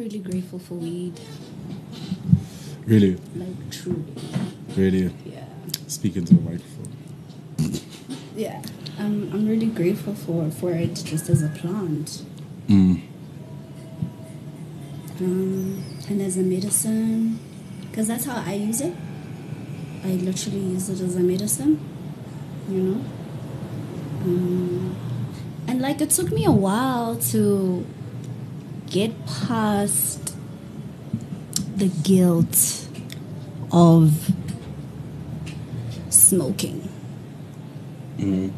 really 0.00 0.18
grateful 0.18 0.58
for 0.58 0.74
weed. 0.74 1.20
Really, 2.86 3.18
Like 3.36 3.70
truly. 3.70 4.02
really. 4.74 5.12
Yeah. 5.26 5.44
Speaking 5.88 6.24
to 6.24 6.34
the 6.34 6.40
microphone. 6.40 7.80
Yeah. 8.34 8.62
I'm 8.98 9.30
I'm 9.32 9.46
really 9.46 9.66
grateful 9.66 10.14
for 10.14 10.50
for 10.50 10.72
it 10.72 10.94
just 11.04 11.28
as 11.28 11.42
a 11.42 11.48
plant. 11.50 12.22
Mm. 12.68 13.02
Um, 15.20 15.84
and 16.08 16.22
as 16.22 16.38
a 16.38 16.42
medicine, 16.42 17.38
because 17.90 18.08
that's 18.08 18.24
how 18.24 18.42
I 18.46 18.54
use 18.54 18.80
it. 18.80 18.94
I 20.02 20.08
literally 20.12 20.60
use 20.60 20.88
it 20.88 21.00
as 21.02 21.14
a 21.16 21.20
medicine, 21.20 21.78
you 22.70 22.78
know. 22.78 23.04
Um, 24.24 24.96
and 25.68 25.82
like 25.82 26.00
it 26.00 26.08
took 26.10 26.32
me 26.32 26.46
a 26.46 26.50
while 26.50 27.16
to 27.32 27.84
get 28.90 29.12
past 29.24 30.36
the 31.76 31.86
guilt 32.02 32.88
of 33.72 34.30
smoking. 36.10 36.88
Mm. 38.18 38.52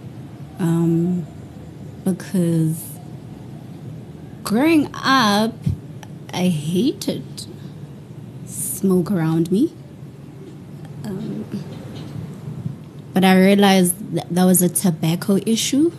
Um, 0.58 1.26
because 2.04 2.98
growing 4.42 4.90
up, 4.94 5.54
I 6.32 6.48
hated 6.48 7.46
smoke 8.46 9.10
around 9.10 9.52
me. 9.52 9.72
Um, 11.04 11.44
but 13.12 13.24
I 13.24 13.38
realized 13.38 14.14
that, 14.14 14.28
that 14.30 14.44
was 14.44 14.62
a 14.62 14.68
tobacco 14.68 15.38
issue 15.44 15.92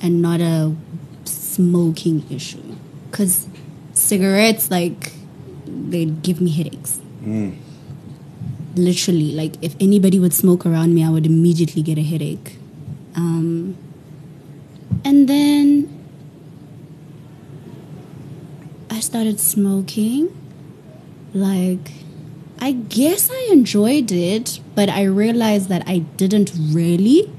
and 0.00 0.20
not 0.20 0.40
a 0.40 0.74
smoking 1.24 2.24
issue. 2.28 2.76
Because 3.10 3.46
cigarettes, 3.96 4.70
like, 4.70 5.12
they'd 5.66 6.22
give 6.22 6.40
me 6.40 6.50
headaches. 6.50 7.00
Mm. 7.24 7.56
Literally, 8.76 9.32
like, 9.32 9.54
if 9.62 9.74
anybody 9.80 10.18
would 10.18 10.34
smoke 10.34 10.66
around 10.66 10.94
me, 10.94 11.02
I 11.04 11.10
would 11.10 11.26
immediately 11.26 11.82
get 11.82 11.98
a 11.98 12.02
headache. 12.02 12.58
Um, 13.14 13.76
and 15.04 15.28
then 15.28 15.88
I 18.90 19.00
started 19.00 19.40
smoking. 19.40 20.28
Like, 21.32 21.92
I 22.60 22.72
guess 22.72 23.30
I 23.30 23.48
enjoyed 23.52 24.12
it, 24.12 24.60
but 24.74 24.88
I 24.88 25.04
realized 25.04 25.68
that 25.68 25.82
I 25.86 25.98
didn't 25.98 26.52
really 26.70 27.30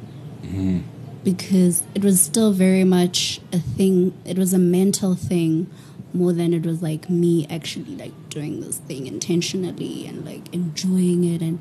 Mm. 0.43 0.81
because 1.23 1.83
it 1.93 2.03
was 2.03 2.21
still 2.21 2.51
very 2.53 2.83
much 2.83 3.41
a 3.51 3.59
thing. 3.59 4.13
It 4.25 4.37
was 4.37 4.53
a 4.53 4.59
mental 4.59 5.13
thing 5.15 5.67
more 6.13 6.33
than 6.33 6.53
it 6.53 6.65
was 6.65 6.81
like 6.81 7.09
me 7.09 7.45
actually 7.49 7.95
like 7.95 8.29
doing 8.29 8.61
this 8.61 8.77
thing 8.77 9.07
intentionally 9.07 10.07
and 10.07 10.25
like 10.25 10.53
enjoying 10.53 11.23
it 11.23 11.41
and 11.41 11.59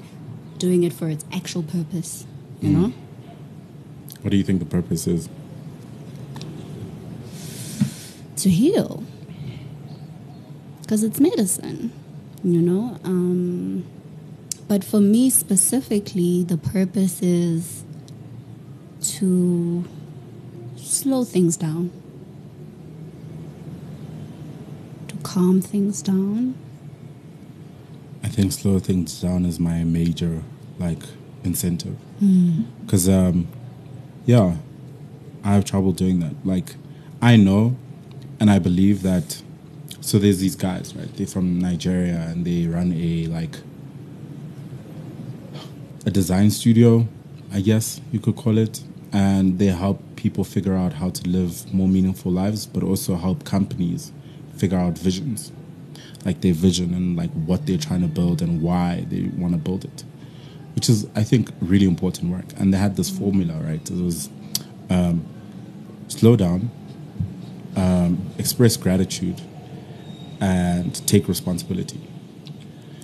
doing 0.59 0.85
it 0.85 0.93
for 0.93 1.09
its 1.09 1.25
actual 1.33 1.63
purpose, 1.63 2.27
you 2.61 2.71
know? 2.71 2.93
What 4.23 4.31
do 4.31 4.37
you 4.37 4.45
think 4.45 4.61
the 4.61 4.67
purpose 4.67 5.07
is? 5.07 5.29
to 8.37 8.51
heal 8.51 9.03
because 10.83 11.03
it's 11.03 11.19
medicine 11.19 11.91
you 12.45 12.61
know 12.61 12.99
um, 13.03 13.85
but 14.69 14.85
for 14.85 15.01
me 15.01 15.31
specifically 15.31 16.45
the 16.45 16.59
purpose 16.59 17.23
is 17.23 17.83
to 19.01 19.85
slow 20.77 21.25
things 21.25 21.57
down 21.57 21.91
to 25.09 25.16
calm 25.33 25.61
things 25.61 26.03
down 26.03 26.55
I 28.27 28.29
think 28.29 28.51
slow 28.51 28.81
things 28.81 29.21
down 29.21 29.45
is 29.47 29.61
my 29.61 29.85
major 29.85 30.43
like 30.81 31.03
incentive. 31.45 31.97
Because 32.81 33.09
um, 33.09 33.47
yeah, 34.25 34.56
I 35.45 35.55
have 35.55 35.65
trouble 35.65 35.93
doing 35.93 36.19
that. 36.21 36.34
Like, 36.45 36.75
I 37.23 37.37
know, 37.37 37.77
and 38.41 38.50
I 38.50 38.59
believe 38.59 39.03
that. 39.03 39.43
So 40.00 40.19
there's 40.19 40.41
these 40.41 40.56
guys, 40.56 40.95
right? 40.97 41.09
They're 41.17 41.27
from 41.29 41.61
Nigeria, 41.61 42.27
and 42.29 42.45
they 42.45 42.67
run 42.67 42.93
a 42.97 43.27
like 43.29 43.56
a 46.05 46.11
design 46.11 46.50
studio, 46.50 47.06
I 47.53 47.61
guess 47.61 48.00
you 48.11 48.19
could 48.19 48.34
call 48.34 48.59
it, 48.59 48.83
and 49.12 49.61
they 49.61 49.67
help 49.67 50.03
people 50.17 50.43
figure 50.43 50.75
out 50.75 50.95
how 50.95 51.11
to 51.11 51.29
live 51.29 51.73
more 51.73 51.89
meaningful 51.89 52.33
lives, 52.33 52.67
but 52.67 52.83
also 52.83 53.15
help 53.15 53.45
companies 53.45 54.11
figure 54.59 54.78
out 54.78 54.99
visions 54.99 55.53
like 56.27 56.41
their 56.41 56.53
vision 56.53 56.93
and 56.93 57.17
like 57.17 57.31
what 57.31 57.65
they're 57.67 57.78
trying 57.78 58.03
to 58.03 58.09
build 58.09 58.43
and 58.43 58.61
why 58.61 59.06
they 59.09 59.22
want 59.39 59.53
to 59.53 59.59
build 59.59 59.84
it, 59.84 60.05
which 60.75 60.89
is 60.89 61.06
I 61.15 61.22
think 61.22 61.50
really 61.61 61.87
important 61.87 62.33
work. 62.33 62.47
And 62.59 62.75
they 62.75 62.78
had 62.78 62.97
this 62.97 63.09
formula, 63.09 63.55
right? 63.62 63.89
It 63.89 64.03
was 64.03 64.28
um, 64.91 65.25
slow 66.09 66.34
down, 66.34 66.71
um, 67.77 68.28
express 68.39 68.77
gratitude, 68.77 69.41
and 70.41 71.06
take 71.06 71.28
responsibility. 71.28 72.00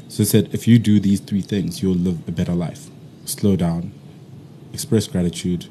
So 0.08 0.22
it 0.24 0.26
said 0.26 0.50
if 0.52 0.66
you 0.66 0.80
do 0.80 0.98
these 0.98 1.20
three 1.20 1.42
things, 1.42 1.80
you'll 1.80 1.94
live 1.94 2.26
a 2.28 2.32
better 2.32 2.54
life. 2.54 2.88
Slow 3.24 3.54
down, 3.54 3.92
express 4.72 5.06
gratitude, 5.06 5.68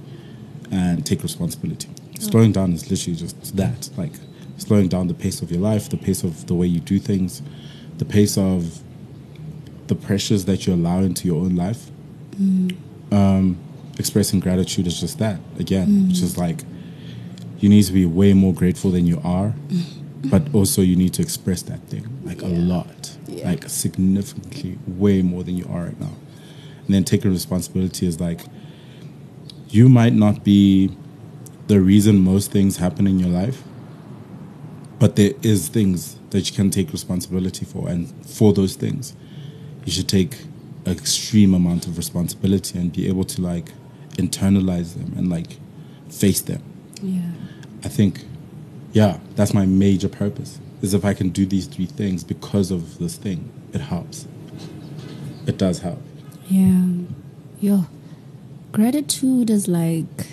and 0.72 1.06
take 1.06 1.22
responsibility. 1.22 1.90
Slowing 2.18 2.54
down 2.54 2.72
is 2.72 2.90
literally 2.90 3.18
just 3.18 3.58
that, 3.58 3.90
like 3.98 4.14
slowing 4.62 4.88
down 4.88 5.08
the 5.08 5.14
pace 5.14 5.42
of 5.42 5.52
your 5.52 5.62
life, 5.62 5.90
the 5.90 5.98
pace 5.98 6.24
of 6.24 6.48
the 6.48 6.54
way 6.54 6.68
you 6.68 6.80
do 6.80 7.00
things, 7.00 7.42
the 7.98 8.06
pace 8.06 8.38
of 8.38 8.82
the 9.88 9.96
pressures 9.96 10.46
that 10.46 10.66
you 10.66 10.74
allow 10.74 11.00
into 11.00 11.28
your 11.28 11.44
own 11.44 11.56
life. 11.56 11.90
Mm. 12.36 12.78
Um, 13.12 13.58
expressing 14.00 14.40
gratitude 14.40 14.88
is 14.88 15.00
just 15.00 15.20
that 15.20 15.40
again, 15.60 15.88
mm. 15.88 16.08
which 16.08 16.22
is 16.22 16.38
like 16.38 16.64
you 17.60 17.70
need 17.70 17.84
to 17.84 17.94
be 17.94 18.06
way 18.06 18.34
more 18.34 18.54
grateful 18.54 18.92
than 18.92 19.06
you 19.06 19.20
are, 19.24 19.54
mm. 19.68 20.30
but 20.30 20.54
also 20.54 20.82
you 20.82 20.96
need 20.96 21.14
to 21.16 21.22
express 21.22 21.62
that 21.64 21.82
thing 21.88 22.08
like 22.24 22.42
a 22.42 22.48
lot, 22.48 23.18
Yeah. 23.28 23.50
like 23.50 23.68
significantly 23.70 24.78
way 24.88 25.22
more 25.22 25.44
than 25.44 25.58
you 25.58 25.66
are 25.70 25.86
right 25.86 26.00
now. 26.00 26.16
And 26.86 26.96
then 26.96 27.04
taking 27.04 27.32
responsibility 27.32 28.08
is 28.08 28.20
like 28.20 28.42
you 29.70 29.90
might 29.90 30.14
not 30.14 30.44
be 30.44 30.92
the 31.68 31.80
reason 31.80 32.20
most 32.20 32.52
things 32.52 32.78
happen 32.78 33.08
in 33.08 33.20
your 33.20 33.30
life, 33.30 33.64
but 35.02 35.16
there 35.16 35.34
is 35.42 35.68
things 35.68 36.16
that 36.30 36.48
you 36.48 36.56
can 36.56 36.70
take 36.70 36.92
responsibility 36.92 37.66
for, 37.66 37.90
and 37.90 38.08
for 38.24 38.54
those 38.54 38.76
things, 38.76 39.16
you 39.84 39.92
should 39.92 40.08
take 40.08 40.44
an 40.86 40.92
extreme 40.92 41.56
amount 41.56 41.88
of 41.88 41.98
responsibility 41.98 42.78
and 42.78 42.94
be 42.94 43.08
able 43.08 43.24
to 43.24 43.42
like 43.42 43.72
internalize 44.12 44.94
them 44.94 45.12
and 45.18 45.28
like 45.28 45.58
face 46.08 46.42
them. 46.42 46.62
yeah 47.02 47.32
I 47.84 47.88
think, 47.88 48.26
yeah, 48.94 49.18
that's 49.36 49.56
my 49.56 49.66
major 49.66 50.08
purpose. 50.08 50.60
Is 50.84 50.94
if 50.94 51.04
I 51.04 51.16
can 51.16 51.30
do 51.30 51.48
these 51.48 51.66
three 51.66 51.88
things 51.88 52.24
because 52.24 52.70
of 52.70 53.00
this 53.00 53.18
thing, 53.18 53.52
it 53.74 53.82
helps. 53.82 54.28
It 55.48 55.58
does 55.58 55.80
help. 55.80 56.02
yeah 56.48 56.86
yo 57.60 57.86
gratitude 58.72 59.50
is 59.50 59.68
like 59.68 60.28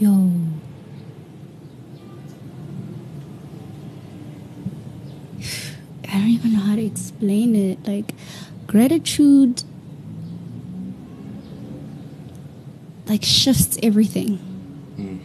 yo 0.00 0.30
I 6.08 6.14
don't 6.14 6.28
even 6.30 6.52
know 6.54 6.58
how 6.58 6.74
to 6.74 6.84
explain 6.84 7.54
it. 7.54 7.86
Like, 7.86 8.14
gratitude, 8.66 9.62
like, 13.06 13.22
shifts 13.22 13.78
everything. 13.80 14.40
Mm. 14.96 15.20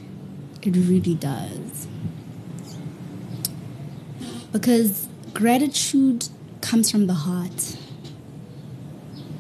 It 0.62 0.76
really 0.88 1.16
does. 1.16 1.88
Because 4.52 5.08
gratitude 5.34 6.30
comes 6.62 6.92
from 6.92 7.08
the 7.08 7.16
heart, 7.16 7.78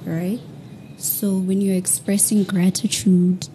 right? 0.03 0.39
So 0.97 1.37
when 1.37 1.61
you're 1.61 1.77
expressing 1.77 2.43
gratitude, 2.43 3.49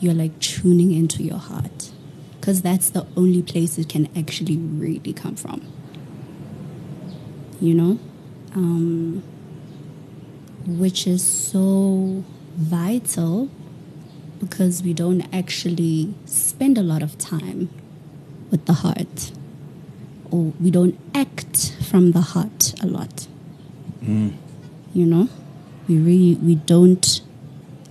you're 0.00 0.14
like 0.14 0.38
tuning 0.40 0.92
into 0.92 1.22
your 1.22 1.38
heart. 1.38 1.90
Because 2.40 2.62
that's 2.62 2.90
the 2.90 3.06
only 3.16 3.42
place 3.42 3.76
it 3.76 3.88
can 3.88 4.08
actually 4.16 4.56
really 4.56 5.12
come 5.12 5.34
from. 5.34 5.66
You 7.60 7.74
know, 7.74 7.98
um, 8.54 9.22
which 10.66 11.06
is 11.06 11.24
so 11.26 12.24
vital 12.56 13.48
because 14.38 14.82
we 14.82 14.92
don't 14.92 15.22
actually 15.34 16.14
spend 16.26 16.76
a 16.78 16.82
lot 16.82 17.02
of 17.02 17.16
time 17.18 17.70
with 18.50 18.66
the 18.66 18.74
heart, 18.74 19.32
or 20.30 20.52
we 20.60 20.70
don't 20.70 20.98
act 21.14 21.74
from 21.90 22.12
the 22.12 22.20
heart 22.20 22.74
a 22.82 22.86
lot. 22.86 23.26
You 24.94 25.06
know, 25.06 25.28
we 25.88 25.98
really 25.98 26.34
we 26.36 26.54
don't 26.56 27.15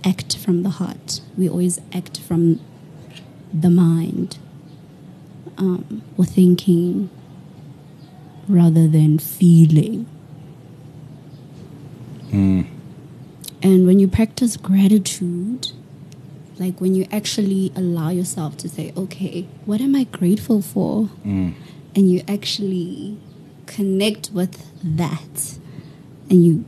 act 0.06 0.36
from 0.38 0.62
the 0.62 0.70
heart. 0.70 1.20
We 1.36 1.48
always 1.48 1.80
act 1.92 2.20
from 2.20 2.60
the 3.52 3.70
mind 3.70 4.38
um, 5.58 6.02
or 6.16 6.24
thinking 6.24 7.10
rather 8.48 8.86
than 8.86 9.18
feeling. 9.18 10.06
And 13.62 13.86
when 13.86 13.98
you 13.98 14.08
practice 14.08 14.56
gratitude, 14.56 15.72
like 16.58 16.80
when 16.80 16.94
you 16.94 17.06
actually 17.10 17.72
allow 17.74 18.10
yourself 18.10 18.56
to 18.58 18.68
say, 18.68 18.92
okay, 18.96 19.46
what 19.64 19.80
am 19.80 19.94
I 19.96 20.04
grateful 20.04 20.62
for? 20.62 21.08
And 21.94 22.10
you 22.12 22.22
actually 22.28 23.18
connect 23.66 24.30
with 24.32 24.64
that 24.84 25.58
and 26.30 26.44
you 26.44 26.64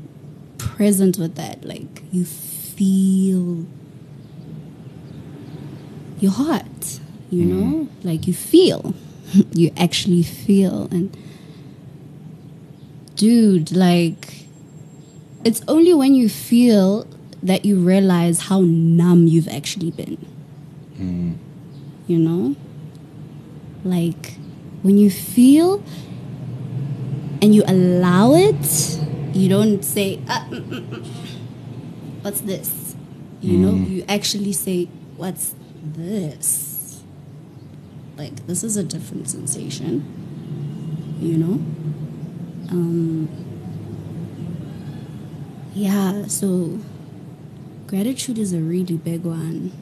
present 0.56 1.18
with 1.18 1.34
that, 1.36 1.64
like 1.64 2.02
you 2.10 2.24
feel 2.78 3.66
your 6.20 6.32
heart, 6.32 7.00
you 7.30 7.44
know? 7.44 7.88
Like 8.04 8.26
you 8.26 8.34
feel. 8.34 8.94
you 9.52 9.70
actually 9.76 10.22
feel. 10.22 10.88
And 10.90 11.16
dude, 13.16 13.72
like 13.72 14.44
it's 15.44 15.62
only 15.68 15.92
when 15.94 16.14
you 16.14 16.28
feel 16.28 17.06
that 17.42 17.64
you 17.64 17.76
realize 17.78 18.42
how 18.42 18.60
numb 18.62 19.26
you've 19.26 19.48
actually 19.48 19.90
been. 19.90 20.18
You 22.06 22.18
know? 22.18 22.56
Like 23.84 24.34
when 24.82 24.98
you 24.98 25.10
feel 25.10 25.82
and 27.42 27.54
you 27.54 27.62
allow 27.66 28.34
it, 28.34 28.98
you 29.34 29.48
don't 29.48 29.84
say, 29.84 30.18
ah, 30.28 30.46
mm, 30.50 30.60
mm, 30.62 30.82
mm, 30.82 31.17
What's 32.28 32.42
this? 32.42 32.94
You 33.40 33.56
know, 33.56 33.72
you 33.72 34.04
actually 34.06 34.52
say, 34.52 34.84
What's 35.16 35.54
this? 35.82 37.02
Like, 38.18 38.46
this 38.46 38.62
is 38.62 38.76
a 38.76 38.84
different 38.84 39.30
sensation. 39.30 40.04
You 41.18 41.38
know? 41.38 41.54
Um, 42.70 43.30
yeah, 45.72 46.26
so 46.26 46.78
gratitude 47.86 48.36
is 48.36 48.52
a 48.52 48.60
really 48.60 48.98
big 48.98 49.22
one. 49.22 49.72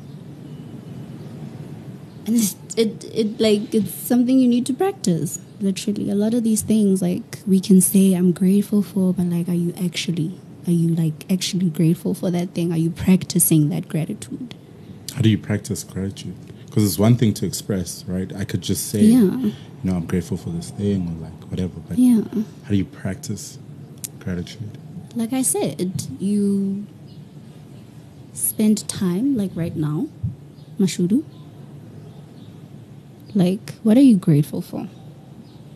And 2.26 2.36
it's, 2.36 2.54
it, 2.76 3.04
it, 3.12 3.40
like, 3.40 3.74
it's 3.74 3.92
something 3.92 4.38
you 4.38 4.46
need 4.46 4.66
to 4.66 4.72
practice. 4.72 5.40
Literally, 5.60 6.12
a 6.12 6.14
lot 6.14 6.32
of 6.32 6.44
these 6.44 6.62
things, 6.62 7.02
like, 7.02 7.40
we 7.44 7.58
can 7.58 7.80
say, 7.80 8.12
I'm 8.12 8.30
grateful 8.30 8.82
for, 8.82 9.12
but, 9.12 9.26
like, 9.26 9.48
are 9.48 9.52
you 9.52 9.74
actually, 9.84 10.38
are 10.66 10.72
you, 10.72 10.88
like, 10.94 11.30
actually 11.30 11.70
grateful 11.70 12.14
for 12.14 12.30
that 12.30 12.50
thing? 12.54 12.72
Are 12.72 12.76
you 12.78 12.90
practicing 12.90 13.68
that 13.70 13.88
gratitude? 13.88 14.54
How 15.14 15.22
do 15.22 15.28
you 15.28 15.38
practice 15.38 15.84
gratitude? 15.84 16.34
Because 16.66 16.84
it's 16.84 16.98
one 16.98 17.16
thing 17.16 17.32
to 17.34 17.46
express, 17.46 18.04
right? 18.06 18.34
I 18.34 18.44
could 18.44 18.60
just 18.60 18.88
say, 18.88 19.02
Yeah. 19.02 19.20
you 19.38 19.52
know, 19.84 19.94
I'm 19.96 20.06
grateful 20.06 20.36
for 20.36 20.50
this 20.50 20.70
thing 20.70 21.08
or 21.08 21.22
like 21.24 21.50
whatever. 21.50 21.80
But 21.88 21.98
Yeah. 21.98 22.22
how 22.64 22.68
do 22.70 22.76
you 22.76 22.84
practice 22.84 23.58
gratitude? 24.18 24.78
like 25.14 25.32
I 25.32 25.40
said, 25.40 26.02
you 26.20 26.84
spend 28.34 28.86
time, 28.86 29.34
like 29.34 29.50
right 29.54 29.74
now, 29.74 30.08
Mashudu. 30.78 31.24
Like, 33.34 33.72
what 33.82 33.96
are 33.96 34.02
you 34.02 34.16
grateful 34.18 34.60
for? 34.60 34.88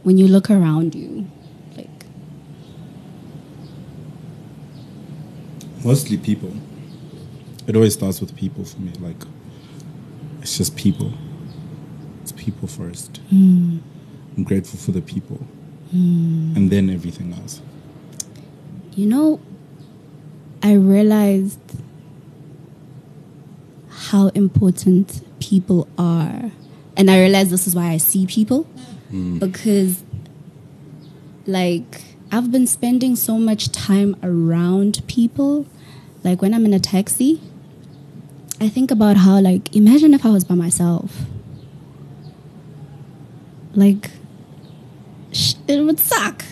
When 0.03 0.19
you 0.19 0.29
look 0.29 0.51
around 0.51 0.95
you, 0.95 1.27
like, 1.75 1.89
Mostly 5.85 6.17
people. 6.19 6.53
It 7.67 7.75
always 7.77 7.95
starts 7.95 8.21
with 8.21 8.37
people 8.37 8.65
for 8.65 8.81
me. 8.81 8.93
Like, 9.01 9.17
it's 10.43 10.57
just 10.59 10.77
people. 10.77 11.13
It's 12.23 12.33
people 12.33 12.69
first. 12.69 13.19
Hmm. 13.31 13.79
I'm 14.37 14.45
grateful 14.45 14.79
for 14.79 14.93
the 14.93 15.01
people. 15.03 15.37
Hmm. 15.91 16.53
And 16.57 16.71
then 16.71 16.91
everything 16.91 17.33
else. 17.33 17.61
you 18.95 19.07
know, 19.07 19.41
I 20.63 20.73
realized 20.75 21.59
how 23.89 24.29
important 24.29 25.23
people 25.41 25.89
are. 25.97 26.51
And 26.97 27.11
I 27.11 27.19
realized 27.21 27.51
this 27.51 27.67
is 27.67 27.75
why 27.75 27.91
I 27.93 27.97
see 27.97 28.27
people. 28.27 28.65
Hmm. 29.11 29.39
Because, 29.39 30.03
like, 31.47 32.03
I've 32.33 32.53
been 32.53 32.67
spending 32.67 33.17
so 33.17 33.39
much 33.39 33.71
time 33.73 34.17
around 34.23 35.03
people. 35.07 35.67
Like, 36.23 36.41
when 36.43 36.55
I'm 36.55 36.65
in 36.65 36.73
a 36.75 36.79
taxi, 36.81 37.41
I 38.61 38.69
think 38.69 38.91
about 38.91 39.17
how, 39.19 39.41
like, 39.41 39.75
imagine 39.75 40.15
if 40.15 40.25
I 40.25 40.31
was 40.31 40.45
by 40.45 40.55
myself. 40.55 41.23
Like, 43.75 44.11
sh- 45.33 45.55
it 45.67 45.81
would 45.81 45.99
suck. 45.99 46.45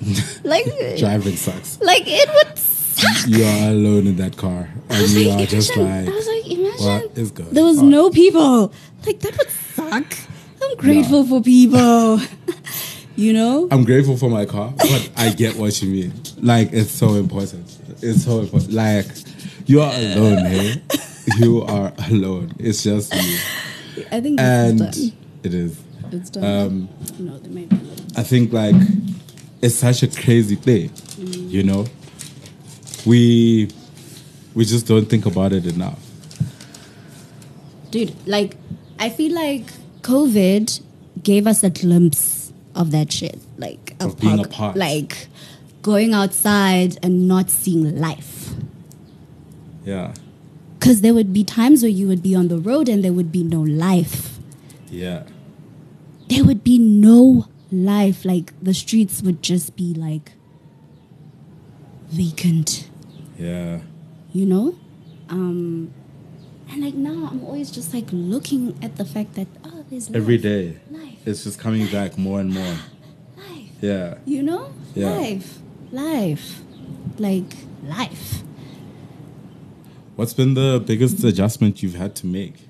like, 0.44 0.64
Driving 0.98 1.36
sucks. 1.36 1.80
like 1.80 2.04
it 2.06 2.28
would 2.34 2.56
suck. 2.58 3.26
You 3.26 3.44
are 3.44 3.70
alone 3.70 4.06
in 4.06 4.16
that 4.16 4.36
car. 4.36 4.68
I 4.88 4.94
And 4.94 5.02
was 5.02 5.16
you 5.16 5.28
like, 5.30 5.40
are 5.48 5.50
just 5.50 5.76
like, 5.76 6.08
I 6.08 6.10
was 6.10 6.26
like, 6.26 6.46
imagine 6.50 7.10
is 7.16 7.30
going 7.32 7.50
there 7.50 7.64
was 7.64 7.78
on? 7.78 7.90
no 7.90 8.10
people. 8.10 8.72
Like 9.06 9.20
that 9.20 9.36
would 9.36 9.50
suck. 9.50 10.04
I'm 10.62 10.76
grateful 10.76 11.24
for 11.24 11.40
people. 11.42 12.20
you 13.18 13.32
know? 13.32 13.66
I'm 13.72 13.84
grateful 13.84 14.16
for 14.16 14.30
my 14.30 14.44
car, 14.46 14.72
but 14.76 15.10
I 15.16 15.30
get 15.30 15.56
what 15.56 15.82
you 15.82 15.90
mean. 15.90 16.12
Like 16.40 16.72
it's 16.72 16.92
so 16.92 17.14
important. 17.14 17.66
It's 18.00 18.24
so 18.24 18.40
important. 18.40 18.72
Like 18.72 19.06
you 19.66 19.80
are 19.82 19.92
alone, 19.92 20.44
hey? 20.46 20.82
You 21.38 21.62
are 21.62 21.92
alone. 22.10 22.52
It's 22.58 22.84
just 22.84 23.12
you. 23.12 24.04
I 24.12 24.20
think 24.20 24.40
And 24.40 24.80
it 25.42 25.52
is. 25.52 25.78
It's 26.12 26.30
done. 26.30 26.44
Um, 26.44 26.88
no, 27.18 27.32
might 27.50 27.68
be. 27.68 27.76
I 28.16 28.22
think 28.22 28.52
like 28.52 28.76
it's 29.60 29.74
such 29.74 30.04
a 30.04 30.08
crazy 30.08 30.54
thing, 30.54 30.90
you 31.18 31.64
know. 31.64 31.86
We 33.04 33.68
we 34.54 34.64
just 34.64 34.86
don't 34.86 35.06
think 35.06 35.26
about 35.26 35.52
it 35.52 35.66
enough. 35.66 35.98
Dude, 37.90 38.14
like 38.26 38.56
I 38.98 39.10
feel 39.10 39.34
like 39.34 39.72
COVID 40.02 40.80
gave 41.22 41.46
us 41.48 41.64
a 41.64 41.70
glimpse 41.70 42.37
of 42.78 42.90
that 42.92 43.12
shit. 43.12 43.38
Like 43.58 43.94
Of 44.00 44.18
being 44.18 44.38
apart. 44.44 44.76
Like 44.76 45.28
going 45.82 46.14
outside 46.14 46.96
and 47.02 47.28
not 47.28 47.50
seeing 47.50 47.98
life. 48.00 48.54
Yeah, 49.84 50.12
Because 50.78 51.00
there 51.00 51.14
would 51.14 51.32
be 51.32 51.44
times 51.44 51.82
where 51.82 51.90
you 51.90 52.06
would 52.08 52.22
be 52.22 52.34
on 52.34 52.48
the 52.48 52.58
road 52.58 52.88
and 52.88 53.02
there 53.02 53.12
would 53.12 53.32
be 53.32 53.42
no 53.42 53.60
life. 53.60 54.38
yeah, 54.90 55.22
There 56.28 56.44
would 56.44 56.62
be 56.62 56.78
no 56.78 57.46
life. 57.72 58.24
Like 58.24 58.52
the 58.62 58.74
streets 58.74 59.22
would 59.22 59.42
just 59.42 59.76
be 59.76 59.94
like 59.94 60.32
vacant, 62.10 62.88
yeah. 63.38 63.80
you 64.32 64.44
know? 64.46 64.74
Um, 65.30 65.92
and 66.70 66.82
like 66.84 66.94
now 66.94 67.28
I'm 67.30 67.44
always 67.44 67.70
just 67.70 67.94
like 67.94 68.06
looking 68.12 68.78
at 68.82 68.96
the 68.96 69.04
fact 69.04 69.34
that, 69.34 69.46
oh, 69.64 69.77
Every 69.90 70.36
life, 70.36 70.42
day, 70.42 70.76
it's 71.24 71.44
just 71.44 71.58
coming 71.58 71.86
back 71.88 72.18
more 72.18 72.40
and 72.40 72.52
more. 72.52 72.76
Life. 73.36 73.70
Yeah. 73.80 74.18
You 74.24 74.42
know? 74.42 74.72
Yeah. 74.94 75.10
Life. 75.10 75.58
Life. 75.92 76.60
Like 77.18 77.54
life. 77.84 78.42
What's 80.16 80.34
been 80.34 80.54
the 80.54 80.82
biggest 80.84 81.22
adjustment 81.24 81.82
you've 81.82 81.94
had 81.94 82.14
to 82.16 82.26
make 82.26 82.66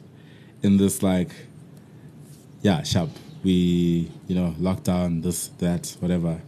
in 0.63 0.77
this 0.77 1.03
like 1.03 1.31
yeah, 2.63 2.83
sharp. 2.83 3.11
We, 3.45 4.11
you 4.27 4.35
know, 4.35 4.55
lockdown, 4.59 5.23
this, 5.23 5.49
that, 5.59 5.97
whatever. 6.01 6.41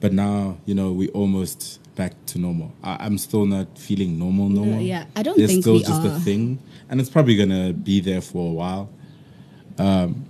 But 0.00 0.12
now, 0.12 0.58
you 0.66 0.74
know, 0.74 0.92
we 0.92 1.08
almost 1.08 1.80
back 1.94 2.12
to 2.26 2.38
normal. 2.38 2.72
I, 2.82 2.96
I'm 3.04 3.18
still 3.18 3.44
not 3.44 3.78
feeling 3.78 4.18
normal 4.18 4.48
normal. 4.48 4.80
yeah, 4.80 5.04
I 5.14 5.22
don't 5.22 5.36
There's 5.36 5.50
think 5.50 5.62
still 5.62 5.78
just 5.78 6.04
a 6.04 6.18
thing. 6.20 6.58
And 6.88 7.00
it's 7.00 7.10
probably 7.10 7.36
gonna 7.36 7.72
be 7.72 8.00
there 8.00 8.20
for 8.20 8.50
a 8.50 8.52
while. 8.52 8.90
Um 9.78 10.26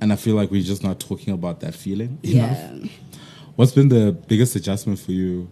and 0.00 0.12
I 0.12 0.16
feel 0.16 0.34
like 0.34 0.50
we're 0.50 0.62
just 0.62 0.82
not 0.82 1.00
talking 1.00 1.32
about 1.32 1.60
that 1.60 1.74
feeling 1.74 2.18
enough. 2.22 2.58
Yeah. 2.58 2.88
What's 3.56 3.72
been 3.72 3.88
the 3.88 4.12
biggest 4.12 4.54
adjustment 4.56 4.98
for 4.98 5.12
you 5.12 5.48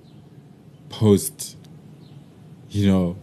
post, 0.91 1.57
you 2.69 2.87
know, 2.87 3.17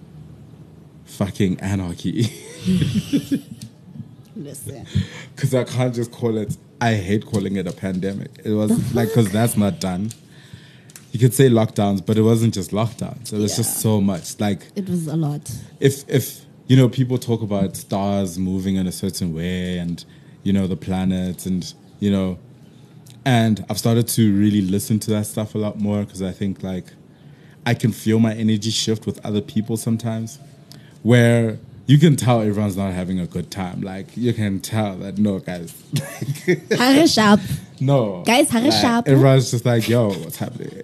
fucking 1.05 1.59
anarchy? 1.59 2.23
Listen. 4.35 4.87
Because 5.35 5.53
I 5.53 5.65
can't 5.65 5.93
just 5.93 6.11
call 6.11 6.37
it, 6.37 6.57
I 6.81 6.93
hate 6.95 7.25
calling 7.25 7.57
it 7.57 7.67
a 7.67 7.73
pandemic. 7.73 8.31
It 8.43 8.53
was 8.53 8.71
like, 8.95 9.09
because 9.09 9.31
that's 9.31 9.57
not 9.57 9.79
done. 9.79 10.11
You 11.11 11.19
could 11.19 11.33
say 11.33 11.49
lockdowns, 11.49 12.05
but 12.05 12.17
it 12.17 12.21
wasn't 12.21 12.53
just 12.53 12.71
lockdowns. 12.71 13.33
It 13.33 13.37
was 13.37 13.55
just 13.55 13.81
so 13.81 13.99
much. 13.99 14.39
Like, 14.39 14.61
It 14.75 14.87
was 14.87 15.07
a 15.07 15.15
lot. 15.15 15.41
if, 15.79 16.07
if, 16.07 16.45
you 16.69 16.77
know, 16.77 16.87
people 16.87 17.17
talk 17.17 17.41
about 17.41 17.75
stars 17.75 18.37
moving 18.37 18.75
in 18.75 18.85
a 18.85 18.91
certain 18.91 19.33
way 19.33 19.79
and, 19.79 20.05
you 20.43 20.53
know, 20.53 20.67
the 20.67 20.77
planets 20.77 21.47
and, 21.47 21.73
you 21.99 22.11
know, 22.11 22.37
and 23.25 23.65
I've 23.69 23.79
started 23.79 24.07
to 24.09 24.39
really 24.39 24.61
listen 24.61 24.99
to 24.99 25.11
that 25.11 25.25
stuff 25.25 25.55
a 25.55 25.57
lot 25.57 25.79
more 25.79 26.05
because 26.05 26.21
I 26.21 26.31
think 26.31 26.61
like 26.61 26.85
I 27.65 27.73
can 27.73 27.91
feel 27.91 28.19
my 28.19 28.35
energy 28.35 28.69
shift 28.69 29.07
with 29.07 29.23
other 29.25 29.41
people 29.41 29.77
sometimes. 29.77 30.39
Where, 31.01 31.57
you 31.87 31.97
can 31.97 32.15
tell 32.15 32.41
everyone's 32.41 32.77
not 32.77 32.93
having 32.93 33.19
a 33.19 33.25
good 33.25 33.49
time. 33.49 33.81
Like 33.81 34.15
you 34.15 34.31
can 34.31 34.59
tell 34.59 34.95
that 34.97 35.17
no 35.17 35.39
guys, 35.39 35.73
Haare 35.95 37.11
sharp. 37.11 37.39
no 37.79 38.21
Guys, 38.27 38.51
haare 38.51 38.65
like, 38.65 38.73
sharp. 38.73 39.07
Everyone's 39.07 39.49
just 39.49 39.65
like, 39.65 39.89
yo, 39.89 40.09
what's 40.09 40.37
happening? 40.37 40.83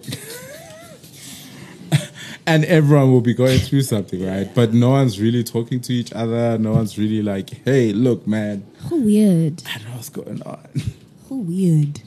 and 2.46 2.64
everyone 2.66 3.10
will 3.10 3.20
be 3.20 3.34
going 3.34 3.58
through 3.58 3.82
something, 3.82 4.24
right? 4.24 4.52
But 4.54 4.72
no 4.72 4.90
one's 4.90 5.20
really 5.20 5.42
talking 5.42 5.80
to 5.80 5.92
each 5.92 6.12
other. 6.12 6.56
No 6.58 6.72
one's 6.72 6.96
really 6.96 7.20
like, 7.20 7.50
hey, 7.64 7.92
look, 7.92 8.26
man, 8.26 8.64
How 8.88 8.96
weird. 8.96 9.62
I 9.66 9.78
don't 9.78 9.88
know 9.88 9.96
what's 9.96 10.08
going 10.08 10.42
on. 10.42 10.68
How 11.28 11.36
weird. 11.36 12.00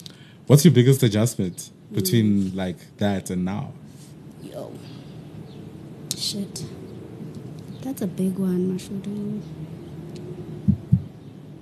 What's 0.47 0.63
your 0.63 0.73
biggest 0.73 1.03
adjustment 1.03 1.69
between 1.91 2.55
like 2.55 2.77
that 2.97 3.29
and 3.29 3.43
now? 3.45 3.73
Yo. 4.41 4.71
Shit. 6.17 6.65
That's 7.81 8.01
a 8.01 8.07
big 8.07 8.37
one, 8.37 8.77
Mashudu. 8.77 9.41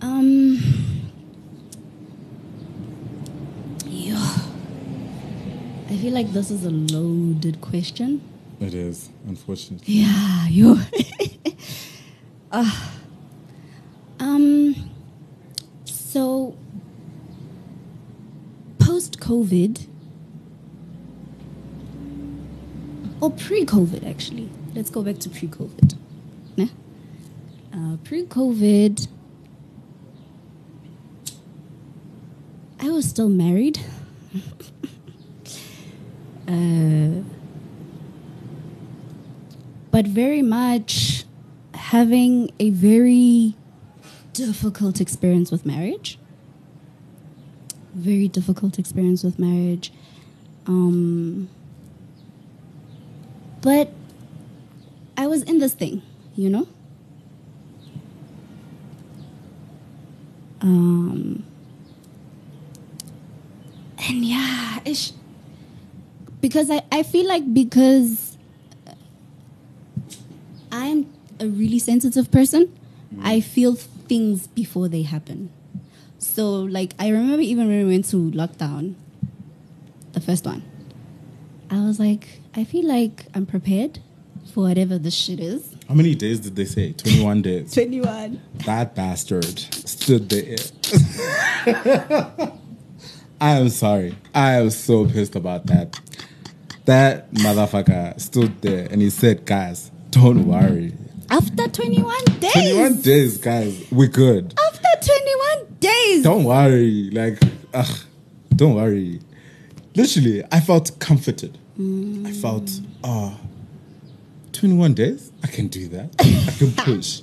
Um. 0.02 0.58
Yo. 3.88 4.16
I 5.90 5.98
feel 5.98 6.14
like 6.14 6.32
this 6.32 6.52
is 6.52 6.64
a 6.66 6.70
loaded 6.70 7.60
question. 7.62 8.22
It 8.60 8.74
is, 8.74 9.10
unfortunately. 9.28 9.94
Yeah, 9.94 10.48
yo. 10.48 10.78
Ah. 12.50 12.94
um. 14.22 14.74
So, 15.84 16.56
post 18.80 19.20
COVID, 19.20 19.86
or 23.20 23.32
pre 23.32 23.66
COVID, 23.66 24.10
actually. 24.10 24.50
Let's 24.74 24.90
go 24.90 25.04
back 25.04 25.20
to 25.20 25.30
pre 25.30 25.50
COVID. 25.50 25.98
Uh, 27.78 27.98
pre 28.04 28.24
COVID, 28.26 29.08
I 32.80 32.90
was 32.90 33.08
still 33.08 33.30
married. 33.30 33.80
uh, 36.48 37.22
but 39.98 40.06
very 40.06 40.44
much 40.44 41.26
having 41.74 42.52
a 42.60 42.70
very 42.70 43.56
difficult 44.32 45.02
experience 45.02 45.50
with 45.50 45.66
marriage. 45.66 46.20
Very 47.96 48.28
difficult 48.28 48.78
experience 48.78 49.24
with 49.24 49.40
marriage. 49.40 49.92
Um, 50.68 51.50
but 53.64 53.92
I 55.18 55.26
was 55.26 55.42
in 55.42 55.58
this 55.58 55.74
thing, 55.74 56.04
you 56.36 56.52
know? 56.52 56.68
Um, 60.62 61.44
and 64.08 64.24
yeah, 64.24 64.78
ish. 64.86 65.14
Because 66.40 66.70
I, 66.70 66.84
I 66.92 67.02
feel 67.02 67.28
like 67.28 67.52
because 67.52 68.37
I'm 70.72 71.12
a 71.40 71.48
really 71.48 71.80
sensitive 71.80 72.32
person. 72.32 72.68
Mm-hmm. 73.14 73.26
I 73.26 73.42
feel 73.42 73.76
things 73.76 74.48
before 74.48 74.88
they 74.88 75.04
happen. 75.04 75.52
So, 76.20 76.62
like, 76.62 76.94
I 77.00 77.10
remember 77.10 77.42
even 77.42 77.68
when 77.68 77.86
we 77.86 77.94
went 77.94 78.06
to 78.10 78.32
lockdown, 78.32 78.96
the 80.14 80.22
first 80.22 80.46
one, 80.46 80.64
I 81.70 81.84
was 81.86 82.00
like, 82.00 82.42
I 82.56 82.64
feel 82.64 82.88
like 82.88 83.26
I'm 83.36 83.46
prepared 83.46 84.00
for 84.54 84.64
whatever 84.64 84.98
this 84.98 85.14
shit 85.14 85.40
is. 85.40 85.76
How 85.88 85.94
many 85.94 86.16
days 86.16 86.40
did 86.40 86.56
they 86.56 86.66
say? 86.66 86.94
21 86.98 87.42
days. 87.44 87.74
21. 87.74 88.42
That 88.66 88.96
bastard 88.96 89.60
stood 89.60 90.30
there. 90.30 90.58
I 93.40 93.58
am 93.58 93.70
sorry. 93.70 94.16
I 94.34 94.54
am 94.54 94.72
so 94.72 95.06
pissed 95.06 95.36
about 95.36 95.68
that. 95.68 96.00
That 96.86 97.32
motherfucker 97.34 98.20
stood 98.20 98.62
there 98.62 98.88
and 98.90 99.02
he 99.02 99.10
said, 99.10 99.46
guys, 99.46 99.92
don't 100.22 100.48
worry. 100.48 100.94
After 101.30 101.68
21 101.68 102.16
days. 102.40 102.54
21 102.54 103.02
days, 103.02 103.38
guys, 103.38 103.86
we're 103.92 104.08
good. 104.08 104.54
After 104.68 105.12
21 105.60 105.78
days. 105.80 106.24
Don't 106.24 106.44
worry. 106.44 107.10
Like, 107.12 107.40
ugh, 107.74 108.00
don't 108.56 108.76
worry. 108.76 109.20
Literally, 109.96 110.44
I 110.52 110.60
felt 110.60 110.98
comforted. 111.00 111.58
I 111.80 112.32
felt, 112.32 112.70
oh, 113.04 113.38
21 114.54 114.94
days? 114.96 115.32
I 115.44 115.48
can 115.48 115.68
do 115.68 115.88
that. 115.90 116.10
I 116.20 116.52
can 116.58 116.72
push. 116.86 117.22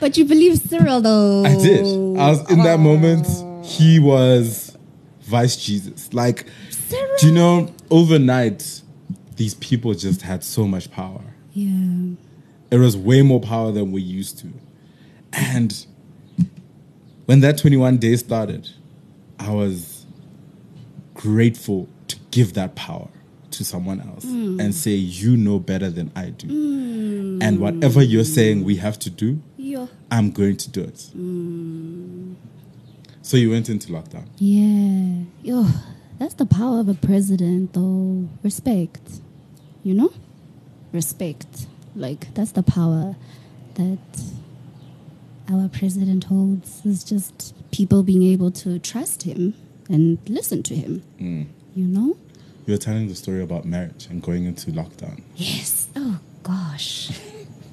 But 0.00 0.16
you 0.16 0.24
believe 0.24 0.58
Cyril, 0.58 1.00
though. 1.00 1.44
I 1.44 1.54
did. 1.56 1.80
I 2.18 2.30
was 2.30 2.50
in 2.50 2.58
that 2.64 2.80
moment. 2.80 3.26
He 3.64 3.98
was 4.00 4.76
Vice 5.20 5.56
Jesus. 5.56 6.12
Like, 6.12 6.46
Cyril. 6.70 7.16
do 7.20 7.26
you 7.28 7.32
know, 7.32 7.72
overnight, 7.90 8.82
these 9.36 9.54
people 9.54 9.94
just 9.94 10.22
had 10.22 10.42
so 10.42 10.66
much 10.66 10.90
power. 10.90 11.20
Yeah. 11.54 12.16
It 12.70 12.78
was 12.78 12.96
way 12.96 13.22
more 13.22 13.40
power 13.40 13.72
than 13.72 13.92
we 13.92 14.02
used 14.02 14.38
to. 14.40 14.48
And 15.32 15.86
when 17.26 17.40
that 17.40 17.56
21 17.58 17.98
days 17.98 18.20
started, 18.20 18.68
I 19.38 19.50
was 19.50 20.04
grateful 21.14 21.88
to 22.08 22.16
give 22.30 22.54
that 22.54 22.74
power 22.74 23.08
to 23.52 23.64
someone 23.64 24.00
else 24.00 24.24
mm. 24.24 24.60
and 24.60 24.74
say, 24.74 24.90
You 24.90 25.36
know 25.36 25.58
better 25.58 25.88
than 25.90 26.10
I 26.16 26.30
do. 26.30 27.38
And 27.40 27.60
whatever 27.60 28.02
you're 28.02 28.24
saying 28.24 28.64
we 28.64 28.76
have 28.76 28.98
to 29.00 29.10
do, 29.10 29.40
Yo. 29.56 29.88
I'm 30.10 30.30
going 30.30 30.56
to 30.56 30.70
do 30.70 30.82
it. 30.82 31.10
Mm. 31.16 32.34
So 33.22 33.36
you 33.36 33.50
went 33.50 33.68
into 33.68 33.92
lockdown. 33.92 34.26
Yeah. 34.38 35.24
Yo, 35.42 35.66
that's 36.18 36.34
the 36.34 36.46
power 36.46 36.80
of 36.80 36.88
a 36.88 36.94
president, 36.94 37.72
though. 37.72 38.28
Respect. 38.42 39.20
You 39.82 39.94
know? 39.94 40.12
Respect. 40.94 41.66
Like, 41.94 42.32
that's 42.34 42.52
the 42.52 42.62
power 42.62 43.16
that 43.74 43.98
our 45.50 45.68
president 45.68 46.24
holds. 46.24 46.86
Is 46.86 47.04
just 47.04 47.54
people 47.72 48.02
being 48.02 48.22
able 48.22 48.50
to 48.52 48.78
trust 48.78 49.24
him 49.24 49.54
and 49.90 50.18
listen 50.28 50.62
to 50.62 50.74
him. 50.74 51.02
You 51.74 51.86
know? 51.86 52.16
You 52.66 52.72
were 52.74 52.78
telling 52.78 53.08
the 53.08 53.14
story 53.14 53.42
about 53.42 53.64
marriage 53.64 54.06
and 54.08 54.22
going 54.22 54.44
into 54.46 54.70
lockdown. 54.70 55.20
Yes. 55.36 55.88
Oh, 55.96 56.18
gosh. 56.42 57.10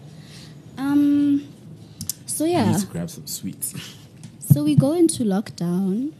um, 0.77 1.47
so 2.25 2.43
I 2.45 2.49
yeah. 2.49 2.71
need 2.71 2.81
to 2.81 2.87
grab 2.87 3.09
some 3.09 3.27
sweets. 3.27 3.73
So 4.41 4.65
we 4.65 4.75
go 4.75 4.91
into 4.91 5.23
lockdown, 5.23 6.11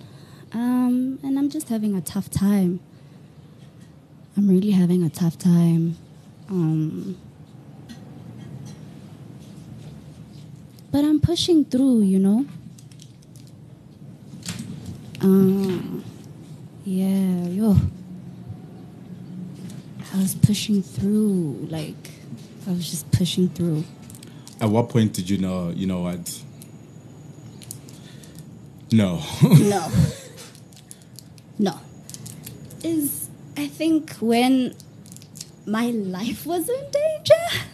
um, 0.54 1.20
and 1.22 1.38
I'm 1.38 1.50
just 1.50 1.68
having 1.68 1.98
a 1.98 2.02
tough 2.02 2.30
time. 2.30 2.80
I'm 4.38 4.48
really 4.48 4.72
having 4.72 5.04
a 5.04 5.10
tough 5.10 5.38
time. 5.38 5.98
Um, 6.52 7.18
but 10.92 11.06
I'm 11.06 11.22
pushing 11.22 11.64
through, 11.64 12.02
you 12.02 12.20
know. 12.20 12.46
Um, 15.22 16.04
yeah, 16.84 17.48
yo. 17.48 17.78
I 20.14 20.18
was 20.18 20.36
pushing 20.36 20.84
through, 20.84 21.68
like 21.70 21.96
I 22.68 22.72
was 22.72 22.90
just 22.90 23.10
pushing 23.14 23.48
through. 23.48 23.86
At 24.60 24.70
what 24.70 24.90
point 24.90 25.14
did 25.14 25.30
you 25.30 25.38
know, 25.38 25.70
you 25.70 25.88
know 25.88 26.02
what? 26.02 26.44
No. 28.92 29.22
No. 29.58 29.90
No. 31.58 31.80
Is 32.84 33.30
I 33.56 33.68
think 33.68 34.16
when 34.16 34.76
my 35.66 35.92
life 35.92 36.46
was 36.46 36.68
in 36.70 36.86
danger 36.92 37.66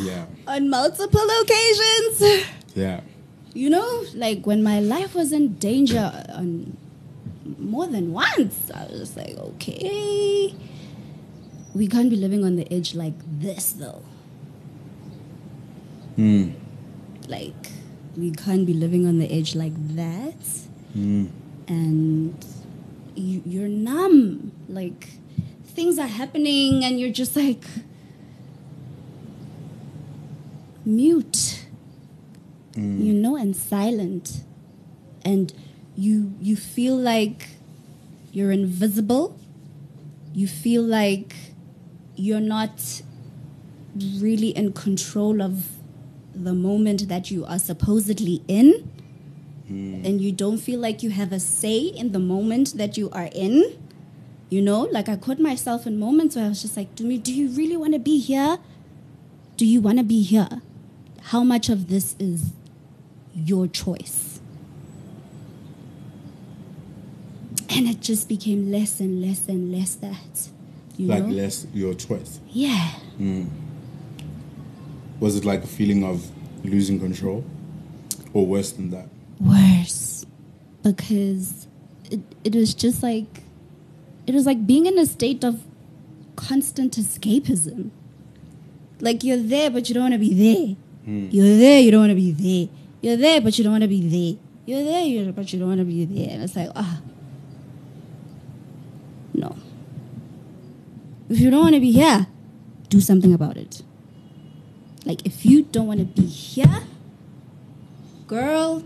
yeah. 0.00 0.26
on 0.46 0.70
multiple 0.70 1.26
occasions. 1.42 2.46
Yeah. 2.74 3.00
You 3.54 3.70
know, 3.70 4.04
like 4.14 4.46
when 4.46 4.62
my 4.62 4.80
life 4.80 5.14
was 5.14 5.32
in 5.32 5.54
danger 5.54 6.12
on 6.28 6.76
more 7.58 7.86
than 7.86 8.12
once, 8.12 8.70
I 8.74 8.84
was 8.86 9.00
just 9.00 9.16
like, 9.16 9.36
okay, 9.36 10.54
we 11.74 11.86
can't 11.88 12.10
be 12.10 12.16
living 12.16 12.44
on 12.44 12.56
the 12.56 12.70
edge 12.72 12.94
like 12.94 13.14
this, 13.40 13.72
though. 13.72 14.02
Hmm. 16.16 16.50
Like, 17.28 17.70
we 18.16 18.30
can't 18.30 18.66
be 18.66 18.72
living 18.72 19.06
on 19.06 19.18
the 19.18 19.30
edge 19.30 19.54
like 19.54 19.74
that. 19.96 20.34
And 21.68 22.44
you, 23.14 23.42
you're 23.44 23.68
numb. 23.68 24.52
Like, 24.68 25.08
things 25.76 25.98
are 25.98 26.08
happening, 26.08 26.84
and 26.84 26.98
you're 26.98 27.12
just 27.12 27.36
like 27.36 27.64
mute. 30.84 31.66
Mm. 32.72 33.04
You 33.04 33.12
know 33.12 33.36
and 33.36 33.54
silent. 33.54 34.42
And 35.24 35.52
you 35.96 36.34
you 36.40 36.56
feel 36.56 36.96
like 36.96 37.48
you're 38.32 38.52
invisible. 38.52 39.38
You 40.32 40.48
feel 40.48 40.82
like 40.82 41.34
you're 42.16 42.40
not 42.40 43.02
really 44.18 44.48
in 44.48 44.72
control 44.72 45.40
of 45.40 45.68
the 46.34 46.52
moment 46.52 47.08
that 47.08 47.30
you 47.30 47.44
are 47.44 47.58
supposedly 47.58 48.42
in. 48.48 48.90
Mm. 49.70 50.06
And 50.06 50.20
you 50.20 50.32
don't 50.32 50.58
feel 50.58 50.80
like 50.80 51.02
you 51.02 51.10
have 51.10 51.32
a 51.32 51.40
say 51.40 51.78
in 51.78 52.12
the 52.12 52.18
moment 52.18 52.76
that 52.76 52.96
you 52.96 53.10
are 53.10 53.28
in. 53.32 53.64
You 54.48 54.62
know, 54.62 54.82
like 54.82 55.08
I 55.08 55.16
caught 55.16 55.40
myself 55.40 55.86
in 55.86 55.98
moments 55.98 56.36
where 56.36 56.44
I 56.44 56.48
was 56.48 56.62
just 56.62 56.76
like, 56.76 56.94
Dumi, 56.94 57.22
do 57.22 57.32
you 57.32 57.48
really 57.48 57.76
want 57.76 57.94
to 57.94 57.98
be 57.98 58.18
here? 58.20 58.58
Do 59.56 59.66
you 59.66 59.80
want 59.80 59.98
to 59.98 60.04
be 60.04 60.22
here? 60.22 60.62
How 61.22 61.42
much 61.42 61.68
of 61.68 61.88
this 61.88 62.14
is 62.18 62.52
your 63.34 63.66
choice? 63.66 64.40
And 67.70 67.88
it 67.88 68.00
just 68.00 68.28
became 68.28 68.70
less 68.70 69.00
and 69.00 69.20
less 69.20 69.48
and 69.48 69.72
less 69.72 69.96
that. 69.96 70.48
You 70.96 71.08
like 71.08 71.24
know? 71.24 71.30
less 71.34 71.66
your 71.74 71.94
choice. 71.94 72.40
Yeah. 72.48 72.90
Hmm. 73.18 73.46
Was 75.20 75.36
it 75.36 75.44
like 75.44 75.64
a 75.64 75.66
feeling 75.66 76.04
of 76.04 76.24
losing 76.64 77.00
control, 77.00 77.44
or 78.32 78.46
worse 78.46 78.72
than 78.72 78.90
that? 78.90 79.08
worse 79.40 80.24
because 80.82 81.66
it, 82.10 82.20
it 82.44 82.54
was 82.54 82.74
just 82.74 83.02
like 83.02 83.42
it 84.26 84.34
was 84.34 84.46
like 84.46 84.66
being 84.66 84.86
in 84.86 84.98
a 84.98 85.06
state 85.06 85.44
of 85.44 85.62
constant 86.34 86.96
escapism. 86.96 87.90
Like 89.00 89.22
you're 89.24 89.36
there 89.36 89.70
but 89.70 89.88
you 89.88 89.94
don't 89.94 90.04
want 90.04 90.14
to 90.14 90.18
be 90.18 90.34
there. 90.34 90.76
You're 91.06 91.56
there 91.58 91.80
you 91.80 91.90
don't 91.90 92.00
want 92.00 92.10
to 92.10 92.16
be 92.16 92.32
there. 92.32 92.68
You're 93.00 93.16
there 93.16 93.40
but 93.40 93.56
you 93.58 93.64
don't 93.64 93.72
want 93.72 93.82
to 93.82 93.88
be 93.88 94.00
there. 94.08 94.38
You're 94.66 94.82
there 94.84 95.04
you 95.04 95.32
but 95.32 95.52
you 95.52 95.58
don't 95.58 95.68
want 95.68 95.80
to 95.80 95.84
be 95.84 96.04
there. 96.04 96.30
And 96.30 96.42
it's 96.42 96.56
like 96.56 96.70
ah. 96.74 97.00
No. 99.34 99.56
If 101.28 101.38
you 101.40 101.50
don't 101.50 101.60
want 101.60 101.74
to 101.74 101.80
be 101.80 101.92
here 101.92 102.26
do 102.88 103.00
something 103.00 103.32
about 103.34 103.56
it. 103.56 103.82
Like 105.04 105.24
if 105.24 105.44
you 105.46 105.62
don't 105.62 105.86
want 105.86 106.00
to 106.00 106.06
be 106.06 106.26
here 106.26 106.82
girl 108.26 108.82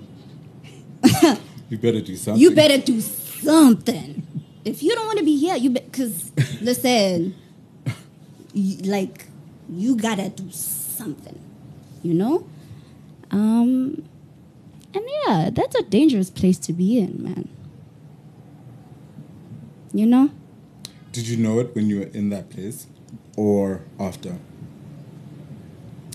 You 1.71 1.79
better 1.79 2.01
do 2.01 2.17
something. 2.17 2.43
you 2.43 2.51
better 2.51 2.79
do 2.79 3.01
something. 3.01 4.27
If 4.65 4.83
you 4.83 4.95
don't 4.95 5.07
want 5.07 5.19
to 5.19 5.25
be 5.25 5.37
here, 5.39 5.57
you 5.57 5.71
because 5.71 6.31
listen, 6.61 7.35
y- 8.55 8.79
like 8.85 9.27
you 9.69 9.97
gotta 9.97 10.29
do 10.29 10.51
something, 10.51 11.39
you 12.03 12.15
know. 12.15 12.47
Um, 13.31 14.03
and 14.93 15.05
yeah, 15.27 15.51
that's 15.53 15.75
a 15.77 15.83
dangerous 15.83 16.31
place 16.31 16.59
to 16.59 16.73
be 16.73 16.99
in, 16.99 17.23
man. 17.23 17.49
You 19.93 20.07
know, 20.07 20.31
Did 21.13 21.27
you 21.29 21.37
know 21.37 21.59
it 21.61 21.75
when 21.75 21.89
you 21.89 22.01
were 22.01 22.07
in 22.07 22.31
that 22.31 22.51
place, 22.51 22.87
or 23.37 23.83
after? 23.99 24.37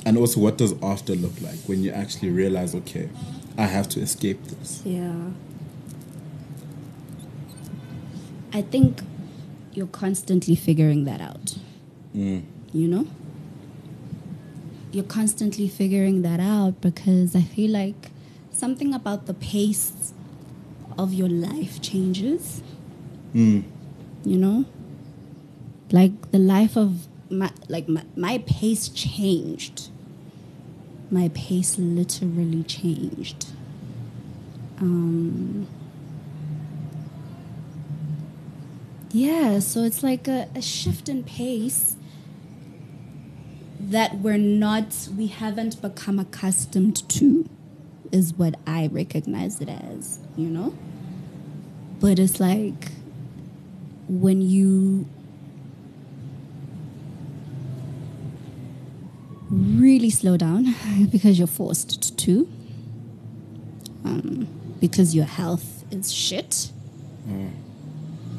And 0.06 0.18
also, 0.18 0.40
what 0.40 0.58
does 0.58 0.75
after 0.84 1.16
look 1.16 1.42
like 1.42 1.58
when 1.66 1.82
you 1.84 1.92
actually 1.92 2.30
realize, 2.30 2.75
okay, 2.75 3.10
I 3.58 3.64
have 3.66 3.90
to 3.90 4.00
escape 4.02 4.44
this? 4.46 4.82
yeah. 4.86 5.14
I 8.56 8.62
think 8.62 9.02
you're 9.74 9.94
constantly 10.04 10.56
figuring 10.56 11.04
that 11.06 11.22
out. 11.22 11.48
Mm. 12.16 12.44
you 12.72 12.88
know 12.88 13.06
you're 14.94 15.04
constantly 15.20 15.68
figuring 15.68 16.22
that 16.22 16.40
out 16.40 16.80
because 16.80 17.36
i 17.36 17.42
feel 17.56 17.72
like 17.72 18.02
something 18.62 18.94
about 19.00 19.26
the 19.26 19.34
pace 19.34 20.14
of 20.98 21.14
your 21.14 21.28
life 21.28 21.82
changes 21.82 22.62
Mm. 23.34 23.64
you 24.24 24.38
know 24.38 24.64
like 25.92 26.16
the 26.32 26.40
life 26.40 26.78
of 26.78 27.08
my 27.30 27.52
like 27.68 27.90
my, 27.90 28.04
my 28.16 28.38
pace 28.54 28.88
changed 28.88 29.90
my 31.12 31.28
pace 31.44 31.78
literally 31.78 32.64
changed 32.64 33.48
um 34.80 35.68
yeah 39.16 39.60
so 39.60 39.84
it's 39.84 40.04
like 40.04 40.28
a, 40.28 40.50
a 40.56 40.62
shift 40.62 41.08
in 41.08 41.24
pace 41.24 41.96
that 43.80 44.16
we're 44.16 44.38
not 44.38 45.08
we 45.16 45.28
haven't 45.28 45.82
become 45.82 46.20
accustomed 46.20 47.08
to 47.08 47.48
is 48.12 48.34
what 48.34 48.56
i 48.68 48.88
recognize 48.88 49.62
it 49.62 49.70
as 49.70 50.20
you 50.36 50.48
know? 50.48 50.75
But 52.00 52.20
it's 52.20 52.40
like 52.40 52.92
when 54.08 54.42
you 54.42 55.08
really 59.50 60.10
slow 60.10 60.36
down 60.36 60.75
because 61.12 61.38
you're 61.38 61.48
forced 61.48 62.18
to 62.18 62.50
um, 64.04 64.48
because 64.82 65.16
your 65.16 65.25
health 65.25 65.86
is 65.92 66.12
shit 66.12 66.72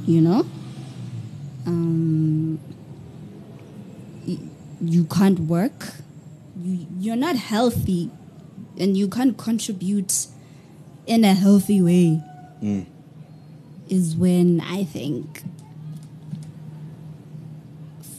you 0.07 0.21
know 0.21 0.47
um, 1.66 2.59
you 4.81 5.05
can't 5.05 5.40
work. 5.40 5.92
You, 6.62 6.87
you're 6.98 7.16
not 7.16 7.37
healthy 7.37 8.11
and 8.79 8.96
you 8.96 9.09
can't 9.09 9.37
contribute 9.37 10.26
in 11.07 11.24
a 11.24 11.35
healthy 11.35 11.81
way 11.83 12.22
Mm. 12.62 12.87
is 13.90 14.16
when 14.16 14.62
I 14.62 14.83
think 14.85 15.42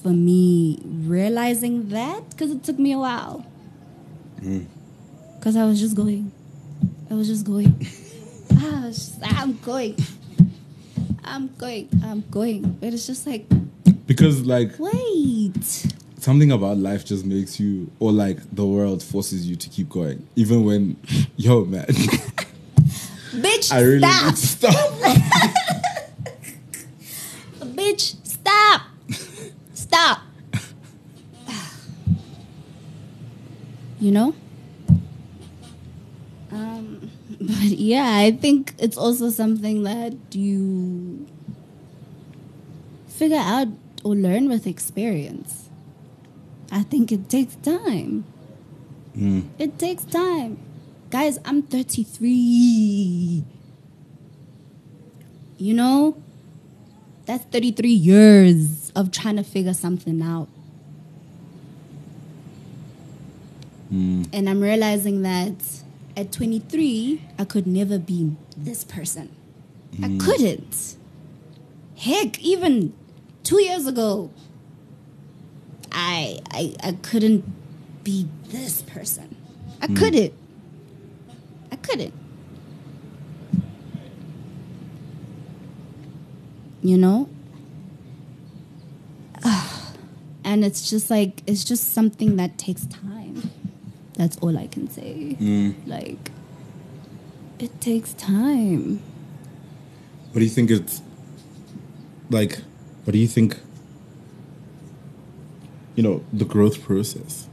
for 0.04 0.10
me 0.10 0.78
realizing 0.86 1.90
that 1.90 2.30
because 2.30 2.52
it 2.52 2.64
took 2.64 2.78
me 2.78 2.92
a 2.92 3.00
while. 3.00 3.44
Because 5.40 5.56
I 5.56 5.66
was 5.66 5.80
just 5.80 5.96
going 5.96 6.32
I 7.10 7.16
was 7.16 7.28
just 7.28 7.46
going. 7.46 7.68
I 8.60 8.86
was 8.86 8.96
just, 8.98 9.20
I'm 9.24 9.58
going 9.60 9.96
I'm 11.30 11.50
going 11.58 11.90
I'm 12.04 12.24
going. 12.32 12.62
But 12.80 12.94
it's 12.94 13.06
just 13.08 13.26
like 13.28 13.46
Because, 14.06 14.46
like, 14.46 14.72
wait. 14.80 15.86
something 16.20 16.52
about 16.52 16.78
life 16.78 17.06
just 17.06 17.26
makes 17.26 17.60
you, 17.60 17.90
or 18.00 18.12
like 18.12 18.40
the 18.56 18.66
world 18.66 19.04
forces 19.04 19.48
you 19.48 19.56
to 19.58 19.70
keep 19.70 19.90
going. 19.90 20.26
Even 20.36 20.64
when, 20.64 20.96
yo, 21.38 21.66
man, 21.66 21.86
bitch 23.36 23.72
I 23.74 23.82
really 23.82 24.00
stop. 24.00 24.26
need 24.26 24.36
to 24.36 24.48
stop. 24.48 24.74
bitch 27.76 28.16
stop. 28.26 28.82
Stop. 29.74 30.20
You 34.00 34.12
know 34.12 34.36
um 36.52 37.10
but 37.42 37.56
yeah 37.88 38.18
i 38.18 38.32
think 38.32 38.74
it's 38.78 38.98
also 38.98 39.30
something 39.30 39.84
that 39.84 40.14
you 40.32 41.26
figure 43.08 43.38
out 43.38 43.68
or 44.04 44.16
learn 44.16 44.50
with 44.50 44.68
experience 44.68 45.70
i 46.72 46.84
think 46.84 47.12
it 47.12 47.30
takes 47.30 47.56
time 47.56 48.24
Mm. 49.18 49.50
it 49.58 49.80
takes 49.80 50.06
time 50.06 50.60
guys 51.10 51.40
i'm 51.44 51.64
33 51.64 53.44
you 55.58 55.74
know 55.74 56.16
that's 57.28 57.44
33 57.46 57.90
years 57.90 58.92
of 58.96 59.12
trying 59.12 59.36
to 59.36 59.44
figure 59.44 59.74
something 59.74 60.22
out. 60.22 60.48
Mm. 63.94 64.30
And 64.32 64.50
I'm 64.50 64.62
realizing 64.62 65.24
that 65.24 65.54
at 66.18 66.32
23, 66.34 67.22
I 67.40 67.46
could 67.46 67.66
never 67.66 67.98
be 67.98 68.36
this 68.58 68.84
person. 68.84 69.34
I 70.04 70.08
mm. 70.08 70.20
couldn't. 70.20 70.98
Heck, 71.96 72.40
even 72.40 72.94
two 73.44 73.62
years 73.62 73.88
ago, 73.88 74.32
I, 75.92 76.40
I, 76.52 76.76
I 76.84 76.92
couldn't 77.02 77.46
be 78.04 78.28
this 78.48 78.82
person. 78.82 79.38
I 79.82 79.88
mm. 79.88 79.98
couldn't. 79.98 80.34
I 81.72 81.76
couldn't. 81.78 82.14
you 86.88 86.98
know 86.98 87.28
and 90.46 90.64
it's 90.64 90.90
just 90.90 91.10
like 91.10 91.44
it's 91.46 91.64
just 91.66 91.94
something 91.94 92.38
that 92.38 92.58
takes 92.58 92.86
time 92.86 93.17
that's 94.18 94.38
all 94.40 94.58
i 94.58 94.68
can 94.68 94.90
say 94.90 95.36
Mm. 95.40 95.74
like 95.88 96.32
it 97.60 97.80
takes 97.82 98.14
time 98.14 99.00
What 100.32 100.40
do 100.40 100.46
you 100.46 100.52
think 100.52 100.70
it's 100.70 101.02
like? 102.30 102.60
What 103.06 103.14
do 103.14 103.18
you 103.18 103.28
think? 103.28 103.58
You 105.96 106.04
know, 106.04 106.24
the 106.32 106.46
growth 106.46 106.84
process. 106.84 107.48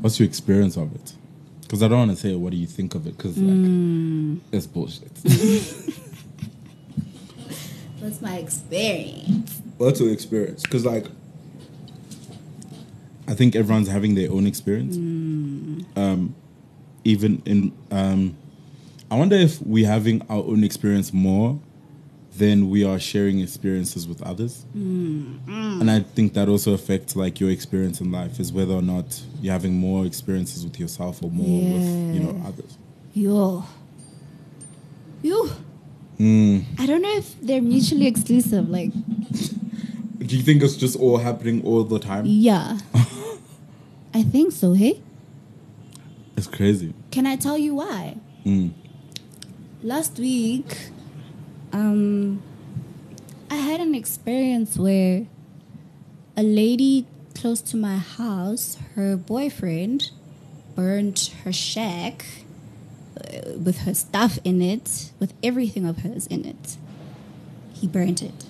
What's 0.00 0.20
your 0.20 0.28
experience 0.28 0.76
of 0.76 0.94
it? 0.94 1.14
Because 1.62 1.82
I 1.82 1.88
don't 1.88 1.98
want 1.98 2.10
to 2.12 2.16
say 2.16 2.36
what 2.36 2.50
do 2.52 2.56
you 2.58 2.66
think 2.68 2.94
of 2.94 3.06
it 3.08 3.16
because 3.16 3.36
like 3.38 3.66
it's 4.52 4.66
bullshit. 4.66 5.10
what's 8.00 8.20
my 8.20 8.36
experience 8.36 9.60
What's 9.78 10.00
your 10.00 10.12
experience? 10.12 10.62
Because 10.62 10.84
like, 10.84 11.06
I 13.32 13.34
think 13.34 13.56
everyone's 13.56 13.88
having 13.88 14.14
their 14.14 14.30
own 14.30 14.46
experience. 14.46 14.94
Um, 15.96 16.34
even 17.02 17.40
in, 17.46 17.72
um, 17.90 18.36
I 19.10 19.16
wonder 19.16 19.36
if 19.36 19.58
we're 19.62 19.88
having 19.88 20.20
our 20.28 20.44
own 20.44 20.62
experience 20.62 21.14
more 21.14 21.58
than 22.36 22.68
we 22.68 22.84
are 22.84 22.98
sharing 22.98 23.40
experiences 23.40 24.06
with 24.06 24.20
others. 24.20 24.66
And 24.74 25.90
I 25.90 26.00
think 26.00 26.34
that 26.34 26.50
also 26.50 26.74
affects 26.74 27.16
like 27.16 27.40
your 27.40 27.48
experience 27.48 28.02
in 28.02 28.12
life 28.12 28.38
is 28.38 28.52
whether 28.52 28.74
or 28.74 28.82
not 28.82 29.22
you're 29.40 29.54
having 29.54 29.72
more 29.72 30.04
experiences 30.04 30.62
with 30.62 30.78
yourself 30.78 31.22
or 31.22 31.30
more 31.30 31.72
with 31.72 32.14
you 32.14 32.20
know 32.20 32.42
others. 32.46 32.76
Yo. 33.14 33.64
Yo. 35.22 35.48
Mm. 36.20 36.64
I 36.78 36.84
don't 36.84 37.00
know 37.00 37.16
if 37.16 37.40
they're 37.40 37.62
mutually 37.62 38.06
exclusive. 38.06 38.68
Like, 38.68 38.92
Do 40.26 40.36
you 40.36 40.42
think 40.42 40.62
it's 40.62 40.76
just 40.76 40.96
all 40.96 41.18
happening 41.18 41.64
all 41.64 41.82
the 41.84 41.98
time? 41.98 42.24
yeah. 42.26 42.78
I 44.14 44.22
think 44.22 44.52
so, 44.52 44.74
hey? 44.74 45.00
It's 46.36 46.46
crazy. 46.46 46.94
Can 47.10 47.26
I 47.26 47.36
tell 47.36 47.56
you 47.56 47.74
why? 47.74 48.16
Mm. 48.44 48.72
Last 49.82 50.18
week, 50.18 50.90
um, 51.72 52.42
I 53.50 53.56
had 53.56 53.80
an 53.80 53.94
experience 53.94 54.76
where 54.76 55.26
a 56.36 56.42
lady 56.42 57.06
close 57.34 57.60
to 57.62 57.76
my 57.76 57.96
house, 57.96 58.78
her 58.94 59.16
boyfriend, 59.16 60.10
burned 60.74 61.32
her 61.44 61.52
shack 61.52 62.24
uh, 63.18 63.52
with 63.58 63.80
her 63.80 63.94
stuff 63.94 64.38
in 64.44 64.62
it, 64.62 65.10
with 65.18 65.32
everything 65.42 65.86
of 65.86 65.98
hers 65.98 66.26
in 66.26 66.44
it. 66.44 66.76
He 67.72 67.86
burnt 67.86 68.22
it, 68.22 68.44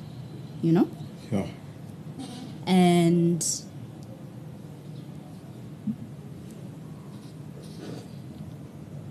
you 0.60 0.72
know? 0.72 0.90
Yeah. 1.30 1.46
and 2.66 3.44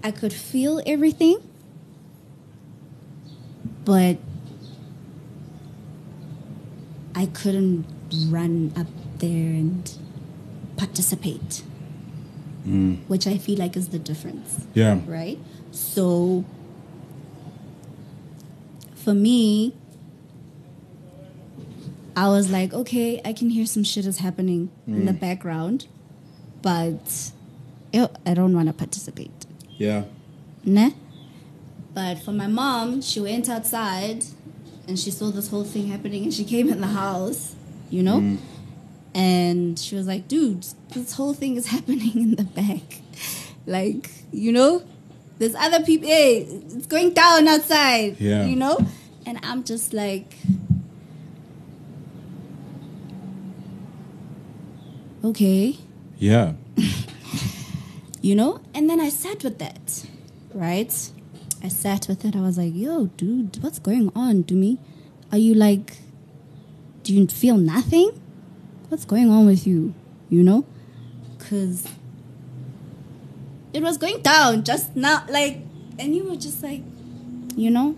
I 0.03 0.11
could 0.11 0.33
feel 0.33 0.81
everything, 0.85 1.37
but 3.85 4.17
I 7.15 7.25
couldn't 7.27 7.85
run 8.29 8.73
up 8.75 8.87
there 9.19 9.51
and 9.53 9.91
participate, 10.77 11.61
Mm. 12.67 12.97
which 13.07 13.27
I 13.27 13.37
feel 13.37 13.57
like 13.59 13.75
is 13.77 13.89
the 13.89 13.99
difference 13.99 14.65
Yeah. 14.73 14.99
right? 15.07 15.39
So 15.71 16.45
for 18.95 19.13
me, 19.13 19.73
I 22.15 22.27
was 22.27 22.51
like, 22.51 22.73
okay, 22.73 23.21
I 23.23 23.33
can 23.33 23.49
hear 23.49 23.65
some 23.65 23.83
shit 23.83 24.05
is 24.05 24.17
happening 24.17 24.69
in 24.85 25.05
the 25.05 25.13
background, 25.13 25.87
but 26.61 27.31
I 27.93 28.33
don't 28.33 28.53
want 28.53 28.67
to 28.67 28.73
participate. 28.73 29.40
Yeah. 29.81 30.03
Nah. 30.63 30.91
But 31.95 32.19
for 32.19 32.31
my 32.31 32.45
mom, 32.45 33.01
she 33.01 33.19
went 33.19 33.49
outside 33.49 34.23
and 34.87 34.99
she 34.99 35.09
saw 35.09 35.31
this 35.31 35.47
whole 35.49 35.63
thing 35.63 35.87
happening 35.87 36.23
and 36.23 36.31
she 36.33 36.43
came 36.43 36.69
in 36.69 36.81
the 36.81 36.87
house, 37.03 37.55
you 37.89 38.03
know? 38.03 38.19
Mm. 38.19 38.37
And 39.15 39.79
she 39.79 39.95
was 39.95 40.05
like, 40.05 40.27
dude, 40.27 40.63
this 40.93 41.13
whole 41.13 41.33
thing 41.33 41.55
is 41.55 41.65
happening 41.75 42.13
in 42.15 42.35
the 42.35 42.43
back. 42.43 43.01
Like, 43.65 44.11
you 44.31 44.51
know? 44.51 44.83
There's 45.39 45.55
other 45.55 45.83
people, 45.83 46.07
hey, 46.07 46.41
it's 46.43 46.85
going 46.85 47.13
down 47.15 47.47
outside, 47.47 48.21
Yeah. 48.21 48.45
you 48.45 48.55
know? 48.55 48.77
And 49.25 49.39
I'm 49.41 49.63
just 49.63 49.93
like, 49.93 50.35
okay. 55.23 55.75
Yeah. 56.19 56.53
You 58.21 58.35
know? 58.35 58.61
And 58.73 58.89
then 58.89 58.99
I 58.99 59.09
sat 59.09 59.43
with 59.43 59.59
that, 59.59 60.05
right? 60.53 61.11
I 61.63 61.67
sat 61.67 62.07
with 62.07 62.25
it. 62.25 62.35
I 62.35 62.41
was 62.41 62.57
like, 62.57 62.73
yo, 62.75 63.07
dude, 63.17 63.61
what's 63.63 63.79
going 63.79 64.11
on, 64.15 64.43
Dumi? 64.43 64.77
Are 65.31 65.37
you 65.37 65.53
like, 65.53 65.97
do 67.03 67.13
you 67.13 67.27
feel 67.27 67.57
nothing? 67.57 68.11
What's 68.89 69.05
going 69.05 69.29
on 69.29 69.45
with 69.45 69.65
you? 69.65 69.93
You 70.29 70.43
know? 70.43 70.65
Because 71.37 71.87
it 73.73 73.81
was 73.81 73.97
going 73.97 74.21
down 74.21 74.63
just 74.63 74.95
now, 74.95 75.23
like, 75.29 75.59
and 75.99 76.15
you 76.15 76.23
were 76.25 76.35
just 76.35 76.61
like, 76.63 76.81
you 77.55 77.69
know? 77.69 77.95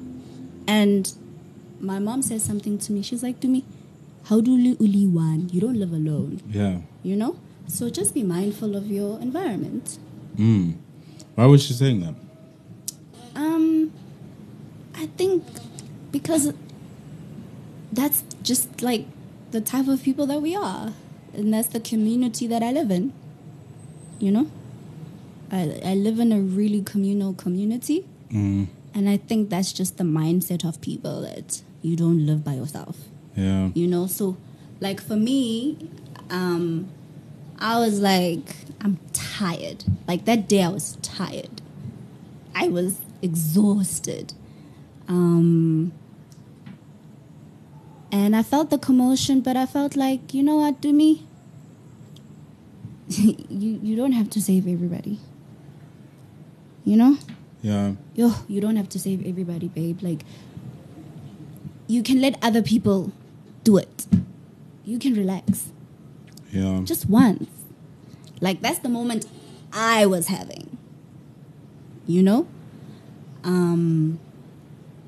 And 0.67 1.12
my 1.79 1.99
mom 1.99 2.21
said 2.21 2.41
something 2.41 2.77
to 2.79 2.91
me. 2.91 3.01
She's 3.01 3.23
like, 3.23 3.39
Dumi, 3.39 3.63
how 4.25 4.39
do 4.39 4.55
you 4.57 4.77
uli 4.79 5.05
one? 5.05 5.49
You 5.51 5.59
don't 5.62 5.77
live 5.77 5.91
alone 5.91 6.41
Yeah. 6.49 6.77
you 7.03 7.15
know 7.15 7.36
so 7.67 7.89
just 7.89 8.13
be 8.13 8.23
mindful 8.23 8.75
of 8.75 8.88
your 8.88 9.19
environment 9.19 9.97
Mm. 10.38 10.76
Why 11.36 11.46
was 11.46 11.63
she 11.63 11.74
saying 11.74 12.02
that? 12.02 12.15
um 13.36 13.91
i 14.96 15.08
think 15.17 15.43
because 16.12 16.54
that's 17.91 18.24
just 18.43 18.82
like 18.84 19.06
the 19.52 19.60
type 19.60 19.88
of 19.88 20.04
people 20.04 20.28
that 20.28 20.39
we 20.39 20.56
are 20.56 20.93
and 21.34 21.52
that's 21.54 21.69
the 21.69 21.80
community 21.80 22.46
that 22.46 22.62
i 22.62 22.72
live 22.72 22.91
in 22.91 23.12
you 24.19 24.32
know 24.32 24.50
i, 25.52 25.80
I 25.84 25.96
live 25.96 26.19
in 26.19 26.32
a 26.32 26.39
really 26.39 26.82
communal 26.84 27.34
community 27.34 28.06
Mm. 28.32 28.67
and 28.96 29.10
i 29.10 29.17
think 29.17 29.50
that's 29.52 29.72
just 29.74 29.98
the 29.98 30.04
mindset 30.04 30.63
of 30.67 30.80
people 30.82 31.22
that 31.22 31.62
you 31.84 31.96
don't 31.96 32.26
live 32.26 32.43
by 32.43 32.54
yourself 32.54 32.98
Yeah. 33.36 33.69
you 33.74 33.88
know 33.88 34.06
so 34.08 34.38
like 34.80 35.02
for 35.02 35.15
me 35.15 35.78
um 36.32 36.88
i 37.60 37.80
was 37.80 38.00
like 38.00 38.56
i'm 38.82 38.98
tired 39.34 39.84
like 40.08 40.26
that 40.26 40.48
day 40.54 40.62
i 40.63 40.67
was 40.78 40.88
tired 41.02 41.62
i 42.63 42.67
was 42.67 42.98
exhausted 43.28 44.34
um 45.08 45.91
and 48.12 48.36
i 48.36 48.43
felt 48.43 48.69
the 48.69 48.78
commotion 48.78 49.41
but 49.41 49.56
i 49.58 49.65
felt 49.65 49.96
like 49.96 50.34
you 50.34 50.43
know 50.43 50.58
what 50.58 50.82
Dumi 50.82 51.12
you 53.63 53.80
you 53.82 53.96
don't 53.96 54.12
have 54.13 54.30
to 54.30 54.41
save 54.41 54.67
everybody 54.67 55.19
you 56.86 56.98
know 56.98 57.17
Yeah. 57.63 57.93
yo, 58.13 58.28
you 58.50 58.60
don't 58.62 58.76
have 58.76 58.89
to 58.89 59.00
save 59.00 59.26
everybody, 59.26 59.67
babe. 59.76 60.02
Like, 60.04 60.26
you 61.88 62.04
can 62.04 62.19
let 62.19 62.36
other 62.48 62.62
people 62.62 63.13
do 63.63 63.78
it. 63.78 64.06
You 64.84 65.00
can 65.00 65.13
relax 65.19 65.72
Yeah. 66.52 66.82
just 66.84 67.08
once. 67.08 67.48
Like, 68.41 68.62
that's 68.62 68.80
the 68.80 68.89
moment 68.89 69.26
I 69.72 70.06
was 70.06 70.28
having, 70.28 70.78
you 72.08 72.22
know? 72.24 72.48
Um, 73.43 74.19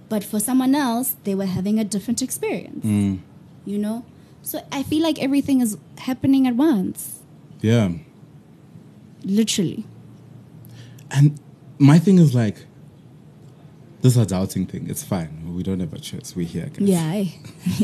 but 0.10 0.24
for 0.24 0.40
someone 0.40 0.76
else, 0.76 1.16
they 1.24 1.36
were 1.36 1.46
having 1.46 1.80
a 1.80 1.84
different 1.84 2.22
experience, 2.22 2.86
Mm. 2.86 3.20
you 3.66 3.78
know? 3.78 4.06
So 4.42 4.62
I 4.72 4.84
feel 4.84 5.02
like 5.04 5.22
everything 5.22 5.62
is 5.62 5.78
happening 5.98 6.48
at 6.48 6.56
once, 6.56 7.20
Yeah. 7.62 7.90
literally. 9.24 9.86
And 11.12 11.40
my 11.80 11.98
thing 12.00 12.20
is 12.20 12.34
like, 12.36 12.66
this 14.02 14.18
adulting 14.18 14.70
thing. 14.70 14.88
It's 14.88 15.04
fine. 15.04 15.56
We 15.56 15.64
don't 15.64 15.80
have 15.80 15.92
a 15.94 16.00
choice. 16.00 16.36
We're 16.36 16.46
here, 16.46 16.68
guys. 16.72 16.88
Yeah. 16.88 17.24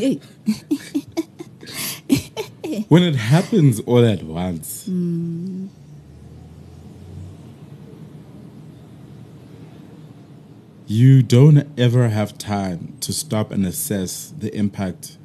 eh? 0.00 0.16
When 2.88 3.02
it 3.02 3.16
happens 3.16 3.80
all 3.80 4.04
at 4.04 4.22
once, 4.22 4.88
you 10.86 11.22
don't 11.22 11.68
ever 11.78 12.08
have 12.08 12.38
time 12.38 12.96
to 13.00 13.12
stop 13.12 13.50
and 13.50 13.66
assess 13.66 14.32
the 14.38 14.54
impact 14.56 15.18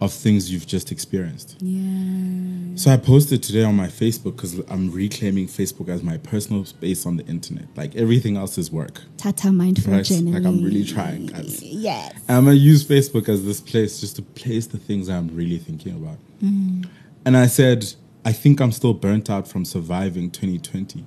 of 0.00 0.12
things 0.12 0.50
you've 0.50 0.66
just 0.66 0.90
experienced. 0.90 1.56
yeah. 1.60 2.74
So 2.76 2.90
I 2.90 2.96
posted 2.96 3.42
today 3.42 3.62
on 3.64 3.76
my 3.76 3.88
Facebook 3.88 4.36
because 4.36 4.58
I'm 4.70 4.90
reclaiming 4.90 5.46
Facebook 5.48 5.88
as 5.90 6.02
my 6.02 6.16
personal 6.16 6.64
space 6.64 7.04
on 7.04 7.16
the 7.18 7.26
internet. 7.26 7.66
Like 7.76 7.94
everything 7.96 8.38
else 8.38 8.56
is 8.56 8.70
work. 8.70 9.02
Tata 9.18 9.52
mindful 9.52 9.92
Right, 9.92 10.02
journaling. 10.04 10.32
like 10.32 10.44
I'm 10.46 10.62
really 10.64 10.84
trying, 10.84 11.26
guys. 11.26 11.62
Yes. 11.62 12.14
And 12.28 12.38
I'm 12.38 12.44
gonna 12.44 12.56
use 12.56 12.82
Facebook 12.84 13.28
as 13.28 13.44
this 13.44 13.60
place 13.60 14.00
just 14.00 14.16
to 14.16 14.22
place 14.22 14.66
the 14.66 14.78
things 14.78 15.10
I'm 15.10 15.28
really 15.36 15.58
thinking 15.58 15.92
about. 15.94 16.16
Mm-hmm. 16.42 16.84
And 17.26 17.36
I 17.36 17.46
said, 17.48 17.84
I 18.24 18.32
think 18.32 18.60
I'm 18.60 18.72
still 18.72 18.94
burnt 18.94 19.28
out 19.28 19.46
from 19.46 19.66
surviving 19.66 20.30
2020. 20.30 21.04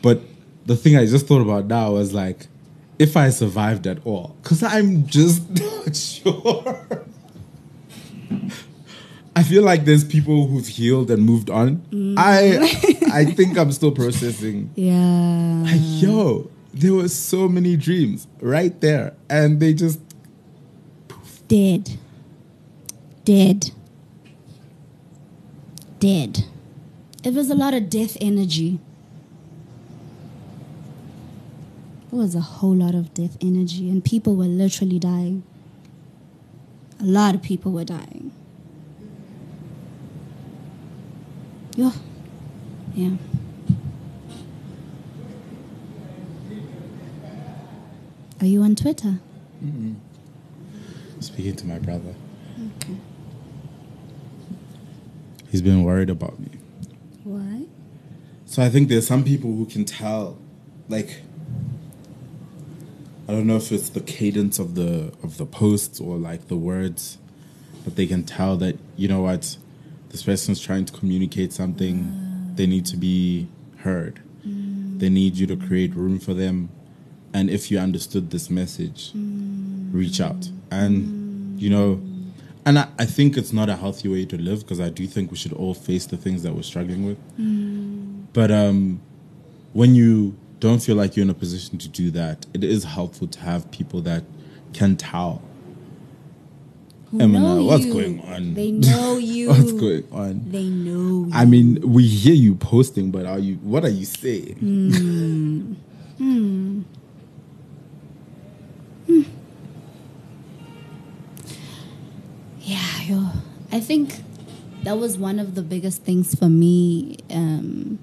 But 0.00 0.22
the 0.66 0.76
thing 0.76 0.96
I 0.96 1.04
just 1.06 1.26
thought 1.26 1.42
about 1.42 1.66
now 1.66 1.92
was 1.92 2.12
like, 2.14 2.46
if 2.98 3.16
I 3.16 3.30
survived 3.30 3.86
at 3.86 4.04
all, 4.06 4.36
because 4.42 4.62
I'm 4.62 5.06
just 5.06 5.48
not 5.60 5.96
sure. 5.96 6.86
I 9.34 9.42
feel 9.42 9.62
like 9.62 9.84
there's 9.86 10.04
people 10.04 10.46
who've 10.46 10.66
healed 10.66 11.10
and 11.10 11.24
moved 11.24 11.48
on. 11.50 11.76
Mm. 11.90 12.14
I 12.18 12.58
I 13.20 13.24
think 13.24 13.56
I'm 13.58 13.72
still 13.72 13.90
processing 13.92 14.70
Yeah. 14.74 15.62
like, 15.64 15.80
yo, 15.82 16.50
there 16.74 16.92
were 16.92 17.08
so 17.08 17.48
many 17.48 17.76
dreams 17.76 18.26
right 18.40 18.78
there, 18.80 19.14
and 19.30 19.58
they 19.60 19.72
just 19.74 20.00
Dead. 21.48 21.98
Dead. 23.24 23.70
dead. 25.98 26.44
It 27.24 27.34
was 27.34 27.50
a 27.50 27.54
lot 27.54 27.74
of 27.74 27.88
death 27.90 28.16
energy. 28.20 28.80
It 32.12 32.16
was 32.16 32.34
a 32.34 32.40
whole 32.40 32.74
lot 32.74 32.94
of 32.94 33.14
death 33.14 33.38
energy, 33.40 33.88
and 33.88 34.04
people 34.04 34.36
were 34.36 34.44
literally 34.44 34.98
dying. 34.98 35.44
A 37.00 37.04
lot 37.04 37.34
of 37.34 37.40
people 37.40 37.72
were 37.72 37.84
dying. 37.84 38.30
Yeah. 41.74 41.92
Yeah. 42.94 43.16
Are 48.40 48.46
you 48.46 48.62
on 48.62 48.74
Twitter? 48.74 49.18
Mm-hmm. 49.64 49.94
Speaking 51.20 51.56
to 51.56 51.66
my 51.66 51.78
brother. 51.78 52.14
Okay. 52.76 52.96
He's 55.50 55.62
been 55.62 55.82
worried 55.82 56.10
about 56.10 56.38
me. 56.38 56.50
Why? 57.24 57.62
So 58.44 58.62
I 58.62 58.68
think 58.68 58.90
there's 58.90 59.06
some 59.06 59.24
people 59.24 59.54
who 59.54 59.64
can 59.64 59.86
tell, 59.86 60.36
like, 60.90 61.22
I 63.28 63.32
don't 63.32 63.46
know 63.46 63.56
if 63.56 63.70
it's 63.70 63.88
the 63.88 64.00
cadence 64.00 64.58
of 64.58 64.74
the 64.74 65.12
of 65.22 65.38
the 65.38 65.46
posts 65.46 66.00
or 66.00 66.16
like 66.16 66.48
the 66.48 66.56
words, 66.56 67.18
but 67.84 67.96
they 67.96 68.06
can 68.06 68.24
tell 68.24 68.56
that 68.56 68.78
you 68.96 69.08
know 69.08 69.22
what, 69.22 69.56
this 70.10 70.22
person's 70.22 70.60
trying 70.60 70.84
to 70.86 70.92
communicate 70.92 71.52
something. 71.52 72.04
Ah. 72.04 72.52
They 72.54 72.66
need 72.66 72.84
to 72.86 72.96
be 72.96 73.48
heard. 73.78 74.20
Mm. 74.46 74.98
They 74.98 75.08
need 75.08 75.36
you 75.36 75.46
to 75.46 75.56
create 75.56 75.94
room 75.94 76.18
for 76.18 76.34
them, 76.34 76.68
and 77.32 77.48
if 77.48 77.70
you 77.70 77.78
understood 77.78 78.30
this 78.30 78.50
message, 78.50 79.12
mm. 79.12 79.88
reach 79.92 80.20
out. 80.20 80.50
And 80.70 81.60
you 81.60 81.70
know, 81.70 82.02
and 82.66 82.78
I, 82.78 82.88
I 82.98 83.04
think 83.04 83.36
it's 83.36 83.52
not 83.52 83.68
a 83.68 83.76
healthy 83.76 84.08
way 84.08 84.24
to 84.26 84.36
live 84.36 84.60
because 84.60 84.80
I 84.80 84.88
do 84.88 85.06
think 85.06 85.30
we 85.30 85.36
should 85.36 85.52
all 85.52 85.74
face 85.74 86.06
the 86.06 86.16
things 86.16 86.42
that 86.42 86.54
we're 86.54 86.62
struggling 86.62 87.06
with. 87.06 87.18
Mm. 87.38 88.26
But 88.32 88.50
um, 88.50 89.00
when 89.72 89.94
you 89.94 90.36
don't 90.62 90.78
feel 90.78 90.94
like 90.94 91.16
you're 91.16 91.24
in 91.24 91.30
a 91.30 91.34
position 91.34 91.76
to 91.76 91.88
do 91.88 92.12
that, 92.12 92.46
it 92.54 92.62
is 92.62 92.84
helpful 92.84 93.26
to 93.26 93.40
have 93.40 93.68
people 93.72 94.00
that 94.02 94.22
can 94.72 94.96
tell. 94.96 95.42
Who 97.10 97.18
Emina, 97.18 97.66
what's 97.66 97.84
you. 97.84 97.92
going 97.92 98.20
on? 98.20 98.54
They 98.54 98.70
know 98.70 99.18
you. 99.18 99.48
What's 99.48 99.72
going 99.72 100.06
on? 100.12 100.52
They 100.52 100.68
know 100.68 101.26
you. 101.26 101.30
I 101.32 101.46
mean, 101.46 101.80
we 101.82 102.06
hear 102.06 102.34
you 102.34 102.54
posting, 102.54 103.10
but 103.10 103.26
are 103.26 103.40
you? 103.40 103.56
What 103.56 103.84
are 103.84 103.90
you 103.90 104.04
saying? 104.06 104.56
Hmm. 104.56 105.74
Hmm. 106.18 106.82
Hmm. 109.08 109.22
Yeah, 112.60 113.00
yo. 113.02 113.26
I 113.72 113.80
think 113.80 114.20
that 114.84 114.98
was 114.98 115.18
one 115.18 115.40
of 115.40 115.56
the 115.56 115.62
biggest 115.62 116.02
things 116.04 116.36
for 116.36 116.48
me 116.48 117.16
um, 117.30 117.98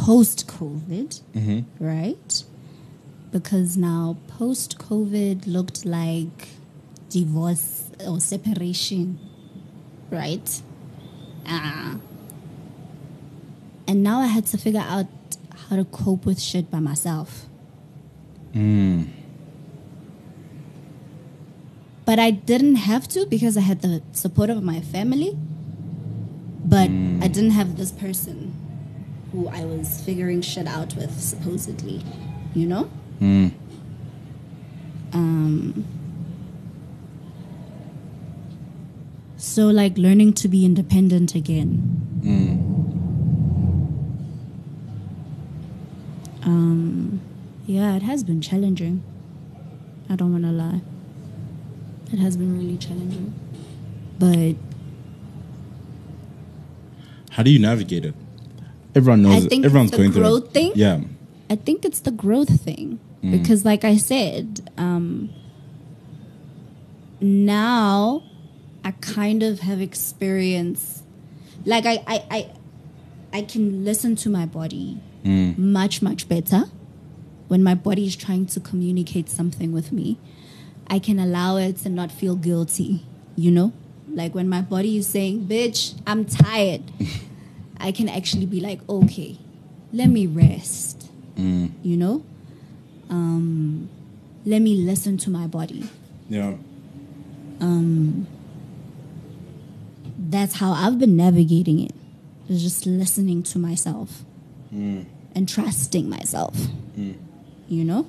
post 0.00 0.46
COVID, 0.46 1.20
mm-hmm. 1.34 1.84
right? 1.84 2.44
Because 3.30 3.76
now 3.76 4.16
post 4.28 4.78
COVID 4.78 5.46
looked 5.46 5.84
like 5.84 6.48
divorce 7.10 7.90
or 8.06 8.18
separation, 8.18 9.18
right? 10.10 10.62
Ah. 11.46 11.96
And 13.86 14.02
now 14.02 14.20
I 14.20 14.26
had 14.26 14.46
to 14.46 14.58
figure 14.58 14.84
out 14.86 15.06
how 15.68 15.76
to 15.76 15.84
cope 15.84 16.24
with 16.24 16.40
shit 16.40 16.70
by 16.70 16.80
myself. 16.80 17.46
Mm. 18.54 19.08
But 22.06 22.18
I 22.18 22.30
didn't 22.30 22.76
have 22.76 23.06
to 23.08 23.26
because 23.26 23.56
I 23.56 23.60
had 23.60 23.82
the 23.82 24.02
support 24.12 24.48
of 24.48 24.62
my 24.62 24.80
family. 24.80 25.36
But 26.64 26.88
I 26.88 27.28
mm. 27.28 27.32
didn't 27.32 27.50
have 27.50 27.76
this 27.76 27.92
person 27.92 28.59
who 29.32 29.48
I 29.48 29.64
was 29.64 30.00
figuring 30.00 30.42
shit 30.42 30.66
out 30.66 30.94
with, 30.94 31.18
supposedly. 31.20 32.02
You 32.54 32.66
know? 32.66 32.90
Um, 35.12 35.84
so, 39.36 39.68
like, 39.68 39.96
learning 39.98 40.32
to 40.34 40.48
be 40.48 40.64
independent 40.64 41.34
again. 41.34 41.96
Um, 46.42 47.20
yeah, 47.66 47.94
it 47.96 48.02
has 48.02 48.24
been 48.24 48.40
challenging. 48.40 49.02
I 50.08 50.16
don't 50.16 50.32
want 50.32 50.44
to 50.44 50.50
lie. 50.50 50.80
It 52.12 52.18
has 52.18 52.36
been 52.36 52.56
really 52.58 52.76
challenging. 52.76 53.32
But 54.18 54.56
How 57.30 57.42
do 57.44 57.50
you 57.50 57.58
navigate 57.58 58.04
it? 58.04 58.14
Everyone 58.94 59.22
knows. 59.22 59.44
I 59.44 59.48
think. 59.48 59.64
Everyone's 59.64 59.90
going 59.90 60.12
through 60.12 60.22
growth 60.22 60.44
it. 60.46 60.52
thing? 60.52 60.72
Yeah. 60.74 61.00
I 61.48 61.56
think 61.56 61.84
it's 61.84 62.00
the 62.00 62.10
growth 62.10 62.60
thing 62.60 63.00
because, 63.22 63.64
like 63.64 63.84
I 63.84 63.96
said, 63.96 64.70
um, 64.78 65.30
now 67.20 68.22
I 68.84 68.92
kind 68.92 69.42
of 69.42 69.60
have 69.60 69.80
experience. 69.80 71.02
Like 71.66 71.86
I, 71.86 72.02
I, 72.06 72.24
I, 72.30 72.50
I 73.32 73.42
can 73.42 73.84
listen 73.84 74.16
to 74.16 74.30
my 74.30 74.46
body 74.46 75.00
much, 75.24 76.00
much 76.00 76.28
better 76.28 76.64
when 77.48 77.62
my 77.62 77.74
body 77.74 78.06
is 78.06 78.16
trying 78.16 78.46
to 78.46 78.60
communicate 78.60 79.28
something 79.28 79.72
with 79.72 79.92
me. 79.92 80.18
I 80.86 80.98
can 80.98 81.18
allow 81.18 81.56
it 81.56 81.84
and 81.84 81.94
not 81.94 82.10
feel 82.10 82.36
guilty. 82.36 83.04
You 83.36 83.50
know, 83.50 83.72
like 84.08 84.34
when 84.34 84.48
my 84.48 84.60
body 84.60 84.96
is 84.96 85.06
saying, 85.06 85.46
"Bitch, 85.46 86.00
I'm 86.06 86.24
tired." 86.24 86.82
I 87.80 87.92
can 87.92 88.08
actually 88.08 88.46
be 88.46 88.60
like, 88.60 88.80
okay, 88.88 89.36
let 89.92 90.08
me 90.08 90.26
rest. 90.26 91.10
You 91.82 91.96
know? 91.96 92.22
Um, 93.08 93.88
let 94.44 94.60
me 94.60 94.74
listen 94.76 95.16
to 95.18 95.30
my 95.30 95.46
body. 95.46 95.84
Yeah. 96.28 96.54
Um, 97.60 98.26
That's 100.18 100.56
how 100.56 100.72
I've 100.72 100.98
been 100.98 101.16
navigating 101.16 101.80
it. 101.80 101.92
Is 102.48 102.62
just 102.62 102.84
listening 102.86 103.42
to 103.44 103.58
myself 103.58 104.24
and 105.34 105.48
trusting 105.48 106.08
myself. 106.08 106.56
You 107.68 107.84
know? 107.84 108.06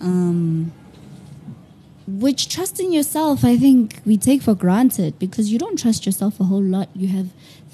Um, 0.00 0.72
which 2.06 2.48
trusting 2.48 2.92
yourself, 2.92 3.44
I 3.44 3.56
think 3.56 4.00
we 4.06 4.16
take 4.16 4.40
for 4.42 4.54
granted 4.54 5.18
because 5.18 5.52
you 5.52 5.58
don't 5.58 5.78
trust 5.78 6.06
yourself 6.06 6.40
a 6.40 6.44
whole 6.44 6.62
lot. 6.62 6.88
You 6.94 7.08
have 7.08 7.28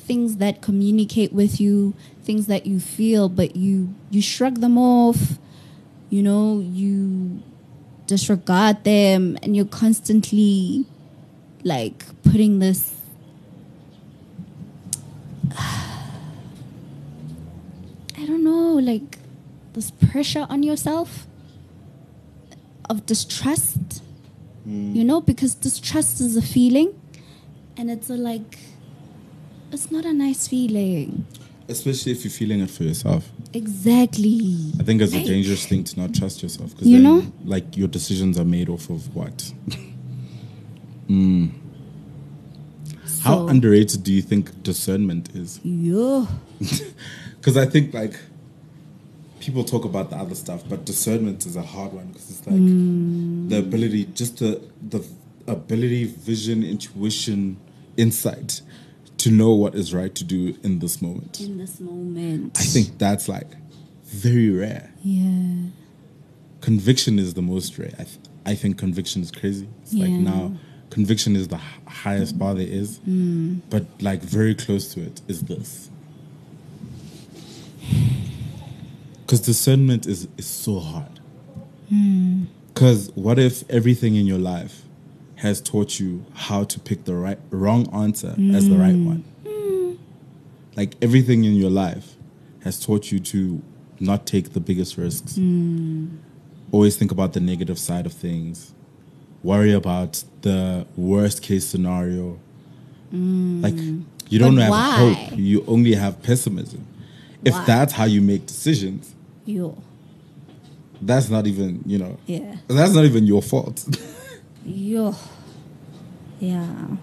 things 0.06 0.36
that 0.36 0.60
communicate 0.60 1.32
with 1.32 1.60
you, 1.60 1.94
things 2.22 2.46
that 2.46 2.66
you 2.66 2.78
feel, 2.80 3.28
but 3.28 3.56
you 3.56 3.94
you 4.10 4.22
shrug 4.22 4.60
them 4.60 4.78
off. 4.78 5.38
You 6.10 6.22
know, 6.22 6.60
you 6.60 7.42
disregard 8.06 8.84
them, 8.84 9.38
and 9.42 9.56
you're 9.56 9.64
constantly 9.64 10.86
like 11.62 12.04
putting 12.22 12.58
this. 12.58 12.94
I 18.16 18.26
don't 18.26 18.44
know, 18.44 18.74
like 18.74 19.18
this 19.74 19.90
pressure 19.90 20.46
on 20.48 20.62
yourself 20.62 21.26
of 22.88 23.06
distrust 23.06 24.02
mm. 24.66 24.94
you 24.94 25.04
know 25.04 25.20
because 25.20 25.54
distrust 25.54 26.20
is 26.20 26.36
a 26.36 26.42
feeling 26.42 26.94
and 27.76 27.90
it's 27.90 28.10
a 28.10 28.14
like 28.14 28.58
it's 29.74 29.90
not 29.90 30.04
a 30.04 30.12
nice 30.12 30.48
feeling 30.48 31.26
Especially 31.66 32.12
if 32.12 32.24
you're 32.24 32.30
feeling 32.30 32.60
it 32.60 32.70
for 32.70 32.84
yourself. 32.84 33.26
exactly 33.54 34.72
I 34.78 34.82
think 34.82 35.00
it's 35.02 35.14
a 35.14 35.24
dangerous 35.24 35.64
thing 35.66 35.82
to 35.84 36.00
not 36.00 36.14
trust 36.14 36.42
yourself 36.42 36.70
because 36.72 36.88
You 36.88 36.96
then, 37.02 37.04
know? 37.04 37.32
like 37.44 37.76
your 37.76 37.88
decisions 37.88 38.38
are 38.38 38.44
made 38.44 38.68
off 38.68 38.90
of 38.90 39.14
what. 39.16 39.52
mm. 41.08 41.50
How 43.22 43.46
underrated 43.48 44.02
do 44.04 44.12
you 44.12 44.20
think 44.22 44.62
discernment 44.62 45.34
is? 45.34 45.58
yeah 45.64 46.26
Because 47.40 47.56
I 47.56 47.66
think 47.66 47.92
like 47.94 48.18
people 49.40 49.64
talk 49.64 49.84
about 49.84 50.08
the 50.10 50.16
other 50.16 50.34
stuff, 50.34 50.62
but 50.68 50.84
discernment 50.87 51.44
is 51.46 51.56
a 51.56 51.62
hard 51.62 51.92
one 51.92 52.06
because 52.08 52.30
it's 52.30 52.46
like 52.46 52.56
Hmm. 52.56 53.48
the 53.48 53.58
ability, 53.58 54.06
just 54.14 54.38
the 54.38 54.60
the 54.88 55.02
ability, 55.46 56.04
vision, 56.04 56.62
intuition, 56.62 57.56
insight 57.96 58.60
to 59.24 59.30
know 59.30 59.52
what 59.54 59.74
is 59.74 59.94
right 59.94 60.14
to 60.14 60.24
do 60.24 60.54
in 60.62 60.78
this 60.80 61.00
moment. 61.00 61.40
in 61.40 61.56
this 61.58 61.80
moment 61.80 62.58
I 62.60 62.64
think 62.64 62.98
that's 62.98 63.26
like 63.28 63.50
very 64.04 64.50
rare. 64.50 64.92
yeah 65.02 65.70
Conviction 66.60 67.18
is 67.18 67.34
the 67.34 67.42
most 67.42 67.78
rare. 67.78 67.92
I, 67.98 68.04
th- 68.04 68.18
I 68.46 68.54
think 68.54 68.78
conviction 68.78 69.20
is 69.22 69.30
crazy. 69.30 69.68
It's 69.82 69.92
like 69.92 70.08
Yeah. 70.10 70.18
now 70.32 70.52
conviction 70.90 71.37
is 71.37 71.48
the 71.48 71.56
h- 71.56 71.62
highest 71.87 72.37
mm. 72.37 72.38
bar 72.38 72.54
there 72.54 72.66
is, 72.66 73.00
mm. 73.00 73.60
but 73.68 73.84
like 74.00 74.20
very 74.22 74.54
close 74.54 74.92
to 74.94 75.00
it 75.02 75.20
is 75.28 75.42
this. 75.42 75.90
Because 79.22 79.40
discernment 79.40 80.06
is 80.06 80.28
is 80.38 80.46
so 80.46 80.78
hard. 80.80 81.20
Mm. 81.92 82.46
Because 82.72 83.10
what 83.14 83.38
if 83.38 83.68
everything 83.70 84.16
in 84.16 84.26
your 84.26 84.38
life 84.38 84.83
has 85.36 85.60
taught 85.60 85.98
you 86.00 86.24
how 86.34 86.64
to 86.64 86.78
pick 86.80 87.04
the 87.04 87.14
right 87.14 87.38
wrong 87.50 87.88
answer 87.92 88.34
as 88.52 88.68
the 88.68 88.76
right 88.76 88.94
mm. 88.94 89.06
one? 89.06 89.98
Like 90.76 90.94
everything 91.02 91.44
in 91.44 91.54
your 91.54 91.70
life 91.70 92.14
has 92.64 92.84
taught 92.84 93.12
you 93.12 93.20
to 93.20 93.62
not 94.00 94.26
take 94.26 94.52
the 94.52 94.60
biggest 94.60 94.96
risks. 94.96 95.34
Mm. 95.34 96.18
Always 96.72 96.96
think 96.96 97.12
about 97.12 97.32
the 97.32 97.40
negative 97.40 97.78
side 97.78 98.06
of 98.06 98.12
things. 98.12 98.72
Worry 99.42 99.72
about 99.72 100.24
the 100.42 100.86
worst 100.96 101.42
case 101.42 101.66
scenario. 101.66 102.38
Mm. 103.12 103.62
Like 103.62 103.74
you 104.30 104.38
don't 104.38 104.56
But 104.56 104.62
have 104.62 104.70
why? 104.70 104.96
hope. 104.96 105.38
You 105.38 105.64
only 105.66 105.94
have 105.94 106.22
pessimism. 106.22 106.86
If 107.44 107.52
Why? 107.52 107.64
that's 107.66 107.92
how 107.92 108.04
you 108.04 108.22
make 108.22 108.46
decisions, 108.46 109.14
Yo. 109.44 109.76
that's 111.02 111.28
not 111.28 111.46
even, 111.46 111.82
you 111.84 111.98
know, 111.98 112.18
Yeah. 112.26 112.56
that's 112.66 112.94
not 112.94 113.04
even 113.04 113.26
your 113.26 113.42
fault. 113.42 113.86
Yo. 114.64 115.14
Yeah. 116.40 116.96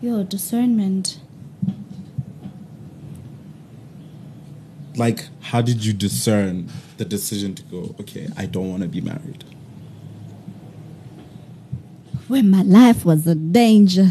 Yo, 0.00 0.22
discernment. 0.24 1.18
like 4.96 5.28
how 5.40 5.62
did 5.62 5.84
you 5.84 5.92
discern 5.92 6.68
the 6.98 7.04
decision 7.04 7.54
to 7.54 7.62
go 7.64 7.94
okay 8.00 8.28
i 8.36 8.44
don't 8.46 8.68
want 8.70 8.82
to 8.82 8.88
be 8.88 9.00
married 9.00 9.44
When 12.28 12.50
my 12.50 12.62
life 12.62 13.04
was 13.04 13.26
a 13.26 13.34
danger. 13.34 14.08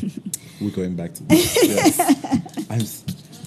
we're 0.60 0.70
going 0.70 0.94
back 0.96 1.14
to 1.14 1.22
this 1.24 1.56
yes 1.68 3.04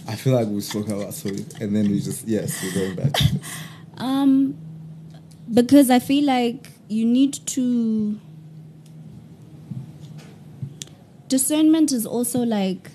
i 0.08 0.16
feel 0.16 0.34
like 0.34 0.48
we 0.48 0.62
spoke 0.62 0.88
about 0.90 1.14
so 1.14 1.30
and 1.62 1.76
then 1.76 1.90
we 1.92 2.00
just 2.00 2.28
yes 2.28 2.62
we're 2.64 2.74
going 2.74 2.96
back 2.96 3.14
to 3.14 3.34
this. 3.34 3.58
Um, 3.98 4.58
because 5.54 5.92
I 5.92 6.00
feel 6.00 6.26
like 6.26 6.68
you 6.88 7.06
need 7.06 7.34
to. 7.48 8.20
Discernment 11.28 11.92
is 11.92 12.06
also 12.06 12.44
like, 12.44 12.92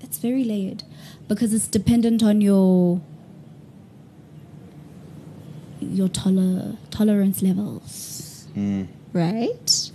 it's 0.00 0.18
very 0.18 0.44
layered 0.44 0.84
because 1.28 1.52
it's 1.52 1.66
dependent 1.66 2.22
on 2.22 2.40
your 2.40 3.00
your 5.80 6.08
toler- 6.08 6.76
tolerance 6.90 7.42
levels, 7.42 8.46
Mm. 8.56 8.86
right? 9.12 9.90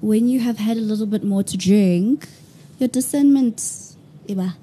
When 0.00 0.28
you 0.28 0.40
have 0.40 0.58
had 0.58 0.76
a 0.76 0.80
little 0.80 1.06
bit 1.06 1.24
more 1.24 1.42
to 1.42 1.56
drink, 1.56 2.28
your 2.78 2.88
discernment, 2.88 3.56
iba. 4.28 4.54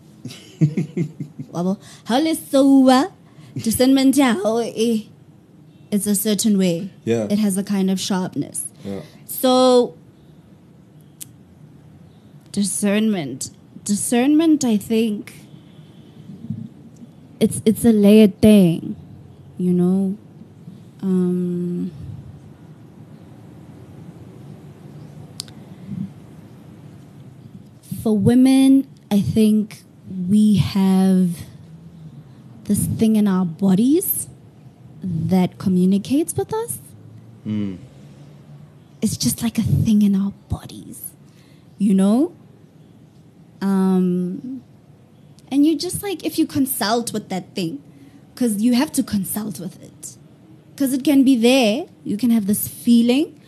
How 2.06 2.20
le 2.20 2.36
sober, 2.36 3.12
discernment 3.56 4.15
yao, 4.15 4.58
eh, 4.58 5.04
it's 5.91 6.06
a 6.08 6.15
certain 6.15 6.58
way. 6.58 6.89
Yeah. 7.06 7.28
It 7.30 7.39
has 7.39 7.58
a 7.58 7.63
kind 7.63 7.89
of 7.89 8.00
sharpness. 8.00 8.65
yeah 8.84 9.02
So 9.26 9.95
discernment. 12.52 13.52
Discernment 13.84 14.63
I 14.65 14.78
think 14.78 15.34
it's 17.39 17.62
it's 17.65 17.86
a 17.86 17.91
layered 17.91 18.41
thing, 18.41 18.95
you 19.58 19.71
know. 19.73 20.17
Um 21.02 21.91
for 28.02 28.17
women, 28.17 28.88
I 29.12 29.21
think 29.21 29.84
we 30.30 30.56
have 30.58 31.38
this 32.65 32.86
thing 32.86 33.15
in 33.15 33.28
our 33.28 33.45
bodies 33.45 34.28
that 35.03 35.57
communicates 35.57 36.36
with 36.36 36.53
us 36.53 36.79
Mm. 37.45 37.77
it's 39.01 39.15
just 39.15 39.41
like 39.41 39.57
a 39.57 39.63
thing 39.63 40.01
in 40.01 40.15
our 40.15 40.33
bodies, 40.49 41.12
you 41.77 41.93
know? 41.93 42.33
Um, 43.62 44.62
and 45.49 45.65
you 45.65 45.77
just 45.77 46.03
like, 46.03 46.25
if 46.25 46.38
you 46.38 46.45
consult 46.45 47.13
with 47.13 47.29
that 47.29 47.55
thing, 47.55 47.81
because 48.33 48.62
you 48.62 48.73
have 48.73 48.91
to 48.93 49.03
consult 49.03 49.60
with 49.60 49.81
it, 49.81 50.17
because 50.75 50.91
it 50.93 51.03
can 51.05 51.23
be 51.23 51.38
there, 51.38 51.86
you 52.03 52.17
can 52.17 52.31
have 52.31 52.47
this 52.47 52.67
feeling, 52.67 53.39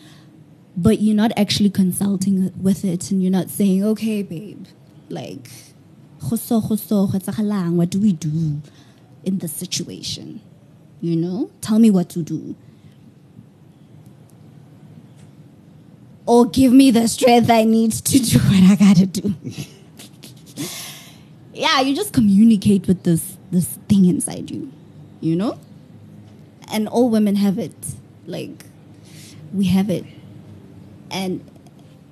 but 0.78 1.02
you're 1.02 1.16
not 1.16 1.32
actually 1.36 1.70
consulting 1.70 2.54
with 2.62 2.86
it, 2.86 3.12
and 3.12 3.22
you're 3.22 3.32
not 3.32 3.50
saying, 3.50 3.84
okay, 3.84 4.22
babe, 4.24 4.66
like, 5.10 5.50
"Kgoso, 6.22 6.62
kgoso, 6.64 7.12
go 7.12 7.18
etsagalang? 7.20 7.74
what 7.74 7.90
do 7.90 8.00
we 8.00 8.14
do 8.14 8.62
in 9.26 9.40
this 9.40 9.52
situation? 9.52 10.40
You 11.02 11.16
know? 11.16 11.52
Tell 11.62 11.80
me 11.80 11.90
what 11.90 12.10
to 12.10 12.22
do. 12.22 12.56
or 16.30 16.46
give 16.46 16.72
me 16.72 16.92
the 16.92 17.08
strength 17.08 17.50
I 17.50 17.64
need 17.64 17.92
to 17.92 18.20
do 18.20 18.38
what 18.50 18.72
I 18.72 18.76
gotta 18.76 19.08
do. 19.08 19.34
yeah, 21.56 21.82
you 21.82 21.96
just 21.96 22.14
communicate 22.14 22.88
with 22.88 23.02
this 23.02 23.36
this 23.50 23.66
thing 23.90 24.06
inside 24.06 24.52
you, 24.52 24.72
you 25.22 25.36
know? 25.36 25.58
And 26.72 26.88
all 26.88 27.10
women 27.10 27.36
have 27.36 27.58
it. 27.58 27.74
Like 28.28 28.66
we 29.52 29.66
have 29.66 29.90
it. 29.90 30.06
And 31.10 31.44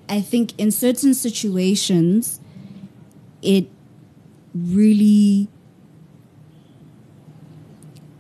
I 0.10 0.20
think 0.20 0.60
in 0.60 0.72
certain 0.72 1.14
situations 1.14 2.40
it 3.44 3.68
really 4.56 5.48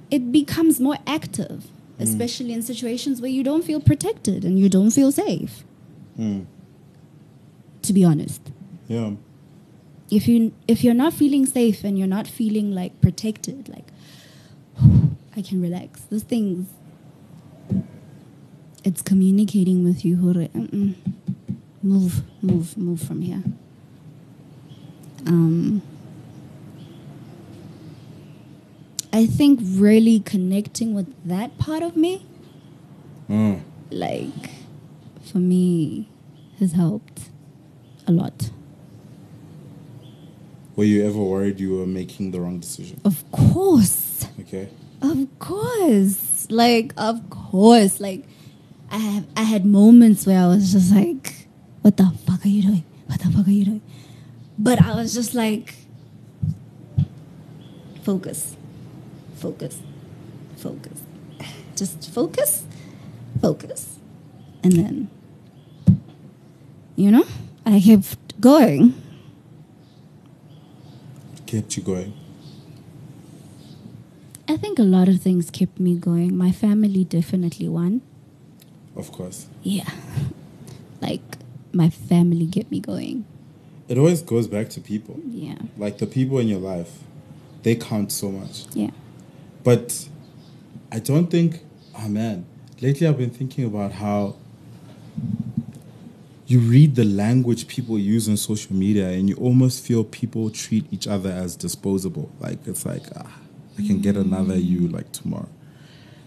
it 0.09 0.31
becomes 0.31 0.79
more 0.79 0.97
active, 1.05 1.67
especially 1.99 2.53
in 2.53 2.61
situations 2.61 3.19
where 3.21 3.29
you 3.31 3.43
don't 3.43 3.63
feel 3.63 3.81
protected 3.81 4.45
and 4.45 4.57
you 4.59 4.69
don't 4.69 4.91
feel 4.91 5.11
safe 5.11 5.63
Mm. 6.19 6.45
to 7.83 7.93
be 7.93 8.03
honest. 8.03 8.41
yeah 8.87 9.11
If 10.09 10.27
you 10.27 10.51
if 10.67 10.83
you're 10.83 10.95
not 11.05 11.13
feeling 11.13 11.45
safe 11.45 11.83
and 11.83 11.97
you're 11.99 12.07
not 12.17 12.27
feeling 12.27 12.71
like 12.73 12.93
protected, 13.01 13.67
like 13.69 13.87
I 15.35 15.41
can 15.41 15.61
relax. 15.61 16.01
This 16.09 16.23
thing's 16.23 16.67
it's 18.83 19.01
communicating 19.01 19.83
with 19.83 20.05
you. 20.05 20.15
hore. 20.17 20.47
Move, 21.83 22.23
move, 22.41 22.77
move 22.77 22.99
from 23.01 23.21
here. 23.21 23.43
Um, 25.25 25.81
I 29.17 29.25
think 29.25 29.59
really 29.63 30.19
connecting 30.19 30.93
with 30.93 31.07
that 31.25 31.57
part 31.57 31.81
of 31.81 31.95
me, 31.95 32.13
Mm. 33.29 33.61
like 33.89 34.43
for 35.29 35.39
me, 35.39 36.07
has 36.59 36.71
helped 36.73 37.19
a 38.05 38.11
lot. 38.11 38.51
were 40.75 40.83
you 40.93 41.03
ever 41.09 41.17
worried 41.33 41.59
you 41.59 41.71
were 41.77 41.87
making 41.87 42.29
the 42.33 42.39
wrong 42.39 42.59
decision 42.59 43.01
Of 43.03 43.17
course. 43.31 44.27
okay 44.41 44.65
Of 45.01 45.19
course. 45.39 46.45
Like 46.63 46.93
of 47.09 47.15
course. 47.31 47.99
Like 48.07 48.21
I 48.91 48.99
have 48.99 49.25
I 49.35 49.43
had 49.53 49.63
moments 49.65 50.27
where 50.27 50.39
I 50.45 50.47
was 50.55 50.71
just 50.75 50.93
like, 50.99 51.47
what 51.81 51.97
the 51.97 52.07
fuck 52.27 52.45
are 52.45 52.53
you 52.57 52.61
doing? 52.69 52.83
What 53.09 53.19
the 53.23 53.29
fuck 53.35 53.47
are 53.47 53.57
you 53.59 53.65
doing? 53.71 53.81
But 54.67 54.77
I 54.89 54.91
was 54.99 55.09
just 55.19 55.33
like 55.33 55.73
focus. 58.03 58.55
Focus. 59.37 59.79
Focus. 60.57 61.01
Just 61.75 62.09
focus. 62.11 62.63
Focus. 63.41 63.97
And 64.63 64.73
then 64.73 65.09
you 66.95 67.11
know, 67.11 67.25
I 67.65 67.79
kept 67.79 68.41
going. 68.41 68.93
kept 71.45 71.77
you 71.77 71.83
going 71.83 72.11
I 74.49 74.57
think 74.57 74.79
a 74.79 74.83
lot 74.83 75.07
of 75.07 75.21
things 75.21 75.49
kept 75.49 75.79
me 75.79 75.95
going. 75.95 76.35
My 76.35 76.51
family 76.51 77.03
definitely 77.05 77.69
one. 77.69 78.01
of 78.95 79.11
course 79.11 79.47
Yeah. 79.63 79.89
Like 81.01 81.21
my 81.73 81.89
family 81.89 82.45
get 82.45 82.69
me 82.71 82.79
going. 82.79 83.25
it 83.87 83.97
always 83.97 84.21
goes 84.21 84.47
back 84.47 84.69
to 84.71 84.81
people 84.81 85.19
Yeah. 85.29 85.59
like 85.77 85.99
the 85.99 86.07
people 86.07 86.39
in 86.39 86.47
your 86.47 86.59
life 86.59 86.99
they 87.63 87.75
count 87.75 88.11
so 88.11 88.31
much 88.31 88.65
Yeah. 88.73 88.91
But 89.67 90.07
I 90.93 90.99
don't 90.99 91.27
think, 91.27 91.59
oh 91.99 92.07
man, 92.07 92.45
lately 92.79 93.05
I've 93.05 93.17
been 93.17 93.31
thinking 93.31 93.65
about 93.65 93.91
how 93.91 94.37
you 96.45 96.59
read 96.59 96.95
the 96.95 97.03
language 97.03 97.67
people 97.67 97.99
use 97.99 98.29
on 98.29 98.37
social 98.37 98.73
media 98.73 99.09
and 99.09 99.27
you 99.27 99.35
almost 99.35 99.85
feel 99.85 100.05
people 100.05 100.49
treat 100.51 100.85
each 100.89 101.05
other 101.05 101.29
as 101.29 101.57
disposable. 101.57 102.31
Like 102.39 102.65
it's 102.65 102.85
like, 102.85 103.03
ah, 103.17 103.29
I 103.77 103.85
can 103.85 103.99
get 103.99 104.15
another 104.15 104.55
you 104.55 104.87
like 104.87 105.11
tomorrow. 105.11 105.49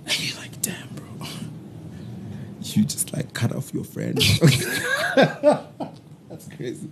And 0.04 0.20
you're 0.20 0.36
like, 0.36 0.60
damn, 0.60 0.88
bro. 0.88 1.26
You 2.62 2.84
just 2.84 3.14
like 3.14 3.32
cut 3.32 3.56
off 3.56 3.72
your 3.72 3.84
friend. 3.84 4.18
That's 5.16 6.46
crazy. 6.58 6.90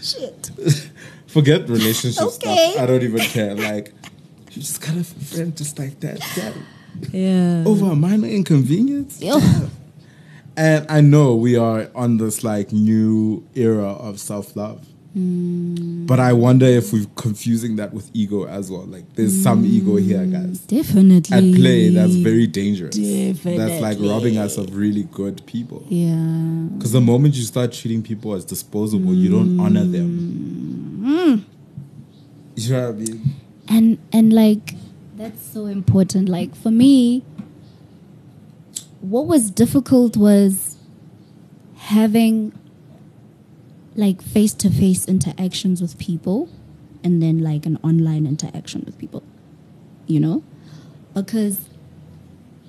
Shit. 0.00 0.52
Forget 1.26 1.68
relationship 1.68 2.22
Okay. 2.22 2.70
stuff. 2.74 2.82
I 2.84 2.86
don't 2.86 3.02
even 3.02 3.18
care. 3.18 3.56
Like, 3.56 3.92
you 4.56 4.62
just 4.62 4.82
off 4.88 4.96
a 4.96 5.24
friend 5.24 5.56
just 5.56 5.78
like 5.78 6.00
that. 6.00 6.20
Yeah. 7.10 7.64
Over 7.66 7.92
a 7.92 7.96
minor 7.96 8.28
inconvenience? 8.28 9.20
Yo. 9.20 9.38
And 10.58 10.86
I 10.90 11.00
know 11.02 11.36
we 11.36 11.56
are 11.56 11.88
on 11.94 12.16
this 12.16 12.42
like 12.42 12.72
new 12.72 13.46
era 13.54 13.92
of 13.92 14.18
self 14.18 14.56
love. 14.56 14.84
Hmm. 15.12 16.04
But 16.04 16.18
I 16.18 16.32
wonder 16.32 16.66
if 16.66 16.92
we're 16.92 17.06
confusing 17.14 17.76
that 17.76 17.94
with 17.94 18.10
ego 18.12 18.44
as 18.44 18.68
well. 18.68 18.82
Like 18.82 19.14
there's 19.14 19.40
some 19.40 19.60
hmm. 19.60 19.66
ego 19.66 19.96
here, 19.96 20.26
guys. 20.26 20.58
Definitely. 20.58 21.36
At 21.36 21.54
play, 21.54 21.88
that's 21.90 22.14
very 22.14 22.48
dangerous. 22.48 22.96
Definitely. 22.96 23.56
That's 23.56 23.80
like 23.80 23.98
robbing 24.00 24.36
us 24.36 24.56
of 24.58 24.74
really 24.74 25.04
good 25.04 25.46
people. 25.46 25.84
Yeah. 25.88 26.66
Because 26.76 26.90
the 26.90 27.00
moment 27.00 27.36
you 27.36 27.44
start 27.44 27.72
treating 27.72 28.02
people 28.02 28.34
as 28.34 28.44
disposable, 28.44 29.14
you 29.14 29.30
don't 29.30 29.60
honor 29.60 29.84
them. 29.84 31.02
Hmm. 31.04 31.36
You 32.56 32.72
know 32.72 32.90
what 32.90 32.96
I 32.96 32.98
mean? 32.98 33.34
And 33.68 33.98
and 34.12 34.32
like 34.32 34.74
that's 35.16 35.42
so 35.42 35.66
important. 35.66 36.28
Like 36.28 36.54
for 36.54 36.70
me 36.70 37.24
what 39.00 39.26
was 39.26 39.50
difficult 39.50 40.16
was 40.16 40.76
having 41.76 42.52
like 43.94 44.20
face 44.20 44.54
to 44.54 44.70
face 44.70 45.06
interactions 45.06 45.80
with 45.80 45.98
people 45.98 46.48
and 47.04 47.22
then 47.22 47.38
like 47.38 47.64
an 47.64 47.78
online 47.82 48.26
interaction 48.26 48.82
with 48.84 48.98
people 48.98 49.22
you 50.08 50.18
know? 50.18 50.42
Because 51.14 51.68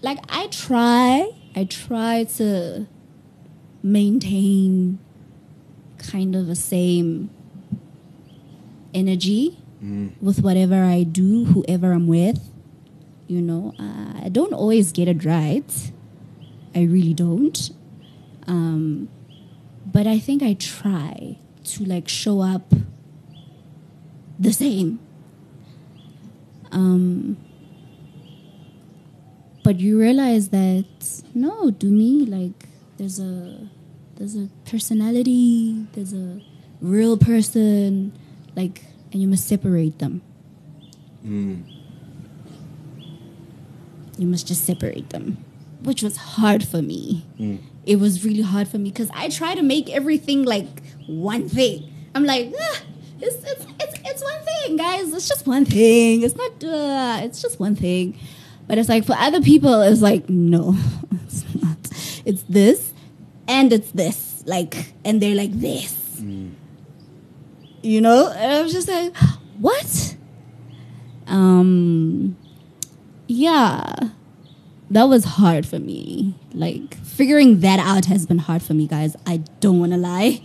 like 0.01 0.17
i 0.29 0.47
try 0.47 1.29
i 1.57 1.65
try 1.65 2.23
to 2.23 2.87
maintain 3.83 4.97
kind 5.97 6.37
of 6.37 6.47
the 6.47 6.55
same 6.55 7.29
energy 8.93 9.57
with 9.81 10.41
whatever 10.41 10.83
I 10.83 11.03
do, 11.03 11.45
whoever 11.45 11.91
I'm 11.93 12.07
with. 12.07 12.39
You 13.27 13.41
know, 13.41 13.73
uh, 13.79 14.25
I 14.25 14.29
don't 14.29 14.53
always 14.53 14.91
get 14.91 15.07
it 15.07 15.23
right. 15.23 15.91
I 16.75 16.81
really 16.83 17.13
don't. 17.13 17.69
Um, 18.47 19.09
but 19.85 20.07
I 20.07 20.19
think 20.19 20.41
I 20.41 20.53
try 20.53 21.37
to 21.63 21.85
like 21.85 22.09
show 22.09 22.41
up 22.41 22.73
the 24.39 24.51
same. 24.51 24.99
Um, 26.71 27.37
but 29.63 29.79
you 29.79 29.99
realize 29.99 30.49
that 30.49 30.85
no, 31.33 31.71
to 31.71 31.85
me, 31.85 32.25
like 32.25 32.67
there's 32.97 33.19
a 33.19 33.69
there's 34.19 34.35
a 34.35 34.49
personality, 34.65 35.87
there's 35.93 36.13
a 36.13 36.41
real 36.81 37.17
person, 37.17 38.11
like, 38.55 38.83
and 39.11 39.21
you 39.21 39.27
must 39.27 39.47
separate 39.47 39.99
them. 39.99 40.21
You 44.17 44.27
must 44.27 44.47
just 44.47 44.65
separate 44.65 45.09
them, 45.11 45.43
which 45.83 46.03
was 46.03 46.17
hard 46.17 46.63
for 46.67 46.81
me. 46.81 47.25
It 47.85 47.97
was 47.97 48.23
really 48.25 48.41
hard 48.41 48.67
for 48.67 48.77
me 48.77 48.89
because 48.91 49.09
I 49.13 49.29
try 49.29 49.55
to 49.55 49.61
make 49.63 49.89
everything 49.89 50.43
like 50.43 50.67
one 51.07 51.47
thing. 51.49 51.91
I'm 52.13 52.25
like, 52.25 52.51
ah, 52.59 52.81
it's, 53.21 53.35
it's, 53.37 53.65
it's, 53.79 53.99
it's 54.05 54.23
one 54.23 54.41
thing, 54.45 54.77
guys. 54.77 55.13
It's 55.13 55.27
just 55.27 55.47
one 55.47 55.65
thing. 55.65 56.21
It's 56.23 56.35
not, 56.35 56.63
uh, 56.63 57.21
it's 57.23 57.41
just 57.41 57.59
one 57.59 57.75
thing. 57.75 58.17
But 58.67 58.77
it's 58.77 58.89
like 58.89 59.05
for 59.05 59.15
other 59.17 59.41
people, 59.41 59.81
it's 59.81 60.01
like, 60.01 60.29
no, 60.29 60.75
it's 61.25 61.43
not. 61.55 61.77
It's 62.25 62.43
this 62.43 62.93
and 63.47 63.71
it's 63.73 63.91
this. 63.91 64.43
Like, 64.45 64.93
and 65.05 65.21
they're 65.21 65.35
like 65.35 65.53
this. 65.53 65.95
You 67.81 68.01
know? 68.01 68.29
And 68.29 68.53
I 68.53 68.61
was 68.61 68.73
just 68.73 68.87
like, 68.87 69.15
what? 69.59 70.15
Um, 71.27 72.35
yeah, 73.27 73.93
that 74.89 75.03
was 75.03 75.23
hard 75.23 75.65
for 75.65 75.79
me. 75.79 76.35
Like, 76.53 76.95
figuring 76.95 77.59
that 77.61 77.79
out 77.79 78.05
has 78.05 78.25
been 78.25 78.39
hard 78.39 78.63
for 78.63 78.73
me, 78.73 78.87
guys. 78.87 79.15
I 79.25 79.37
don't 79.59 79.79
want 79.79 79.91
to 79.91 79.97
lie. 79.97 80.41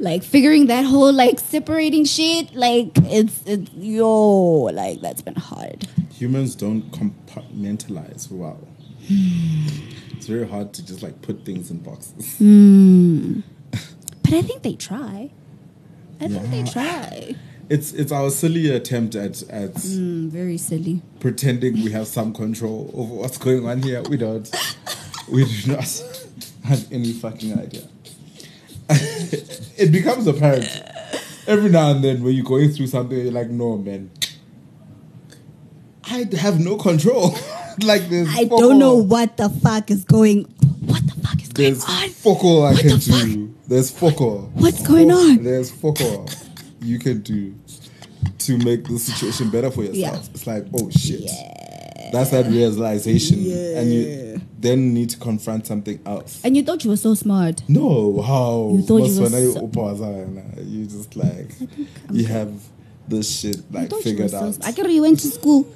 Like, 0.00 0.22
figuring 0.22 0.66
that 0.66 0.84
whole, 0.84 1.12
like, 1.12 1.38
separating 1.40 2.04
shit, 2.04 2.54
like, 2.54 2.90
it's, 2.96 3.42
it's, 3.46 3.70
yo, 3.74 4.62
like, 4.72 5.00
that's 5.00 5.22
been 5.22 5.34
hard. 5.36 5.88
Humans 6.12 6.54
don't 6.56 6.90
compartmentalize 6.92 8.30
well. 8.30 8.66
it's 9.08 10.26
very 10.26 10.46
hard 10.48 10.72
to 10.74 10.84
just 10.84 11.02
like 11.02 11.22
put 11.22 11.44
things 11.44 11.70
in 11.70 11.78
boxes. 11.78 12.36
But 14.22 14.36
I 14.36 14.42
think 14.42 14.62
they 14.62 14.74
try. 14.74 15.30
I 16.20 16.28
think 16.28 16.50
they 16.50 16.62
try. 16.70 17.34
It's 17.68 17.92
it's 17.92 18.10
our 18.12 18.30
silly 18.30 18.70
attempt 18.74 19.14
at 19.14 19.42
at 19.50 19.74
Mm, 19.74 20.30
very 20.30 20.56
silly. 20.56 21.02
pretending 21.20 21.74
we 21.74 21.90
have 21.92 22.06
some 22.08 22.32
control 22.32 22.90
over 22.94 23.14
what's 23.14 23.36
going 23.38 23.66
on 23.68 23.82
here. 23.82 24.02
We 24.08 24.16
don't. 24.16 24.50
We 25.30 25.44
do 25.44 25.72
not 25.72 26.02
have 26.64 26.90
any 26.90 27.12
fucking 27.12 27.58
idea. 27.58 27.82
it 28.90 29.92
becomes 29.92 30.26
apparent 30.26 30.66
every 31.46 31.68
now 31.68 31.90
and 31.90 32.02
then 32.02 32.22
when 32.22 32.32
you're 32.34 32.44
going 32.44 32.70
through 32.72 32.86
something. 32.86 33.18
You're 33.18 33.32
like, 33.32 33.50
no, 33.50 33.76
man. 33.76 34.10
I 36.04 36.26
have 36.38 36.58
no 36.58 36.76
control. 36.76 37.34
like 37.82 38.08
this. 38.08 38.28
I 38.34 38.44
don't 38.44 38.78
know 38.78 38.94
what 38.94 39.36
the 39.36 39.50
fuck 39.50 39.90
is 39.90 40.04
going. 40.04 40.44
What 40.86 41.06
the 41.06 41.12
fuck 41.20 41.42
is 41.42 41.48
going 41.52 41.74
on? 41.74 42.08
fuck 42.08 42.42
all 42.44 42.64
I 42.64 42.72
What 42.72 42.80
can 42.80 42.98
do. 42.98 43.54
There's 43.68 43.90
fuck 43.90 44.20
all. 44.22 44.50
What's 44.54 44.86
going 44.86 45.10
on? 45.12 45.44
There's 45.44 45.70
fuck 45.70 46.00
all 46.00 46.28
you 46.80 46.98
can 46.98 47.20
do 47.20 47.54
to 48.38 48.58
make 48.58 48.84
the 48.84 48.98
situation 48.98 49.50
better 49.50 49.70
for 49.70 49.82
yourself. 49.84 50.24
Yeah. 50.24 50.30
It's 50.30 50.46
like, 50.46 50.64
oh 50.74 50.88
shit. 50.90 51.20
Yeah. 51.20 52.10
That's 52.12 52.30
that 52.30 52.46
realization. 52.46 53.38
And 53.76 53.92
you 53.92 54.40
then 54.58 54.94
need 54.94 55.10
to 55.10 55.18
confront 55.18 55.66
something 55.66 56.00
else. 56.06 56.40
And 56.42 56.56
you 56.56 56.62
thought 56.62 56.82
you 56.82 56.90
were 56.90 56.96
so 56.96 57.12
smart. 57.12 57.62
No, 57.68 58.22
how? 58.22 58.72
You 58.74 58.82
thought 58.82 59.06
you 59.06 59.20
were 59.20 59.28
so- 59.28 60.40
you 60.62 60.86
just 60.86 61.14
like 61.14 61.50
you 62.10 62.24
have 62.24 62.50
this 63.06 63.40
shit 63.40 63.56
like 63.70 63.90
thought 63.90 63.96
you 63.96 63.96
were 63.96 64.02
figured 64.02 64.30
so 64.30 64.38
out. 64.38 64.54
smart. 64.54 64.68
I 64.68 64.72
get 64.72 64.90
you 64.90 65.02
went 65.02 65.20
to 65.20 65.28
school. 65.28 65.70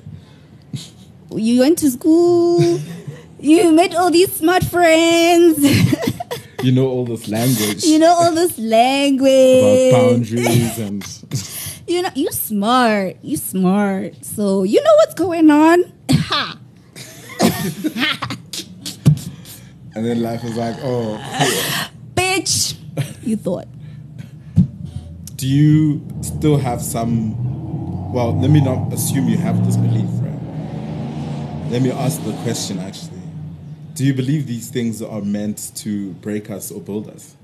You 1.34 1.60
went 1.60 1.78
to 1.80 1.90
school. 1.90 2.80
you 3.40 3.72
met 3.72 3.94
all 3.94 4.10
these 4.10 4.32
smart 4.32 4.64
friends. 4.64 5.58
You 6.62 6.72
know 6.72 6.88
all 6.88 7.04
this 7.04 7.28
language 7.28 7.84
you 7.84 7.98
know 7.98 8.14
all 8.14 8.32
this 8.32 8.58
language 8.58 9.92
about 9.92 10.10
boundaries 10.10 10.78
and 10.78 11.04
You 11.86 12.02
know, 12.02 12.10
you 12.14 12.30
smart. 12.30 13.16
You 13.22 13.36
smart. 13.36 14.24
So 14.24 14.62
you 14.62 14.82
know 14.82 14.94
what's 14.96 15.14
going 15.14 15.50
on. 15.50 15.92
Ha. 16.10 16.58
and 19.94 20.06
then 20.06 20.22
life 20.22 20.44
is 20.44 20.56
like, 20.56 20.76
oh, 20.82 21.18
Bitch. 22.14 22.76
You 23.22 23.36
thought. 23.36 23.66
do 25.36 25.48
you 25.48 26.00
still 26.22 26.56
have 26.56 26.80
some 26.80 27.34
well 28.12 28.32
let 28.38 28.50
me 28.50 28.60
not 28.60 28.92
assume 28.92 29.28
you 29.28 29.36
have 29.36 29.64
this 29.64 29.76
belief 29.76 30.08
right 30.20 31.70
let 31.70 31.82
me 31.82 31.90
ask 31.90 32.22
the 32.24 32.32
question 32.42 32.78
actually 32.78 33.01
do 33.94 34.04
you 34.04 34.14
believe 34.14 34.46
these 34.46 34.70
things 34.70 35.02
are 35.02 35.20
meant 35.22 35.72
to 35.74 36.12
break 36.14 36.50
us 36.50 36.70
or 36.70 36.80
build 36.80 37.08
us 37.08 37.36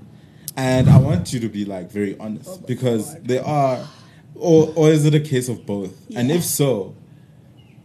and 0.57 0.89
i 0.89 0.97
want 0.97 1.31
you 1.33 1.39
to 1.39 1.49
be 1.49 1.65
like 1.65 1.91
very 1.91 2.17
honest 2.19 2.49
oh 2.49 2.63
because 2.67 3.19
they 3.21 3.39
are 3.39 3.87
or 4.35 4.71
or 4.75 4.89
is 4.89 5.05
it 5.05 5.13
a 5.13 5.19
case 5.19 5.49
of 5.49 5.65
both 5.65 5.93
and 6.15 6.31
if 6.31 6.43
so 6.43 6.95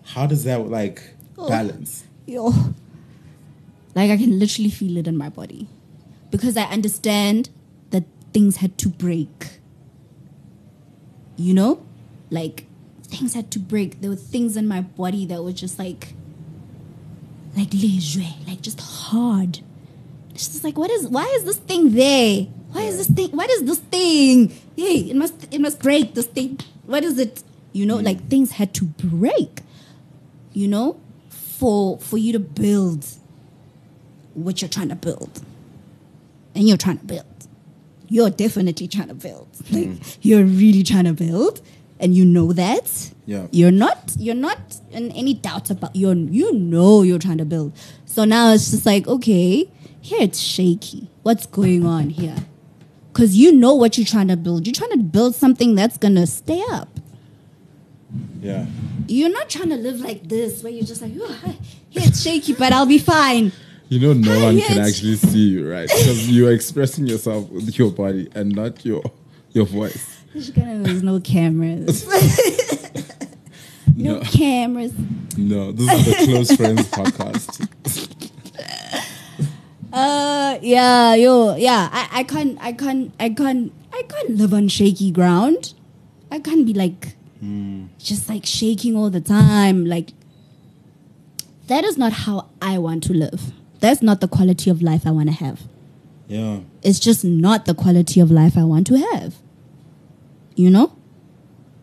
how 0.05 0.27
does 0.27 0.45
that 0.45 0.69
like 0.69 1.15
Oh. 1.37 1.49
balance 1.49 2.05
Yo. 2.27 2.53
Like 3.95 4.11
I 4.11 4.17
can 4.17 4.39
literally 4.39 4.71
feel 4.71 4.97
it 4.97 5.07
in 5.07 5.17
my 5.17 5.29
body. 5.29 5.69
Because 6.31 6.57
I 6.57 6.63
understand 6.65 7.51
that 7.91 8.05
things 8.33 8.57
had 8.57 8.79
to 8.79 8.89
break. 8.89 9.61
You 11.37 11.55
know? 11.55 11.85
Like 12.31 12.67
things 13.03 13.35
had 13.35 13.51
to 13.53 13.59
break. 13.59 14.01
There 14.01 14.11
were 14.11 14.17
things 14.17 14.57
in 14.57 14.67
my 14.67 14.81
body 14.81 15.27
that 15.27 15.43
were 15.45 15.53
just 15.53 15.79
like 15.79 16.15
like 17.57 17.71
léger, 17.83 18.47
like 18.47 18.61
just 18.63 18.81
hard. 18.81 19.61
It's 20.31 20.49
just 20.49 20.65
like 20.65 20.77
what 20.77 20.91
is 20.91 21.09
why 21.09 21.27
is 21.37 21.45
this 21.45 21.59
thing 21.59 21.93
there? 21.95 22.47
Why 22.73 22.83
is 22.83 22.99
this 22.99 23.09
thing 23.09 23.31
what 23.31 23.51
is 23.51 23.65
this 23.65 23.79
thing? 23.79 24.53
Hey, 24.77 25.11
it 25.11 25.17
must 25.17 25.53
it 25.53 25.61
must 25.61 25.81
break 25.81 26.15
this 26.15 26.27
thing. 26.27 26.59
What 26.87 27.05
is 27.05 27.19
it? 27.19 27.43
You 27.73 27.87
know, 27.87 27.97
like 27.97 28.29
things 28.29 28.53
had 28.53 28.73
to 28.75 28.85
break 28.85 29.61
you 30.55 30.69
know, 30.69 30.99
for 31.29 31.99
for 31.99 32.17
you 32.17 32.33
to 32.33 32.39
build 32.41 33.05
what 34.33 34.63
you're 34.63 34.69
trying 34.69 34.89
to 34.89 34.95
build. 34.95 35.43
And 36.55 36.67
you're 36.67 36.79
trying 36.79 36.99
to 36.99 37.05
build. 37.05 37.27
You're 38.09 38.31
definitely 38.31 38.89
trying 38.89 39.09
to 39.09 39.15
build. 39.15 39.49
Like 39.71 39.87
hmm. 39.87 40.19
you're 40.23 40.45
really 40.45 40.83
trying 40.83 41.05
to 41.05 41.13
build 41.13 41.61
and 42.01 42.15
you 42.15 42.25
know 42.25 42.53
that. 42.53 43.13
Yeah. 43.27 43.47
You're 43.51 43.71
not 43.71 44.15
you're 44.19 44.35
not 44.35 44.59
in 44.91 45.11
any 45.13 45.35
doubt 45.35 45.71
about 45.71 45.95
you 45.97 46.13
you 46.13 46.53
know 46.55 47.03
you're 47.03 47.19
trying 47.19 47.39
to 47.39 47.45
build. 47.45 47.73
So 48.05 48.25
now 48.25 48.53
it's 48.53 48.71
just 48.71 48.87
like, 48.87 49.07
okay, 49.09 49.71
here 50.01 50.21
it's 50.21 50.39
shaky. 50.39 51.09
What's 51.23 51.47
going 51.47 51.87
on 51.87 52.11
here? 52.11 52.37
Cuz 53.13 53.37
you 53.37 53.53
know 53.53 53.75
what 53.75 53.97
you're 53.97 54.07
trying 54.07 54.29
to 54.29 54.37
build. 54.37 54.67
You're 54.67 54.75
trying 54.75 54.91
to 54.91 54.99
build 54.99 55.35
something 55.35 55.75
that's 55.75 55.97
going 55.97 56.17
to 56.17 56.27
stay 56.27 56.63
up 56.71 56.89
yeah 58.41 58.67
you're 59.07 59.31
not 59.31 59.49
trying 59.51 59.69
to 59.71 59.77
live 59.77 60.01
like 60.01 60.23
this 60.29 60.63
where 60.63 60.73
you're 60.73 60.85
just 60.85 61.03
like, 61.03 61.13
oh, 61.21 61.57
here 61.91 62.03
it's 62.07 62.23
shaky, 62.23 62.55
but 62.55 62.73
I'll 62.73 62.87
be 62.87 62.99
fine. 62.99 63.53
you 63.89 64.01
know 64.01 64.13
no 64.15 64.45
one 64.45 64.59
can 64.59 64.79
actually 64.79 65.17
see 65.17 65.51
you 65.51 65.71
right 65.71 65.89
because 65.89 66.31
you're 66.31 66.53
expressing 66.53 67.07
yourself 67.07 67.49
with 67.51 67.79
your 67.79 67.91
body 67.91 68.29
and 68.35 68.55
not 68.55 68.85
your 68.85 69.03
Your 69.55 69.65
voice. 69.67 70.21
There's 70.35 71.03
no 71.03 71.21
cameras. 71.21 72.05
no, 73.97 74.15
No. 74.19 74.21
cameras. 74.21 74.93
No, 75.39 75.73
this 75.73 76.07
is 76.07 76.07
the 76.07 76.25
Close 76.27 76.57
Friends 76.57 76.83
podcast. 76.91 77.69
Uh, 79.93 80.59
yeah, 80.61 81.15
yo, 81.15 81.55
yeah. 81.55 81.89
I, 81.93 82.09
I 82.21 82.25
can't, 82.25 82.59
I 82.61 82.73
can't, 82.73 83.15
I 83.21 83.31
can't, 83.31 83.73
I 83.93 84.03
can't 84.03 84.31
live 84.31 84.53
on 84.53 84.67
shaky 84.69 85.13
ground. 85.13 85.73
I 86.33 86.41
can't 86.41 86.67
be 86.67 86.75
like, 86.75 87.15
just 87.99 88.29
like 88.29 88.45
shaking 88.47 88.97
all 88.97 89.09
the 89.11 89.21
time. 89.21 89.85
Like, 89.87 90.11
that 91.69 91.85
is 91.85 91.97
not 91.97 92.13
how 92.13 92.49
I 92.61 92.79
want 92.79 93.05
to 93.05 93.13
live. 93.15 93.53
That's 93.79 94.03
not 94.03 94.21
the 94.21 94.27
quality 94.29 94.69
of 94.71 94.83
life 94.83 95.07
I 95.07 95.11
want 95.13 95.29
to 95.29 95.35
have. 95.37 95.61
Yeah. 96.27 96.61
It's 96.83 96.99
just 96.99 97.25
not 97.25 97.67
the 97.67 97.75
quality 97.75 98.19
of 98.19 98.31
life 98.33 98.57
I 98.59 98.65
want 98.65 98.87
to 98.89 98.97
have. 98.97 99.37
You 100.55 100.71
know? 100.71 100.97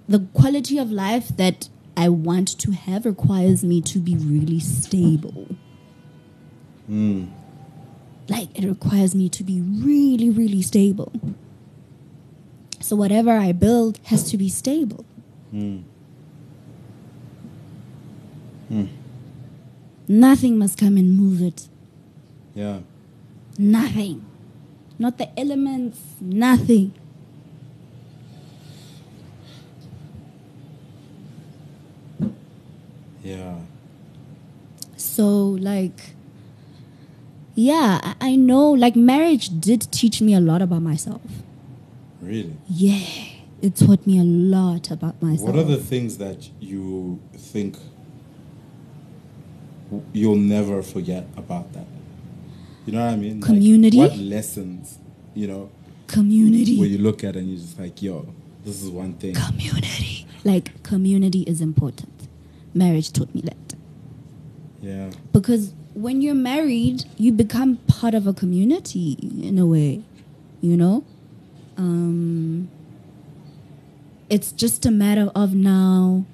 The 0.07 0.19
quality 0.33 0.77
of 0.77 0.91
life 0.91 1.29
that 1.37 1.69
I 1.95 2.09
want 2.09 2.47
to 2.59 2.71
have 2.71 3.05
requires 3.05 3.63
me 3.63 3.81
to 3.81 3.99
be 3.99 4.15
really 4.15 4.59
stable. 4.59 5.47
Hmm. 6.87 7.25
Like, 8.27 8.57
it 8.57 8.65
requires 8.65 9.13
me 9.13 9.29
to 9.29 9.43
be 9.43 9.61
really, 9.61 10.29
really 10.29 10.61
stable. 10.61 11.11
So, 12.79 12.95
whatever 12.95 13.31
I 13.31 13.51
build 13.51 13.99
has 14.05 14.29
to 14.31 14.37
be 14.37 14.49
stable. 14.49 15.05
Hmm. 15.51 15.79
Hmm. 18.69 18.85
Nothing 20.07 20.57
must 20.57 20.77
come 20.77 20.97
and 20.97 21.17
move 21.17 21.41
it. 21.41 21.67
Yeah. 22.53 22.79
Nothing. 23.57 24.25
Not 24.97 25.17
the 25.17 25.39
elements, 25.39 25.99
nothing. 26.19 26.93
Yeah. 33.23 33.55
So, 34.97 35.27
like, 35.59 36.13
yeah, 37.55 38.13
I, 38.21 38.35
know, 38.35 38.71
like, 38.71 38.95
marriage 38.95 39.59
did 39.59 39.91
teach 39.91 40.21
me 40.21 40.33
a 40.33 40.39
lot 40.39 40.61
about 40.61 40.81
myself. 40.81 41.21
Really? 42.21 42.55
Yeah, 42.69 42.99
it 43.61 43.75
taught 43.75 44.05
me 44.07 44.19
a 44.19 44.23
lot 44.23 44.91
about 44.91 45.21
myself. 45.21 45.49
What 45.49 45.57
are 45.57 45.63
the 45.63 45.77
things 45.77 46.17
that 46.17 46.49
you 46.59 47.19
think 47.33 47.77
you'll 50.13 50.35
never 50.35 50.81
forget 50.81 51.27
about 51.35 51.73
that? 51.73 51.85
You 52.85 52.93
know 52.93 53.05
what 53.05 53.13
I 53.13 53.15
mean? 53.17 53.41
Like, 53.41 53.47
Community? 53.47 53.97
what 53.97 54.17
lessons, 54.17 54.97
you 55.35 55.47
know, 55.47 55.69
community? 56.07 56.77
where 56.79 56.87
you 56.87 56.97
look 56.97 57.23
at 57.23 57.35
and 57.35 57.47
you're 57.47 57.59
just 57.59 57.79
like, 57.79 58.01
yo, 58.01 58.27
this 58.63 58.81
is 58.81 58.89
one 58.89 59.13
thing. 59.13 59.35
community. 59.35 60.25
Like, 60.43 60.81
community 60.83 61.41
is 61.41 61.61
important. 61.61 62.20
Marriage 62.73 63.11
taught 63.11 63.33
me 63.35 63.41
that. 63.41 63.57
Yeah. 64.81 65.11
because 65.31 65.73
when 65.93 66.21
you're 66.23 66.33
married 66.33 67.03
you 67.17 67.31
become 67.31 67.77
part 67.85 68.15
of 68.15 68.25
a 68.25 68.33
community 68.33 69.11
in 69.21 69.59
a 69.59 69.65
way 69.67 70.01
you 70.59 70.75
know 70.75 71.03
um 71.77 72.67
it's 74.27 74.51
just 74.53 74.85
a 74.87 74.91
matter 74.91 75.29
of 75.35 75.53
now 75.53 76.25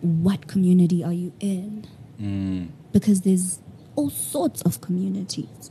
what 0.00 0.46
community 0.46 1.02
are 1.02 1.12
you 1.12 1.32
in 1.40 1.86
Mm. 2.20 2.68
because 2.92 3.20
there's 3.22 3.60
all 3.94 4.10
sorts 4.10 4.60
of 4.62 4.80
communities 4.80 5.70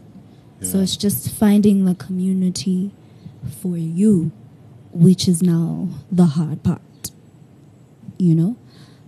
Yeah. 0.62 0.68
so 0.70 0.80
it's 0.80 0.96
just 0.96 1.30
finding 1.30 1.84
the 1.86 1.94
community 1.94 2.92
for 3.62 3.78
you 3.78 4.32
which 4.92 5.28
is 5.28 5.44
now 5.44 5.90
the 6.12 6.26
hard 6.26 6.64
part 6.64 6.82
you 8.18 8.36
know? 8.36 8.56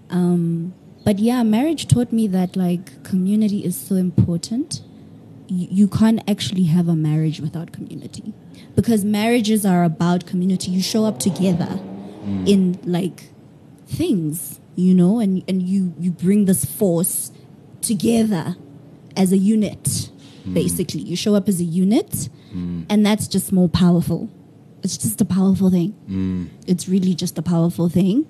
Um, 0.09 0.73
but 1.05 1.19
yeah 1.19 1.43
marriage 1.43 1.87
taught 1.87 2.11
me 2.11 2.27
that 2.27 2.55
like 2.55 3.03
community 3.03 3.63
is 3.63 3.75
so 3.77 3.95
important. 3.95 4.81
You, 5.47 5.67
you 5.71 5.87
can't 5.87 6.21
actually 6.29 6.63
have 6.63 6.87
a 6.87 6.95
marriage 6.95 7.39
without 7.39 7.71
community. 7.71 8.33
Because 8.75 9.03
marriages 9.03 9.65
are 9.65 9.83
about 9.83 10.25
community. 10.25 10.71
You 10.71 10.81
show 10.81 11.05
up 11.05 11.19
together 11.19 11.79
mm. 12.23 12.47
in 12.47 12.79
like 12.83 13.29
things 13.87 14.59
you 14.79 14.93
know? 14.93 15.19
And 15.19 15.43
and 15.47 15.61
you 15.61 15.93
you 15.99 16.11
bring 16.11 16.45
this 16.45 16.65
force 16.65 17.31
together 17.81 18.55
as 19.15 19.31
a 19.31 19.37
unit 19.37 19.83
mm. 19.83 20.53
basically. 20.53 21.01
You 21.01 21.15
show 21.15 21.35
up 21.35 21.47
as 21.47 21.59
a 21.59 21.65
unit 21.65 22.29
mm. 22.53 22.85
and 22.89 23.05
that's 23.05 23.27
just 23.27 23.51
more 23.51 23.69
powerful. 23.69 24.29
It's 24.81 24.97
just 24.97 25.19
a 25.19 25.25
powerful 25.25 25.69
thing. 25.69 25.93
It's 26.65 26.87
really 26.87 27.13
just 27.13 27.37
a 27.37 27.41
powerful 27.41 27.89
thing 27.89 28.25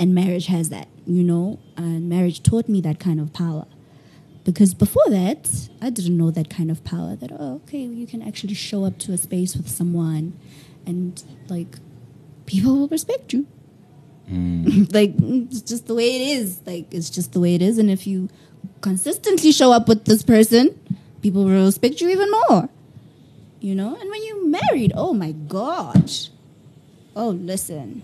and 0.00 0.14
marriage 0.14 0.46
has 0.46 0.70
that 0.70 0.88
you 1.06 1.22
know 1.22 1.60
and 1.76 2.08
marriage 2.08 2.42
taught 2.42 2.68
me 2.68 2.80
that 2.80 2.98
kind 2.98 3.20
of 3.20 3.32
power. 3.32 3.66
Because 4.42 4.72
before 4.72 5.04
that 5.10 5.68
i 5.82 5.90
didn't 5.90 6.16
know 6.16 6.30
that 6.30 6.48
kind 6.48 6.70
of 6.70 6.82
power 6.82 7.14
that 7.14 7.30
oh 7.30 7.56
okay 7.62 7.82
you 7.82 8.06
can 8.06 8.22
actually 8.22 8.54
show 8.54 8.84
up 8.84 8.98
to 8.98 9.12
a 9.12 9.18
space 9.18 9.54
with 9.54 9.68
someone 9.68 10.32
and 10.86 11.22
like 11.48 11.76
people 12.46 12.74
will 12.76 12.88
respect 12.88 13.32
you. 13.32 13.46
Like 14.92 15.16
mm, 15.16 15.50
it's 15.50 15.60
just 15.60 15.86
the 15.86 15.94
way 15.94 16.16
it 16.16 16.24
is. 16.38 16.60
Like 16.64 16.86
it's 16.94 17.10
just 17.10 17.32
the 17.32 17.40
way 17.40 17.54
it 17.56 17.62
is. 17.62 17.78
And 17.78 17.90
if 17.90 18.06
you 18.06 18.28
consistently 18.80 19.52
show 19.52 19.72
up 19.72 19.88
with 19.88 20.04
this 20.04 20.22
person 20.22 20.78
people 21.20 21.44
will 21.44 21.64
respect 21.64 22.00
you 22.00 22.08
even 22.08 22.30
more. 22.30 22.68
You 23.60 23.74
know? 23.74 23.94
And 24.00 24.08
when 24.08 24.22
you 24.22 24.48
married 24.48 24.92
oh 24.96 25.12
my 25.12 25.32
gosh. 25.32 26.30
Oh 27.14 27.28
listen 27.28 28.02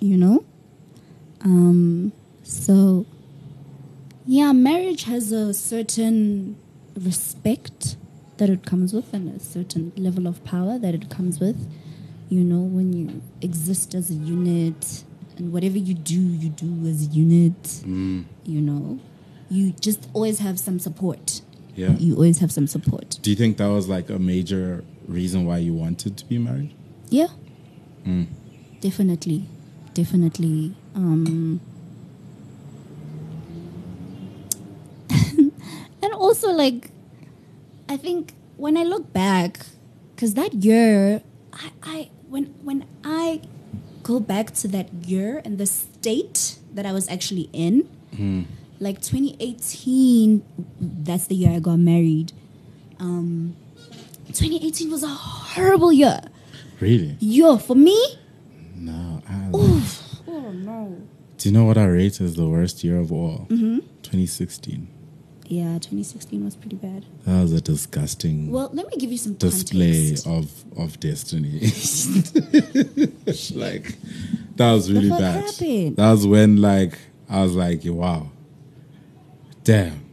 you 0.00 0.16
know 0.16 0.44
um 1.42 2.12
so 2.42 3.04
yeah 4.26 4.52
marriage 4.52 5.04
has 5.04 5.32
a 5.32 5.52
certain 5.54 6.56
respect 7.00 7.96
that 8.38 8.48
it 8.50 8.64
comes 8.66 8.92
with 8.92 9.12
and 9.14 9.34
a 9.34 9.40
certain 9.42 9.92
level 9.96 10.26
of 10.26 10.42
power 10.44 10.78
that 10.78 10.94
it 10.94 11.08
comes 11.10 11.38
with 11.40 11.56
you 12.28 12.40
know 12.42 12.60
when 12.60 12.92
you 12.92 13.22
exist 13.40 13.94
as 13.94 14.10
a 14.10 14.14
unit 14.14 15.04
and 15.38 15.52
whatever 15.52 15.78
you 15.78 15.94
do 15.94 16.20
you 16.20 16.48
do 16.48 16.86
as 16.88 17.02
a 17.06 17.10
unit 17.10 17.82
you 17.86 18.60
know 18.60 18.98
you 19.48 19.72
just 19.80 20.08
always 20.12 20.38
have 20.40 20.58
some 20.58 20.78
support 20.78 21.40
Yeah. 21.76 21.96
you 21.98 22.14
always 22.14 22.38
have 22.40 22.50
some 22.50 22.66
support 22.66 23.18
Do 23.22 23.30
you 23.30 23.36
think 23.36 23.58
that 23.58 23.68
was 23.68 23.86
like 23.88 24.10
a 24.10 24.18
major 24.18 24.82
reason 25.06 25.46
why 25.46 25.58
you 25.58 25.72
wanted 25.74 26.16
to 26.16 26.24
be 26.24 26.38
married? 26.38 26.72
Yeah. 27.10 27.28
Definitely. 28.80 29.46
Definitely. 29.96 30.74
Um, 30.94 31.58
and 35.08 36.12
also, 36.12 36.50
like, 36.52 36.90
I 37.88 37.96
think 37.96 38.34
when 38.58 38.76
I 38.76 38.82
look 38.82 39.10
back, 39.14 39.60
because 40.14 40.34
that 40.34 40.52
year, 40.52 41.22
I, 41.54 41.70
I 41.82 42.10
when 42.28 42.52
when 42.62 42.84
I 43.04 43.40
go 44.02 44.20
back 44.20 44.52
to 44.56 44.68
that 44.68 44.92
year 45.08 45.40
and 45.46 45.56
the 45.56 45.64
state 45.64 46.58
that 46.74 46.84
I 46.84 46.92
was 46.92 47.08
actually 47.08 47.48
in, 47.54 47.88
like 48.78 49.00
2018, 49.00 50.44
that's 50.78 51.26
the 51.26 51.36
year 51.36 51.52
I 51.52 51.58
got 51.60 51.78
married. 51.78 52.32
Um, 53.00 53.56
2018 54.26 54.90
was 54.90 55.02
a 55.02 55.08
horrible 55.08 55.90
year. 55.90 56.20
Really? 56.80 57.16
Yo, 57.18 57.56
for 57.56 57.74
me, 57.74 57.96
no. 60.64 60.96
Do 61.38 61.48
you 61.48 61.54
know 61.54 61.64
what 61.64 61.76
I 61.76 61.84
rate 61.86 62.20
as 62.20 62.34
the 62.36 62.48
worst 62.48 62.82
year 62.82 62.98
of 62.98 63.12
all? 63.12 63.46
Mm-hmm. 63.50 63.78
2016. 64.02 64.88
Yeah, 65.48 65.74
2016 65.74 66.44
was 66.44 66.56
pretty 66.56 66.74
bad. 66.76 67.04
That 67.24 67.42
was 67.42 67.52
a 67.52 67.60
disgusting 67.60 68.50
Well, 68.50 68.68
let 68.72 68.88
me 68.88 68.96
give 68.96 69.12
you 69.12 69.18
some 69.18 69.34
display 69.34 70.14
context. 70.16 70.26
of 70.26 70.64
of 70.76 70.98
destiny. 70.98 71.60
like 73.54 73.94
that 74.56 74.72
was 74.72 74.90
really 74.90 75.08
bad. 75.10 75.44
happened? 75.44 75.96
That 75.96 76.10
was 76.10 76.26
when 76.26 76.60
like 76.60 76.98
I 77.28 77.42
was 77.42 77.54
like, 77.54 77.80
wow, 77.84 78.28
damn. 79.62 80.04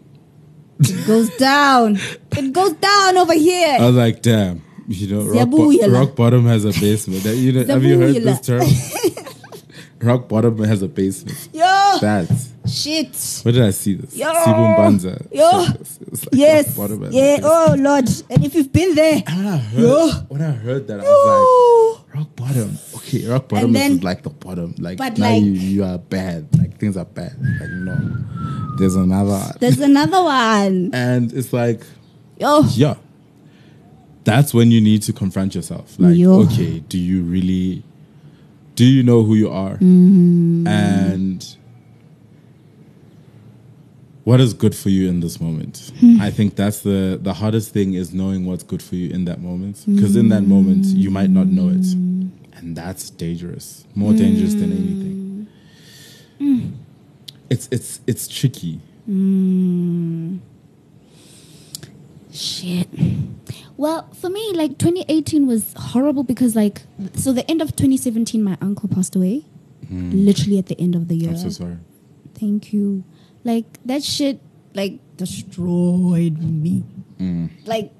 It 0.80 1.08
goes 1.08 1.30
down. 1.38 1.98
It 2.36 2.52
goes 2.54 2.74
down 2.74 3.18
over 3.18 3.34
here. 3.34 3.78
I 3.80 3.86
was 3.88 3.96
like, 3.96 4.22
damn. 4.22 4.62
You 4.88 5.08
know, 5.16 5.24
rock, 5.24 5.50
bo- 5.50 5.88
rock 5.90 6.16
bottom 6.16 6.46
has 6.46 6.66
a 6.66 6.72
basement. 6.80 7.24
You 7.26 7.54
know, 7.54 7.66
have 7.74 7.84
you 7.84 8.00
heard 8.00 8.16
this 8.16 8.42
term? 8.42 8.62
Rock 10.04 10.28
bottom 10.28 10.58
has 10.64 10.82
a 10.82 10.88
basement. 10.88 11.50
Yo, 11.54 11.62
That. 12.02 12.28
shit. 12.68 13.16
Where 13.44 13.54
did 13.54 13.64
I 13.64 13.70
see 13.72 13.94
this? 13.96 14.16
Yo. 14.18 14.28
Sibum 14.34 14.76
Banza. 14.78 15.28
Yo. 15.32 15.66
said 15.66 15.80
this. 15.80 15.98
It 16.02 16.12
was 16.12 16.26
like 16.26 16.34
Yes. 16.34 16.76
bottom 16.76 17.08
Yeah. 17.12 17.38
Oh 17.42 17.76
Lord. 17.78 18.10
And 18.30 18.46
if 18.46 18.54
you've 18.56 18.72
been 18.74 18.96
there, 18.96 19.24
And 19.26 19.38
when 19.38 19.48
I 19.48 19.58
heard, 19.58 19.80
Yo. 19.82 20.10
when 20.28 20.42
I 20.42 20.52
heard 20.52 20.88
that, 20.88 21.00
I 21.00 21.04
was 21.04 21.08
Yo. 21.26 22.04
like, 22.10 22.16
rock 22.16 22.36
bottom. 22.36 22.78
Okay, 22.96 23.26
rock 23.28 23.48
bottom 23.48 23.66
And 23.68 23.76
then- 23.76 23.92
is 23.94 24.04
like 24.04 24.24
the 24.24 24.30
bottom. 24.30 24.76
Like 24.78 25.00
now 25.00 25.14
like- 25.18 25.42
you, 25.42 25.52
you 25.52 25.84
are 25.86 25.98
bad. 25.98 26.48
Like 26.58 26.78
things 26.80 26.98
are 26.98 27.06
bad. 27.06 27.36
Like 27.62 27.70
no, 27.72 28.76
there's 28.78 28.96
another. 28.96 29.54
there's 29.60 29.80
another 29.80 30.22
one. 30.24 30.90
and 30.94 31.32
it's 31.32 31.54
like, 31.54 31.82
Yo. 32.40 32.64
yeah, 32.74 32.96
that's 34.26 34.54
when 34.54 34.70
you 34.72 34.82
need 34.82 35.02
to 35.04 35.14
confront 35.14 35.56
yourself. 35.56 35.96
Like, 35.98 36.18
Yo. 36.18 36.42
okay, 36.44 36.80
do 36.90 36.98
you 36.98 37.22
really, 37.24 37.84
do 38.76 38.86
you 38.86 39.04
know 39.04 39.24
who 39.24 39.36
you 39.36 39.50
are? 39.50 39.76
Mm-hmm. 39.76 40.68
And 40.68 41.58
what 44.24 44.40
is 44.40 44.54
good 44.54 44.74
for 44.76 44.90
you 44.90 45.10
in 45.10 45.20
this 45.20 45.40
moment? 45.42 45.92
Hmm. 46.00 46.22
I 46.22 46.32
think 46.32 46.56
that's 46.56 46.82
the 46.82 47.20
the 47.22 47.34
hardest 47.34 47.74
thing 47.74 47.94
is 47.94 48.14
knowing 48.14 48.46
what's 48.46 48.64
good 48.64 48.82
for 48.82 48.96
you 48.96 49.10
in 49.10 49.26
that 49.26 49.42
moment. 49.42 49.84
Because 49.88 50.16
in 50.16 50.30
that 50.30 50.44
moment, 50.44 50.86
you 50.86 51.10
might 51.12 51.30
not 51.30 51.48
know 51.48 51.70
it, 51.70 51.86
Hmm. 51.94 52.28
and 52.56 52.76
that's 52.76 53.10
dangerous. 53.10 53.86
More 53.96 54.14
dangerous 54.14 54.54
than 54.54 54.72
anything. 54.72 55.48
Hmm. 56.40 56.60
It's 57.50 57.68
it's 57.72 58.00
it's 58.08 58.28
tricky. 58.28 58.80
Shit. 62.32 62.88
Well, 63.76 64.08
for 64.14 64.30
me, 64.30 64.52
like 64.54 64.78
2018 64.78 65.48
was 65.48 65.74
horrible 65.76 66.24
because, 66.24 66.56
like, 66.56 66.84
so 67.16 67.34
the 67.34 67.50
end 67.50 67.62
of 67.62 67.76
2017, 67.76 68.44
my 68.44 68.58
uncle 68.62 68.88
passed 68.88 69.16
away. 69.16 69.46
Hmm. 69.88 70.12
Literally 70.12 70.58
at 70.60 70.68
the 70.68 70.80
end 70.80 70.96
of 70.96 71.08
the 71.08 71.16
year. 71.16 71.32
I'm 71.32 71.38
so 71.38 71.50
sorry. 71.50 71.78
Thank 72.36 72.72
you. 72.74 73.04
Like 73.44 73.66
that 73.86 74.04
shit, 74.04 74.40
like 74.74 75.00
destroyed 75.18 76.38
me. 76.42 76.84
Hmm. 77.18 77.48
Like, 77.66 77.92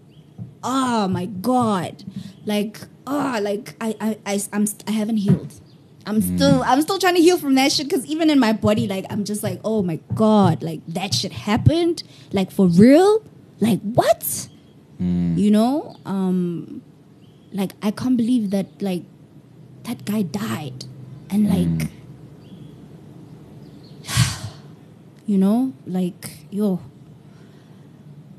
oh 0.64 1.08
my 1.08 1.26
god. 1.26 2.04
Like, 2.46 2.80
oh, 3.08 3.40
like 3.42 3.76
I, 3.82 3.96
I, 4.00 4.18
I, 4.26 4.42
I'm, 4.54 4.66
I 4.88 4.92
haven't 4.92 5.18
healed. 5.18 5.54
I'm 6.06 6.22
hmm. 6.22 6.36
still, 6.36 6.64
I'm 6.66 6.82
still 6.82 7.00
trying 7.00 7.16
to 7.16 7.22
heal 7.22 7.38
from 7.38 7.56
that 7.56 7.72
shit 7.72 7.90
because 7.90 8.06
even 8.06 8.30
in 8.30 8.40
my 8.40 8.54
body, 8.54 8.88
like, 8.88 9.06
I'm 9.10 9.24
just 9.24 9.44
like, 9.44 9.60
oh 9.64 9.82
my 9.82 10.00
god, 10.14 10.62
like 10.62 10.82
that 10.88 11.14
shit 11.14 11.32
happened, 11.32 12.04
like 12.32 12.52
for 12.52 12.68
real. 12.68 13.24
Like 13.60 13.82
what? 13.82 14.50
You 15.00 15.52
know, 15.52 15.98
um, 16.06 16.82
like 17.52 17.74
I 17.82 17.92
can't 17.92 18.16
believe 18.16 18.52
that, 18.52 18.68
like, 18.82 19.04
that 19.84 20.06
guy 20.06 20.22
died, 20.24 20.86
and 21.30 21.50
like 21.50 21.90
you 25.26 25.38
know 25.38 25.74
like 25.86 26.46
yo. 26.52 26.80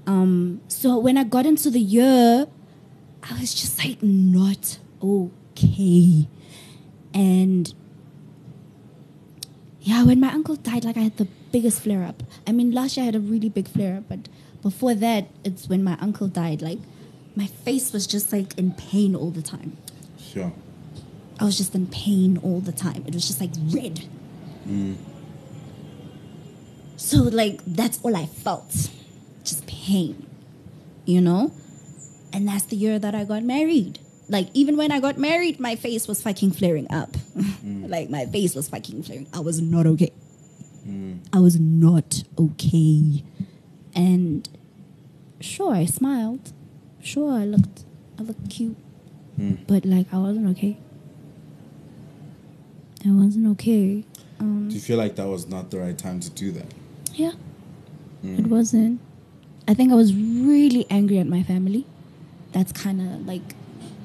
Um 0.07 0.61
so 0.69 0.99
when 0.99 1.17
i 1.17 1.25
got 1.25 1.47
into 1.47 1.71
the 1.71 1.81
year 1.81 2.47
i 3.23 3.41
was 3.41 3.55
just 3.55 3.79
like 3.79 4.03
not 4.03 4.79
okay. 5.03 6.29
And 7.15 7.73
yeah 9.81 10.03
when 10.05 10.21
my 10.21 10.29
uncle 10.33 10.57
died 10.57 10.85
like 10.85 10.97
i 10.97 11.01
had 11.01 11.17
the 11.17 11.29
biggest 11.53 11.81
flare 11.83 12.05
up. 12.05 12.23
I 12.47 12.53
mean 12.53 12.71
last 12.71 12.97
year 12.97 13.05
i 13.05 13.07
had 13.07 13.15
a 13.17 13.21
really 13.21 13.49
big 13.49 13.69
flare 13.69 13.97
up 13.99 14.09
but 14.09 14.29
before 14.65 14.95
that 14.95 15.29
it's 15.45 15.69
when 15.69 15.85
my 15.85 15.97
uncle 16.01 16.27
died 16.27 16.61
like 16.61 16.81
my 17.37 17.47
face 17.47 17.93
was 17.93 18.07
just 18.07 18.33
like 18.33 18.59
in 18.59 18.73
pain 18.73 19.15
all 19.15 19.31
the 19.31 19.43
time 19.43 19.77
Sure. 20.35 20.53
I 21.39 21.45
was 21.45 21.57
just 21.57 21.75
in 21.75 21.87
pain 21.87 22.39
all 22.43 22.61
the 22.61 22.73
time. 22.73 23.05
It 23.07 23.15
was 23.15 23.27
just 23.27 23.41
like 23.41 23.51
red. 23.71 24.05
Mm. 24.67 24.97
So 26.97 27.19
like 27.19 27.61
that's 27.65 28.01
all 28.03 28.17
I 28.17 28.27
felt. 28.27 28.91
Just 29.45 29.67
pain. 29.67 30.27
You 31.05 31.21
know? 31.21 31.53
And 32.33 32.49
that's 32.49 32.65
the 32.65 32.77
year 32.77 32.99
that 32.99 33.15
I 33.15 33.25
got 33.25 33.45
married. 33.45 34.01
Like 34.29 34.49
even 34.55 34.77
when 34.77 34.91
I 34.91 35.01
got 35.01 35.19
married, 35.19 35.61
my 35.61 35.77
face 35.77 36.09
was 36.09 36.23
fucking 36.23 36.53
flaring 36.53 36.87
up. 36.91 37.17
like 37.65 38.11
my 38.11 38.27
face 38.27 38.55
was 38.55 38.69
fucking 38.69 39.05
flaring. 39.05 39.29
I 39.33 39.41
was 39.41 39.61
not 39.61 39.87
okay. 39.87 40.13
I 41.33 41.39
was 41.39 41.59
not 41.59 42.25
okay. 42.39 43.25
And 43.95 44.49
sure, 45.41 45.73
I 45.75 45.85
smiled. 45.87 46.53
Sure, 47.03 47.33
I 47.33 47.45
looked 47.45 47.85
I 48.19 48.23
looked 48.23 48.49
cute. 48.51 48.77
But 49.67 49.85
like 49.85 50.07
I 50.13 50.19
wasn't 50.19 50.49
okay. 50.57 50.77
I 53.07 53.11
wasn't 53.11 53.49
okay. 53.53 54.05
Um, 54.41 54.69
Do 54.69 54.75
you 54.75 54.81
feel 54.81 54.97
like 54.97 55.17
that 55.17 55.27
was 55.29 55.47
not 55.49 55.71
the 55.71 55.79
right 55.79 55.97
time 55.99 56.21
to 56.21 56.31
do 56.31 56.51
that? 56.53 56.67
yeah, 57.15 57.33
it 58.23 58.47
wasn't. 58.47 59.01
I 59.69 59.75
think 59.75 59.93
I 59.93 59.95
was 59.95 60.15
really 60.15 60.87
angry 60.91 61.19
at 61.19 61.27
my 61.27 61.43
family. 61.43 61.87
That's 62.53 62.73
kind 62.73 63.01
of 63.01 63.27
like 63.27 63.55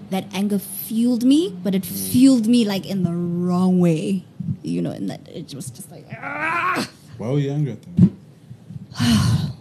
that 0.09 0.25
anger 0.33 0.59
fueled 0.59 1.23
me, 1.23 1.55
but 1.63 1.73
it 1.75 1.85
fueled 1.85 2.47
me 2.47 2.65
like 2.65 2.85
in 2.85 3.03
the 3.03 3.13
wrong 3.13 3.79
way. 3.79 4.25
You 4.63 4.81
know, 4.81 4.91
and 4.91 5.09
that 5.09 5.27
it 5.29 5.53
was 5.53 5.69
just 5.69 5.91
like 5.91 6.05
ah! 6.11 6.89
Why 7.17 7.29
were 7.31 7.39
you 7.39 7.51
angry 7.51 7.73
at 7.73 7.81
them? 7.83 8.17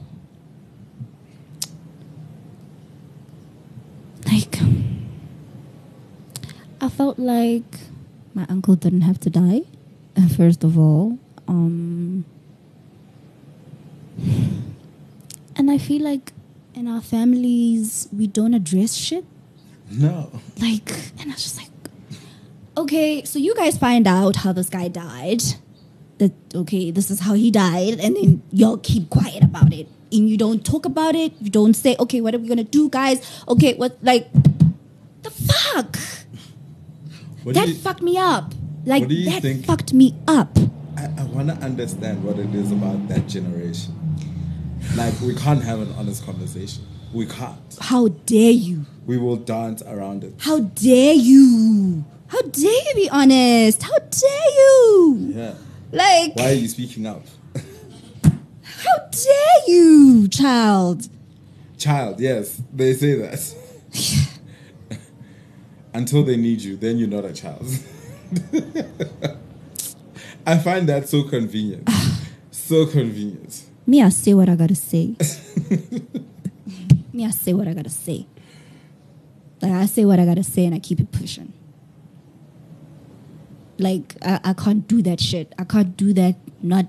like 4.27 4.59
I 6.81 6.89
felt 6.89 7.19
like 7.19 7.81
my 8.35 8.47
uncle 8.49 8.77
didn't 8.77 9.03
have 9.03 9.19
to 9.21 9.31
die. 9.31 9.63
First 10.37 10.65
of 10.65 10.79
all, 10.79 11.19
um, 11.47 12.25
and 15.57 15.71
I 15.71 15.79
feel 15.79 16.03
like 16.03 16.33
in 16.75 16.87
our 16.87 17.01
families 17.01 18.09
we 18.13 18.27
don't 18.27 18.55
address 18.55 18.95
shit. 18.95 19.25
No. 19.91 20.31
Like, 20.61 20.91
and 21.19 21.31
I 21.31 21.35
was 21.35 21.43
just 21.43 21.57
like, 21.57 21.71
okay, 22.77 23.25
so 23.25 23.39
you 23.39 23.55
guys 23.55 23.77
find 23.77 24.07
out 24.07 24.37
how 24.37 24.53
this 24.53 24.69
guy 24.69 24.89
died. 24.89 25.43
That 26.19 26.33
okay, 26.55 26.91
this 26.91 27.11
is 27.11 27.21
how 27.21 27.35
he 27.35 27.51
died, 27.51 28.01
and 28.01 28.17
then 28.17 28.43
y'all 28.51 28.77
keep 28.77 29.09
quiet 29.09 29.45
about 29.45 29.73
it, 29.73 29.87
and 30.11 30.29
you 30.29 30.37
don't 30.37 30.65
talk 30.67 30.85
about 30.85 31.15
it. 31.15 31.33
You 31.41 31.49
don't 31.49 31.75
say, 31.75 31.95
okay, 32.01 32.21
what 32.21 32.35
are 32.35 32.39
we 32.39 32.49
gonna 32.49 32.65
do, 32.65 32.89
guys? 32.89 33.23
Okay, 33.47 33.75
what 33.75 33.99
like 34.03 34.29
the 35.23 35.31
fuck? 35.31 35.97
What 37.49 37.55
that 37.55 37.69
you, 37.69 37.75
fucked 37.77 38.03
me 38.03 38.19
up. 38.19 38.53
Like 38.85 39.01
what 39.01 39.09
do 39.09 39.15
you 39.15 39.31
that 39.31 39.41
think- 39.41 39.65
fucked 39.65 39.95
me 39.95 40.15
up. 40.29 40.51
I, 40.99 41.05
I 41.17 41.25
want 41.25 41.49
to 41.49 41.55
understand 41.65 42.23
what 42.23 42.39
it 42.39 42.55
is 42.55 42.71
about 42.73 43.09
that 43.09 43.27
generation. 43.27 43.95
Like, 44.97 45.19
we 45.23 45.35
can't 45.35 45.63
have 45.63 45.81
an 45.81 45.91
honest 45.97 46.27
conversation. 46.27 46.85
We 47.15 47.25
can't. 47.25 47.79
How 47.81 48.09
dare 48.09 48.51
you? 48.51 48.85
We 49.07 49.17
will 49.17 49.37
dance 49.37 49.81
around 49.81 50.25
it. 50.25 50.35
How 50.41 50.61
dare 50.61 51.15
you? 51.15 52.05
How 52.27 52.43
dare 52.43 52.71
you 52.71 52.95
be 52.95 53.09
honest? 53.09 53.83
How 53.83 53.99
dare 53.99 54.51
you? 54.55 55.33
Yeah. 55.35 55.55
Like 55.91 56.37
Why 56.37 56.51
are 56.51 56.53
you 56.53 56.69
speaking 56.69 57.07
up? 57.07 57.23
How 58.63 58.99
dare 59.11 59.69
you, 59.69 60.29
child? 60.29 61.09
Child, 61.79 62.21
yes, 62.21 62.61
they 62.75 62.93
say 62.93 63.15
that. 63.15 63.55
Until 65.95 66.23
they 66.23 66.37
need 66.37 66.61
you, 66.61 66.77
then 66.77 66.99
you're 66.99 67.09
not 67.09 67.25
a 67.25 67.33
child. 67.33 67.67
I 70.47 70.59
find 70.59 70.89
that 70.89 71.09
so 71.09 71.23
convenient. 71.25 71.89
so 72.51 72.87
convenient. 72.87 73.65
Me, 73.87 74.03
I 74.03 74.11
say 74.11 74.35
what 74.35 74.49
I 74.49 74.57
gotta 74.57 74.75
say. 74.75 75.15
Me, 77.13 77.25
I 77.25 77.31
say 77.31 77.55
what 77.55 77.67
I 77.67 77.73
gotta 77.73 77.91
say. 77.91 78.27
Like 79.63 79.73
I 79.73 79.87
say 79.87 80.05
what 80.05 80.21
I 80.21 80.27
gotta 80.27 80.45
say, 80.45 80.67
and 80.67 80.75
I 80.75 80.79
keep 80.79 81.01
it 81.01 81.11
pushing. 81.11 81.53
Like 83.79 84.15
I, 84.23 84.41
I 84.45 84.53
can't 84.53 84.87
do 84.87 85.01
that 85.03 85.21
shit. 85.21 85.55
I 85.59 85.65
can't 85.65 85.97
do 85.97 86.13
that. 86.13 86.37
Not 86.63 86.87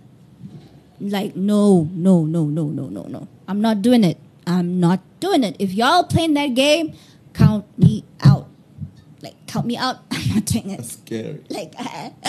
like 1.00 1.36
no, 1.36 1.90
no, 1.94 2.26
no, 2.26 2.46
no, 2.46 2.66
no, 2.68 2.88
no, 2.90 3.04
no. 3.04 3.28
I'm 3.48 3.62
not 3.62 3.82
doing 3.82 4.04
it. 4.04 4.18
I'm 4.46 4.80
not 4.80 5.00
doing 5.20 5.44
it. 5.44 5.56
If 5.58 5.74
y'all 5.74 6.04
playing 6.04 6.34
that 6.34 6.54
game, 6.54 6.94
count 7.34 7.66
me 7.78 8.04
out. 8.22 8.49
Like 9.22 9.36
count 9.48 9.66
me 9.66 9.78
out. 9.78 9.98
I'm 10.12 10.36
not 10.36 10.46
doing 10.46 10.70
it. 10.72 10.78
That's 10.78 10.94
scary. 10.94 11.44
like 11.50 11.74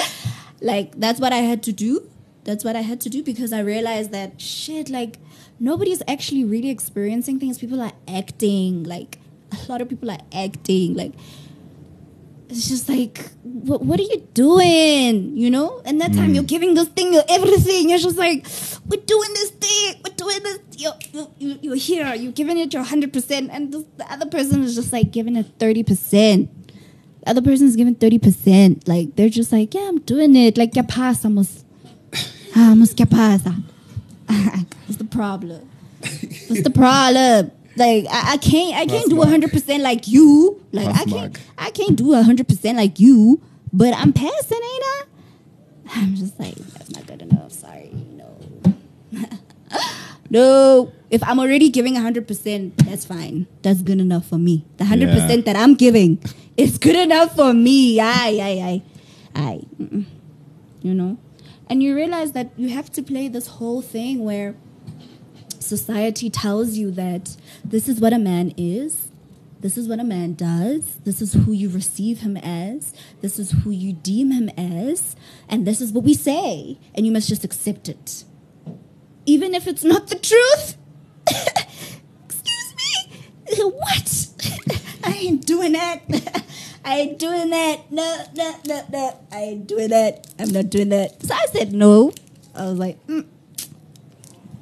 like 0.60 0.98
that's 0.98 1.20
what 1.20 1.32
i 1.32 1.38
had 1.38 1.62
to 1.64 1.72
do. 1.72 2.08
That's 2.44 2.64
what 2.64 2.76
i 2.76 2.80
had 2.80 3.00
to 3.02 3.10
do 3.10 3.22
because 3.22 3.52
i 3.52 3.60
realized 3.60 4.12
that 4.12 4.40
shit 4.40 4.88
like 4.90 5.18
nobody's 5.58 6.02
actually 6.08 6.44
really 6.44 6.70
experiencing 6.70 7.38
things. 7.38 7.58
People 7.58 7.80
are 7.80 7.92
acting 8.08 8.84
like 8.84 9.18
a 9.52 9.70
lot 9.70 9.80
of 9.80 9.88
people 9.88 10.10
are 10.10 10.20
acting 10.32 10.94
like 10.94 11.12
it's 12.50 12.68
just 12.68 12.88
like 12.88 13.30
what, 13.42 13.82
what 13.82 14.00
are 14.00 14.04
you 14.04 14.26
doing? 14.34 15.36
You 15.36 15.50
know? 15.50 15.80
And 15.84 16.00
that 16.00 16.12
time 16.12 16.28
hmm. 16.28 16.34
you're 16.34 16.44
giving 16.44 16.74
this 16.74 16.88
thing 16.88 17.12
your 17.12 17.22
everything. 17.28 17.90
You're 17.90 17.98
just 17.98 18.16
like 18.16 18.46
we're 18.86 19.04
doing 19.04 19.30
this 19.34 19.50
thing. 19.50 20.00
We're 20.04 20.16
doing 20.16 20.42
this. 20.42 20.58
You're, 20.76 21.28
you 21.38 21.58
you're 21.62 21.76
here. 21.76 22.12
You're 22.14 22.32
giving 22.32 22.58
it 22.58 22.72
your 22.74 22.84
100% 22.84 23.48
and 23.52 23.72
this, 23.72 23.84
the 23.96 24.12
other 24.12 24.26
person 24.26 24.64
is 24.64 24.74
just 24.74 24.92
like 24.92 25.12
giving 25.12 25.36
it 25.36 25.58
30% 25.58 25.86
the 25.86 26.59
other 27.26 27.42
person's 27.42 27.76
giving 27.76 27.94
30%. 27.94 28.88
Like, 28.88 29.16
they're 29.16 29.28
just 29.28 29.52
like, 29.52 29.74
yeah, 29.74 29.88
I'm 29.88 30.00
doing 30.00 30.34
it. 30.36 30.56
Like, 30.56 30.72
¿qué 30.72 30.86
pasa, 30.86 31.28
mos? 31.28 31.64
Ah, 32.56 32.74
mos, 32.74 32.92
¿qué 32.94 33.08
pasa? 33.08 33.54
What's 34.86 34.96
the 34.96 35.04
problem? 35.04 35.68
What's 36.48 36.62
the 36.62 36.70
problem? 36.70 37.52
Like, 37.76 38.06
I, 38.10 38.32
I 38.32 38.36
can't, 38.38 38.76
I 38.76 38.86
can't 38.86 39.08
do 39.08 39.16
Mark. 39.16 39.28
100% 39.28 39.80
like 39.80 40.08
you. 40.08 40.60
Like, 40.72 40.88
I 40.88 41.04
can't, 41.04 41.10
Mark. 41.10 41.40
I 41.56 41.70
can't 41.70 41.96
do 41.96 42.06
100% 42.06 42.74
like 42.74 42.98
you, 42.98 43.40
but 43.72 43.94
I'm 43.94 44.12
passing, 44.12 44.58
ain't 44.58 44.84
I? 44.84 45.02
I'm 45.94 46.14
just 46.14 46.38
like, 46.38 46.54
that's 46.54 46.90
not 46.90 47.06
good 47.06 47.22
enough. 47.22 47.52
Sorry, 47.52 47.90
no. 48.12 48.36
No. 50.30 50.92
If 51.10 51.22
I'm 51.24 51.40
already 51.40 51.68
giving 51.70 51.94
100%, 51.94 52.76
that's 52.76 53.04
fine. 53.04 53.46
That's 53.62 53.82
good 53.82 54.00
enough 54.00 54.26
for 54.26 54.38
me. 54.38 54.64
The 54.76 54.84
100% 54.84 55.28
Yeah. 55.38 55.52
that 55.52 55.56
I'm 55.56 55.74
giving 55.74 56.18
is 56.56 56.78
good 56.78 56.96
enough 56.96 57.34
for 57.34 57.52
me. 57.52 57.98
Aye, 58.00 58.38
aye, 58.40 58.60
aye. 58.62 58.82
Aye. 59.34 59.60
Mm-mm. 59.80 60.04
You 60.82 60.94
know? 60.94 61.18
And 61.68 61.82
you 61.82 61.94
realize 61.94 62.32
that 62.32 62.50
you 62.56 62.68
have 62.70 62.90
to 62.92 63.02
play 63.02 63.28
this 63.28 63.46
whole 63.58 63.82
thing 63.82 64.24
where 64.24 64.54
society 65.58 66.30
tells 66.30 66.74
you 66.76 66.90
that 66.92 67.36
this 67.64 67.88
is 67.88 68.00
what 68.00 68.12
a 68.12 68.18
man 68.18 68.52
is, 68.56 69.08
this 69.60 69.76
is 69.76 69.88
what 69.88 70.00
a 70.00 70.04
man 70.04 70.34
does, 70.34 70.96
this 71.04 71.20
is 71.20 71.34
who 71.34 71.52
you 71.52 71.68
receive 71.68 72.20
him 72.20 72.36
as, 72.38 72.92
this 73.20 73.38
is 73.38 73.50
who 73.52 73.70
you 73.70 73.92
deem 73.92 74.30
him 74.30 74.48
as, 74.56 75.14
and 75.48 75.66
this 75.66 75.80
is 75.80 75.92
what 75.92 76.02
we 76.02 76.14
say, 76.14 76.78
and 76.94 77.04
you 77.06 77.12
must 77.12 77.28
just 77.28 77.44
accept 77.44 77.88
it. 77.88 78.24
Even 79.26 79.54
if 79.54 79.66
it's 79.66 79.84
not 79.84 80.08
the 80.08 80.16
truth. 80.16 80.76
Excuse 82.24 82.74
me? 82.76 83.64
What? 83.64 84.26
I 85.04 85.12
ain't 85.12 85.46
doing 85.46 85.72
that. 85.72 86.00
I 86.84 86.96
ain't 87.00 87.18
doing 87.18 87.50
that. 87.50 87.92
No, 87.92 88.24
no, 88.34 88.54
no, 88.66 88.82
no. 88.90 89.18
I 89.30 89.36
ain't 89.40 89.66
doing 89.66 89.90
that. 89.90 90.26
I'm 90.38 90.50
not 90.50 90.70
doing 90.70 90.88
that. 90.90 91.22
So 91.22 91.34
I 91.34 91.46
said 91.52 91.72
no. 91.72 92.12
I 92.54 92.64
was 92.64 92.78
like, 92.78 93.04
mm, 93.06 93.26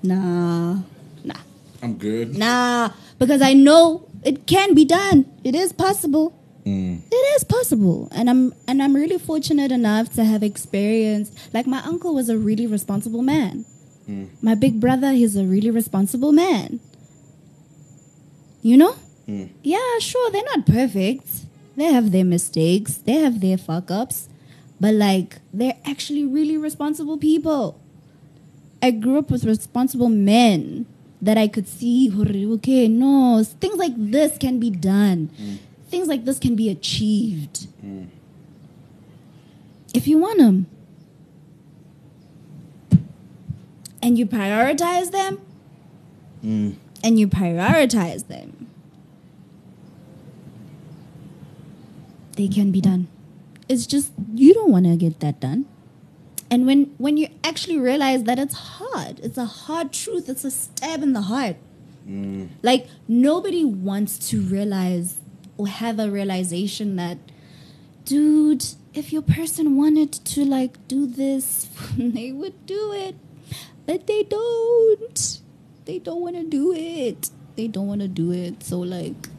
nah, 0.02 0.78
nah, 1.24 1.40
I'm 1.82 1.94
good. 1.94 2.36
nah. 2.36 2.90
Because 3.18 3.40
I 3.40 3.54
know 3.54 4.08
it 4.24 4.46
can 4.46 4.74
be 4.74 4.84
done. 4.84 5.26
It 5.44 5.54
is 5.54 5.72
possible. 5.72 6.34
Mm. 6.66 7.00
It 7.10 7.14
is 7.36 7.44
possible, 7.44 8.08
and 8.12 8.28
I'm 8.28 8.52
and 8.66 8.82
I'm 8.82 8.94
really 8.94 9.18
fortunate 9.18 9.72
enough 9.72 10.12
to 10.14 10.24
have 10.24 10.42
experienced. 10.42 11.32
Like 11.54 11.66
my 11.66 11.78
uncle 11.80 12.14
was 12.14 12.28
a 12.28 12.36
really 12.36 12.66
responsible 12.66 13.22
man. 13.22 13.64
Mm. 14.08 14.28
My 14.40 14.54
big 14.54 14.80
brother, 14.80 15.12
he's 15.12 15.36
a 15.36 15.44
really 15.44 15.70
responsible 15.70 16.32
man. 16.32 16.80
You 18.62 18.76
know? 18.76 18.96
Mm. 19.28 19.50
Yeah, 19.62 19.98
sure, 20.00 20.30
they're 20.30 20.42
not 20.56 20.66
perfect. 20.66 21.28
They 21.76 21.84
have 21.84 22.10
their 22.10 22.24
mistakes, 22.24 22.96
they 22.96 23.12
have 23.14 23.40
their 23.40 23.58
fuck 23.58 23.90
ups, 23.90 24.28
but 24.80 24.94
like 24.94 25.36
they're 25.52 25.76
actually 25.84 26.24
really 26.24 26.56
responsible 26.56 27.18
people. 27.18 27.78
I 28.82 28.90
grew 28.90 29.18
up 29.18 29.30
with 29.30 29.44
responsible 29.44 30.08
men 30.08 30.86
that 31.20 31.36
I 31.36 31.48
could 31.48 31.68
see, 31.68 32.10
okay, 32.16 32.88
no, 32.88 33.42
things 33.44 33.76
like 33.76 33.92
this 33.96 34.38
can 34.38 34.58
be 34.58 34.70
done. 34.70 35.30
Mm. 35.40 35.58
Things 35.88 36.08
like 36.08 36.24
this 36.24 36.38
can 36.38 36.54
be 36.54 36.68
achieved. 36.68 37.66
Mm. 37.84 38.08
If 39.94 40.06
you 40.06 40.18
want 40.18 40.38
them. 40.38 40.66
And 44.02 44.18
you 44.18 44.26
prioritize 44.26 45.10
them, 45.10 45.40
Mm. 46.44 46.74
and 47.02 47.18
you 47.18 47.26
prioritize 47.26 48.28
them, 48.28 48.68
they 52.36 52.48
can 52.48 52.70
be 52.70 52.80
done. 52.80 53.08
It's 53.68 53.86
just 53.86 54.12
you 54.34 54.54
don't 54.54 54.70
want 54.70 54.86
to 54.86 54.96
get 54.96 55.20
that 55.20 55.40
done. 55.40 55.66
And 56.50 56.66
when 56.66 56.94
when 56.98 57.16
you 57.16 57.28
actually 57.44 57.78
realize 57.78 58.22
that 58.24 58.38
it's 58.38 58.54
hard, 58.54 59.20
it's 59.20 59.36
a 59.36 59.44
hard 59.44 59.92
truth, 59.92 60.28
it's 60.28 60.44
a 60.44 60.50
stab 60.50 61.02
in 61.02 61.12
the 61.12 61.22
heart. 61.22 61.56
Mm. 62.08 62.48
Like 62.62 62.86
nobody 63.06 63.64
wants 63.64 64.18
to 64.30 64.40
realize 64.40 65.16
or 65.58 65.68
have 65.68 65.98
a 65.98 66.08
realization 66.10 66.96
that 66.96 67.18
dude, 68.04 68.64
if 68.94 69.12
your 69.12 69.22
person 69.22 69.76
wanted 69.76 70.12
to 70.12 70.44
like 70.44 70.78
do 70.88 71.06
this, 71.06 71.68
they 71.98 72.32
would 72.32 72.64
do 72.66 72.92
it. 72.92 73.16
But 73.88 74.06
they 74.06 74.22
don't. 74.22 75.40
They 75.86 75.98
don't 75.98 76.20
want 76.20 76.36
to 76.36 76.44
do 76.44 76.74
it. 76.74 77.30
They 77.56 77.68
don't 77.68 77.86
want 77.86 78.02
to 78.02 78.08
do 78.08 78.32
it. 78.32 78.62
So 78.62 78.80
like 78.80 79.30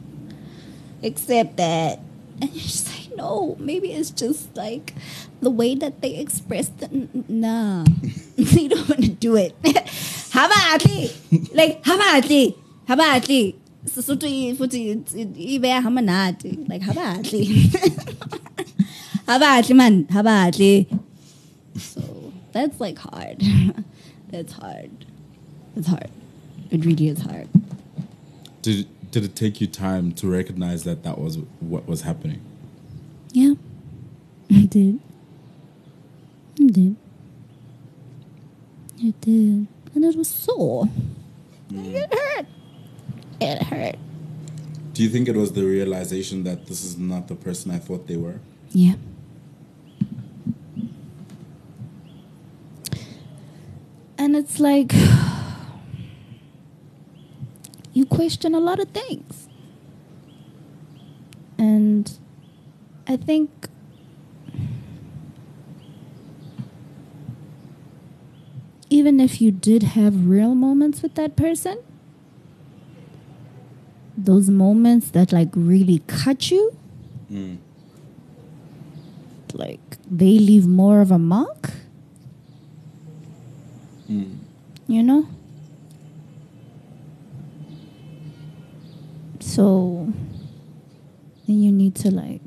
accept 1.04 1.56
that. 1.58 2.00
And 2.42 2.50
you're 2.50 2.64
just 2.64 2.88
like, 2.90 3.16
no, 3.16 3.54
maybe 3.60 3.92
it's 3.92 4.10
just 4.10 4.56
like 4.56 4.92
the 5.40 5.50
way 5.50 5.76
that 5.76 6.00
they 6.00 6.16
express 6.16 6.66
the 6.66 6.88
nah. 7.28 7.84
they 8.36 8.66
don't 8.66 8.88
want 8.88 9.04
to 9.04 9.10
do 9.10 9.36
it. 9.36 9.54
how 10.32 10.46
about? 10.46 10.84
Like, 11.54 11.84
how 11.84 11.94
about? 11.94 12.24
How 12.88 12.94
about 12.94 13.22
futhi. 13.22 13.54
Like, 16.68 16.82
about 19.36 19.70
it, 19.70 19.74
man? 19.74 20.08
About? 20.12 20.56
So 21.76 22.32
that's 22.50 22.80
like 22.80 22.98
hard. 22.98 23.40
That's 24.30 24.52
hard. 24.52 24.90
It's 25.76 25.88
hard. 25.88 26.10
It 26.70 26.84
really 26.84 27.08
is 27.08 27.20
hard. 27.22 27.48
Did 28.62 28.86
did 29.10 29.24
it 29.24 29.34
take 29.34 29.60
you 29.60 29.66
time 29.66 30.12
to 30.12 30.28
recognize 30.28 30.84
that 30.84 31.02
that 31.02 31.18
was 31.18 31.38
what 31.60 31.86
was 31.86 32.02
happening? 32.02 32.40
Yeah. 33.32 33.54
I 34.52 34.66
did. 34.66 35.00
I 36.60 36.66
did. 36.66 36.96
I 39.02 39.14
did. 39.20 39.66
And 39.94 40.04
it 40.04 40.16
was 40.16 40.28
sore. 40.28 40.88
Mm. 41.70 41.94
It 41.94 42.14
hurt. 42.14 42.46
It 43.40 43.62
hurt. 43.62 43.96
Do 44.92 45.02
you 45.02 45.08
think 45.08 45.28
it 45.28 45.36
was 45.36 45.52
the 45.52 45.64
realization 45.64 46.44
that 46.44 46.66
this 46.66 46.84
is 46.84 46.98
not 46.98 47.28
the 47.28 47.34
person 47.34 47.70
I 47.70 47.78
thought 47.78 48.06
they 48.06 48.16
were? 48.16 48.40
Yeah. 48.70 48.94
And 54.20 54.36
it's 54.36 54.60
like 54.60 54.92
you 57.94 58.04
question 58.04 58.54
a 58.54 58.60
lot 58.60 58.78
of 58.78 58.90
things. 58.90 59.48
And 61.58 62.18
I 63.06 63.16
think 63.16 63.50
even 68.88 69.20
if 69.20 69.40
you 69.40 69.50
did 69.50 69.82
have 69.82 70.26
real 70.28 70.54
moments 70.54 71.02
with 71.02 71.14
that 71.14 71.36
person, 71.36 71.78
those 74.16 74.50
moments 74.50 75.10
that 75.12 75.32
like 75.32 75.48
really 75.54 76.02
cut 76.06 76.50
you, 76.50 76.76
Mm. 77.30 77.58
like 79.54 79.98
they 80.10 80.36
leave 80.38 80.66
more 80.66 81.00
of 81.00 81.12
a 81.12 81.18
mark, 81.18 81.70
Mm. 84.10 84.38
you 84.88 85.02
know? 85.02 85.26
So 89.40 90.12
then 91.46 91.62
you 91.62 91.72
need 91.72 91.94
to 91.96 92.10
like 92.10 92.40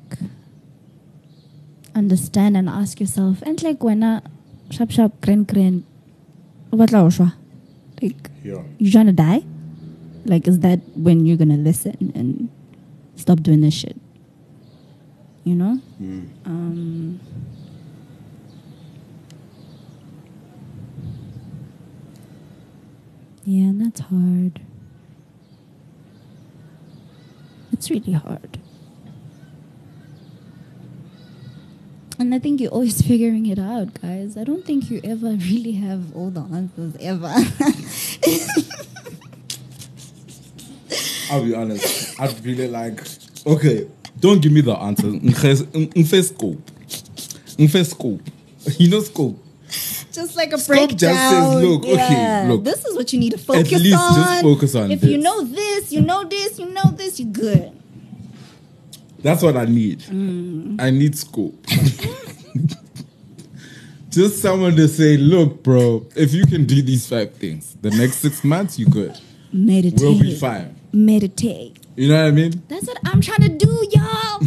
understand 1.95 2.57
and 2.57 2.69
ask 2.69 2.99
yourself, 2.99 3.41
and 3.43 3.61
like 3.63 3.83
when 3.83 4.03
I 4.03 4.21
sharp 4.71 4.91
sharp 4.91 5.19
grin 5.21 5.43
grin, 5.43 5.85
what 6.69 6.91
like 8.01 8.29
Yeah. 8.43 8.63
you 8.77 8.91
trying 8.91 9.07
to 9.07 9.13
die? 9.13 9.43
Like, 10.25 10.47
is 10.47 10.59
that 10.59 10.79
when 10.95 11.25
you're 11.25 11.37
gonna 11.37 11.57
listen 11.57 12.11
and 12.15 12.49
stop 13.15 13.41
doing 13.41 13.61
this 13.61 13.73
shit? 13.73 13.97
You 15.43 15.55
know? 15.55 15.79
Mm. 16.01 16.27
Um, 16.45 17.19
yeah, 23.45 23.63
and 23.63 23.81
that's 23.85 23.99
hard. 24.01 24.61
It's 27.71 27.89
really 27.89 28.13
hard. 28.13 28.59
And 32.19 32.33
I 32.33 32.39
think 32.39 32.61
you're 32.61 32.71
always 32.71 33.01
figuring 33.07 33.47
it 33.47 33.59
out, 33.59 34.01
guys. 34.01 34.37
I 34.37 34.43
don't 34.43 34.63
think 34.65 34.89
you 34.89 35.01
ever 35.03 35.31
really 35.51 35.73
have 35.73 36.15
all 36.15 36.29
the 36.29 36.41
answers 36.41 36.95
ever. 36.99 37.33
I'll 41.31 41.43
be 41.43 41.55
honest. 41.55 42.19
I'd 42.21 42.45
really 42.45 42.67
like. 42.67 43.01
Okay, 43.45 43.89
don't 44.19 44.41
give 44.41 44.51
me 44.51 44.61
the 44.61 44.73
answer. 44.73 45.07
Nfe 45.07 46.23
scope. 46.23 46.71
Nfe 47.57 47.85
scope. 47.89 48.21
You 48.77 48.89
know 48.89 49.01
scope. 49.01 49.43
Like 50.43 50.53
a 50.53 50.57
Scope 50.57 50.75
breakdown. 50.75 50.97
just 50.97 51.29
says, 51.29 51.63
look, 51.63 51.83
okay, 51.83 51.95
Yeah, 51.95 52.45
look. 52.49 52.63
This 52.63 52.85
is 52.85 52.95
what 52.95 53.13
you 53.13 53.19
need 53.19 53.31
to 53.31 53.37
focus 53.37 53.71
on. 53.71 53.75
At 53.75 53.81
least 53.81 53.97
on. 53.97 54.15
just 54.15 54.41
focus 54.41 54.75
on 54.75 54.91
If 54.91 55.03
you 55.03 55.17
know 55.17 55.43
this, 55.43 55.91
you 55.91 56.01
know 56.01 56.23
this, 56.25 56.59
you 56.59 56.65
know 56.67 56.91
this, 56.91 57.19
you're 57.19 57.31
good. 57.31 57.71
That's 59.19 59.41
what 59.41 59.55
I 59.55 59.65
need. 59.65 60.01
Mm. 60.01 60.81
I 60.81 60.89
need 60.89 61.17
scope. 61.17 61.65
Just 64.09 64.41
someone 64.41 64.75
to 64.75 64.87
say, 64.87 65.17
look, 65.17 65.63
bro, 65.63 66.05
if 66.15 66.33
you 66.33 66.45
can 66.45 66.65
do 66.65 66.81
these 66.83 67.07
five 67.07 67.33
things, 67.33 67.75
the 67.81 67.89
next 67.89 68.17
six 68.17 68.43
months, 68.43 68.77
you 68.77 68.85
good. 68.85 69.17
Meditate. 69.51 70.01
We'll 70.01 70.19
be 70.19 70.35
fine. 70.35 70.75
Meditate. 70.91 71.79
You 71.95 72.09
know 72.09 72.21
what 72.21 72.27
I 72.27 72.31
mean? 72.31 72.61
That's 72.67 72.85
what 72.85 72.99
I'm 73.05 73.21
trying 73.21 73.41
to 73.41 73.49
do, 73.49 73.87
y'all. 73.91 74.41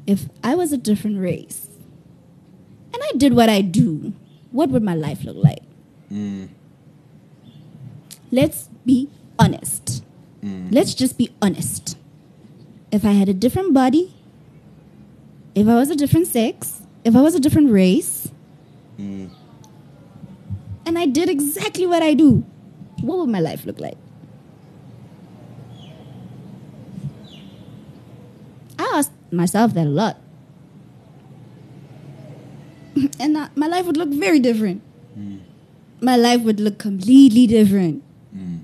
if 0.07 0.28
I 0.43 0.55
was 0.55 0.72
a 0.72 0.78
different 0.78 1.18
race, 1.18 1.68
and 2.93 3.03
I 3.03 3.12
did 3.16 3.34
what 3.34 3.49
I 3.49 3.61
do, 3.61 4.12
what 4.51 4.70
would 4.70 4.82
my 4.82 4.95
life 4.95 5.24
look 5.24 5.36
like? 5.36 5.62
Mm. 6.12 6.49
Let's 8.30 8.68
be 8.84 9.09
honest. 9.39 10.03
Mm. 10.43 10.72
Let's 10.72 10.95
just 10.95 11.18
be 11.18 11.30
honest. 11.43 11.97
If 12.91 13.05
I 13.05 13.12
had 13.12 13.28
a 13.28 13.34
different 13.34 13.74
body, 13.74 14.14
if 15.55 15.66
I 15.68 15.74
was 15.74 15.91
a 15.91 15.97
different 15.97 16.26
sex, 16.26 16.82
if 17.05 17.14
I 17.16 17.20
was 17.20 17.34
a 17.34 17.41
different 17.41 17.70
race, 17.70 18.28
Mm. 18.99 19.30
And 20.89 20.99
I 20.99 21.05
did 21.05 21.28
exactly 21.28 21.84
what 21.86 22.03
I 22.03 22.14
do, 22.14 22.45
what 23.03 23.18
would 23.18 23.28
my 23.28 23.41
life 23.41 23.66
look 23.66 23.78
like? 23.78 23.99
I 28.78 28.91
asked 28.95 29.12
myself 29.30 29.74
that 29.74 29.86
a 29.86 29.91
lot. 29.91 30.16
and 33.20 33.36
uh, 33.36 33.49
my 33.55 33.66
life 33.66 33.84
would 33.84 33.99
look 33.99 34.09
very 34.09 34.41
different. 34.41 34.82
My 36.01 36.16
life 36.16 36.41
would 36.43 36.59
look 36.59 36.78
completely 36.78 37.47
different. 37.47 38.03
Mm. 38.34 38.61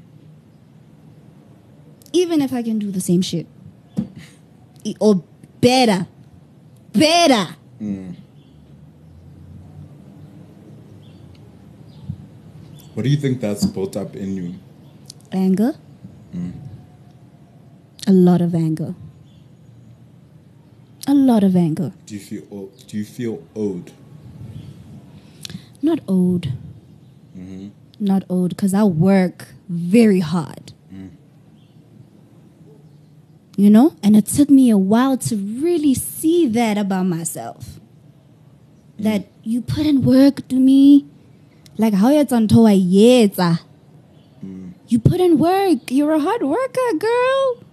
Even 2.14 2.40
if 2.40 2.52
I 2.54 2.62
can 2.62 2.78
do 2.78 2.90
the 2.90 3.00
same 3.02 3.20
shit. 3.20 3.46
Or 5.00 5.22
better. 5.60 6.06
Better. 6.92 7.56
Mm. 7.82 8.14
What 12.94 13.02
do 13.02 13.08
you 13.08 13.16
think 13.16 13.40
that's 13.40 13.66
built 13.66 13.96
up 13.96 14.14
in 14.14 14.36
you? 14.36 14.54
Anger. 15.32 15.74
Mm. 16.34 16.52
A 18.06 18.12
lot 18.12 18.40
of 18.40 18.54
anger. 18.54 18.94
A 21.06 21.14
lot 21.14 21.42
of 21.42 21.56
anger. 21.56 21.92
Do 22.06 22.14
you 22.14 22.20
feel 22.20 22.42
o- 22.52 22.70
do 22.86 22.96
you 22.96 23.04
feel 23.04 23.42
old? 23.54 23.92
Not 25.82 26.00
old. 26.08 26.48
Mm-hmm. 27.36 27.68
Not 27.98 28.24
old 28.28 28.50
because 28.50 28.72
I 28.74 28.84
work 28.84 29.48
very 29.68 30.20
hard. 30.20 30.72
Mm. 30.92 31.10
You 33.56 33.70
know? 33.70 33.94
And 34.02 34.16
it 34.16 34.26
took 34.26 34.48
me 34.50 34.70
a 34.70 34.78
while 34.78 35.16
to 35.18 35.36
really 35.36 35.94
see 35.94 36.46
that 36.46 36.78
about 36.78 37.06
myself. 37.06 37.80
That 38.98 39.26
you 39.42 39.60
put 39.60 39.84
in 39.86 40.02
work 40.04 40.46
to 40.48 40.54
me. 40.56 41.06
Like 41.76 41.94
how 41.94 42.10
it's 42.10 42.32
on 42.32 42.48
toa 42.48 42.70
yetsa. 42.70 43.60
Mm. 44.44 44.72
You 44.88 44.98
put 44.98 45.20
in 45.20 45.38
work. 45.38 45.90
You're 45.90 46.12
a 46.12 46.20
hard 46.20 46.42
worker, 46.42 46.90
girl. 46.98 47.64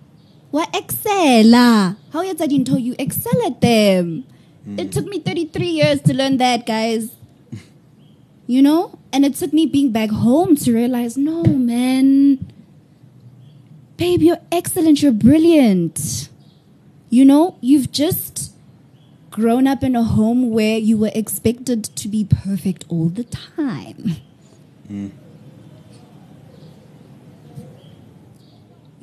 What 0.50 0.72
excella? 0.74 1.98
How 2.12 2.24
yetsa 2.24 2.50
didn't 2.50 2.66
tell 2.66 2.80
you 2.80 2.96
excel 2.98 3.46
at 3.46 3.62
them. 3.62 4.26
It 4.78 4.92
took 4.92 5.06
me 5.06 5.20
33 5.20 5.66
years 5.66 6.02
to 6.02 6.14
learn 6.14 6.38
that, 6.38 6.66
guys. 6.66 7.12
You 8.48 8.62
know? 8.62 9.00
And 9.14 9.26
it 9.26 9.36
took 9.36 9.54
me 9.54 9.66
being 9.66 9.92
back 9.92 10.10
home 10.10 10.56
to 10.58 10.74
realize, 10.74 11.18
no, 11.18 11.44
man. 11.44 12.52
Babe, 13.98 14.22
you're 14.22 14.42
excellent. 14.52 15.02
You're 15.02 15.14
brilliant. 15.14 16.30
You 17.10 17.24
know, 17.26 17.58
you've 17.62 17.92
just 17.92 18.51
grown 19.32 19.66
up 19.66 19.82
in 19.82 19.96
a 19.96 20.04
home 20.04 20.52
where 20.52 20.78
you 20.78 20.98
were 20.98 21.12
expected 21.16 21.84
to 21.86 22.08
be 22.08 22.26
perfect 22.26 22.86
all 22.90 23.10
the 23.10 23.24
time. 23.24 24.18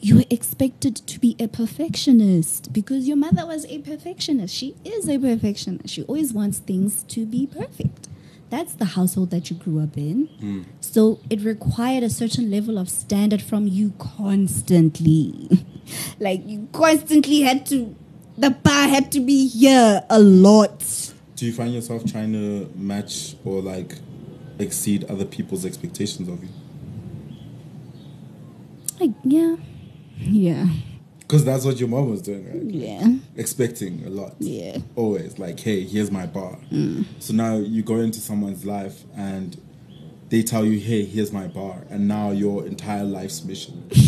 You 0.01 0.16
were 0.16 0.24
expected 0.31 0.95
to 0.95 1.18
be 1.18 1.35
a 1.41 1.49
perfectionist 1.49 2.72
because 2.72 3.09
your 3.09 3.16
mother 3.16 3.45
was 3.47 3.64
a 3.66 3.79
perfectionist. 3.79 4.55
She 4.55 4.76
is 4.85 5.09
a 5.09 5.18
perfectionist. 5.18 5.89
She 5.93 6.05
always 6.05 6.33
wants 6.33 6.59
things 6.59 7.03
to 7.05 7.26
be 7.26 7.47
perfect. 7.47 8.07
That's 8.51 8.74
the 8.74 8.85
household 8.85 9.31
that 9.31 9.51
you 9.51 9.57
grew 9.57 9.81
up 9.83 9.97
in. 9.97 10.26
Hmm. 10.41 10.62
So 10.81 11.20
it 11.29 11.43
required 11.43 12.03
a 12.03 12.11
certain 12.11 12.51
level 12.51 12.79
of 12.79 12.89
standard 12.89 13.43
from 13.43 13.66
you 13.66 13.93
constantly. 13.99 15.64
like 16.20 16.47
you 16.47 16.68
constantly 16.72 17.41
had 17.41 17.66
to, 17.66 17.95
the 18.39 18.51
bar 18.51 18.89
had 18.89 19.11
to 19.12 19.20
be 19.20 19.49
here 19.49 20.03
a 20.09 20.18
lot. 20.20 21.12
Do 21.36 21.47
you 21.47 21.53
find 21.53 21.72
yourself 21.74 22.05
trying 22.05 22.32
to 22.32 22.70
match 22.74 23.34
or 23.45 23.61
like 23.61 23.97
exceed 24.59 25.05
other 25.05 25.24
people's 25.24 25.64
expectations 25.64 26.28
of 26.28 26.43
you? 26.43 26.49
Like, 29.01 29.11
yeah. 29.24 29.57
Yeah. 30.18 30.66
Because 31.20 31.45
that's 31.45 31.64
what 31.64 31.78
your 31.78 31.89
mom 31.89 32.11
was 32.11 32.22
doing, 32.22 32.47
right? 32.47 32.74
Yeah. 32.74 33.16
Expecting 33.36 34.05
a 34.07 34.09
lot. 34.09 34.34
Yeah. 34.39 34.78
Always 34.97 35.39
like, 35.39 35.61
hey, 35.61 35.84
here's 35.84 36.11
my 36.11 36.26
bar. 36.26 36.59
Mm. 36.72 37.05
So 37.18 37.34
now 37.34 37.57
you 37.57 37.82
go 37.82 37.97
into 37.97 38.18
someone's 38.18 38.64
life 38.64 39.05
and 39.16 39.61
they 40.30 40.43
tell 40.43 40.64
you, 40.64 40.78
hey, 40.78 41.05
here's 41.05 41.32
my 41.32 41.47
bar, 41.47 41.84
and 41.89 42.07
now 42.07 42.30
your 42.30 42.66
entire 42.66 43.05
life's 43.05 43.45
mission. 43.45 43.89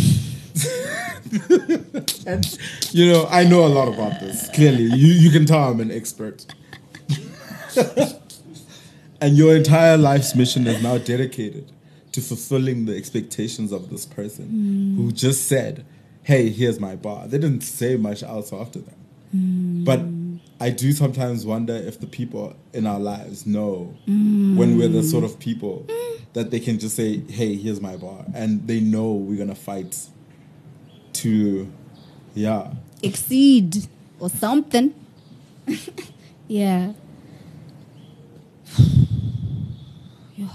and 2.26 2.58
you 2.92 3.12
know, 3.12 3.26
I 3.30 3.44
know 3.44 3.64
a 3.64 3.68
lot 3.68 3.88
about 3.88 4.20
this. 4.20 4.48
Clearly, 4.50 4.84
you 4.84 5.12
you 5.12 5.30
can 5.30 5.46
tell 5.46 5.70
I'm 5.70 5.80
an 5.80 5.90
expert. 5.90 6.46
and 9.20 9.36
your 9.36 9.54
entire 9.54 9.96
life's 9.96 10.34
mission 10.34 10.66
is 10.66 10.82
now 10.82 10.98
dedicated 10.98 11.70
to 12.12 12.20
fulfilling 12.20 12.86
the 12.86 12.96
expectations 12.96 13.70
of 13.72 13.90
this 13.90 14.06
person 14.06 14.46
hmm. 14.46 14.96
who 14.96 15.12
just 15.12 15.46
said, 15.46 15.84
"Hey, 16.22 16.50
here's 16.50 16.80
my 16.80 16.96
bar." 16.96 17.28
They 17.28 17.38
didn't 17.38 17.62
say 17.62 17.96
much 17.96 18.22
else 18.22 18.52
after 18.52 18.80
that. 18.80 18.96
Hmm. 19.32 19.84
But 19.84 20.00
I 20.60 20.70
do 20.70 20.92
sometimes 20.92 21.46
wonder 21.46 21.74
if 21.74 22.00
the 22.00 22.06
people 22.06 22.54
in 22.72 22.86
our 22.86 23.00
lives 23.00 23.46
know 23.46 23.94
hmm. 24.06 24.56
when 24.56 24.76
we're 24.76 24.88
the 24.88 25.02
sort 25.02 25.24
of 25.24 25.38
people 25.38 25.86
that 26.32 26.50
they 26.50 26.60
can 26.60 26.78
just 26.78 26.96
say, 26.96 27.20
"Hey, 27.28 27.54
here's 27.54 27.80
my 27.80 27.96
bar," 27.96 28.24
and 28.34 28.66
they 28.66 28.80
know 28.80 29.12
we're 29.12 29.38
gonna 29.38 29.54
fight 29.54 29.96
to, 31.22 31.70
yeah, 32.34 32.72
exceed 33.02 33.86
or 34.18 34.28
something. 34.28 34.94
yeah. 36.48 36.92
yeah. 40.36 40.48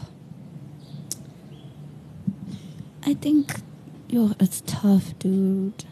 I 3.06 3.14
think 3.14 3.62
yo, 4.10 4.32
it's 4.40 4.62
tough, 4.66 5.18
dude. 5.20 5.86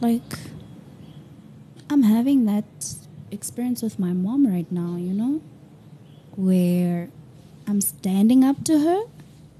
Like 0.00 0.38
I'm 1.88 2.02
having 2.04 2.44
that 2.46 2.64
experience 3.30 3.82
with 3.82 3.98
my 3.98 4.12
mom 4.12 4.46
right 4.46 4.70
now, 4.70 4.96
you 4.96 5.12
know? 5.12 5.40
Where 6.36 7.10
I'm 7.66 7.80
standing 7.80 8.44
up 8.44 8.64
to 8.64 8.78
her 8.78 9.02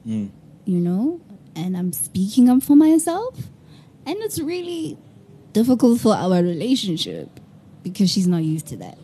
Mm. 0.07 0.31
you 0.64 0.78
know, 0.81 1.20
and 1.55 1.76
I'm 1.76 1.93
speaking 1.93 2.49
up 2.49 2.62
for 2.62 2.74
myself. 2.74 3.35
And 4.07 4.16
it's 4.18 4.38
really 4.38 4.96
difficult 5.53 6.01
for 6.01 6.14
our 6.14 6.42
relationship 6.42 7.40
because 7.82 8.11
she's 8.11 8.26
not 8.26 8.42
used 8.44 8.66
to 8.68 8.76
that. 8.78 8.98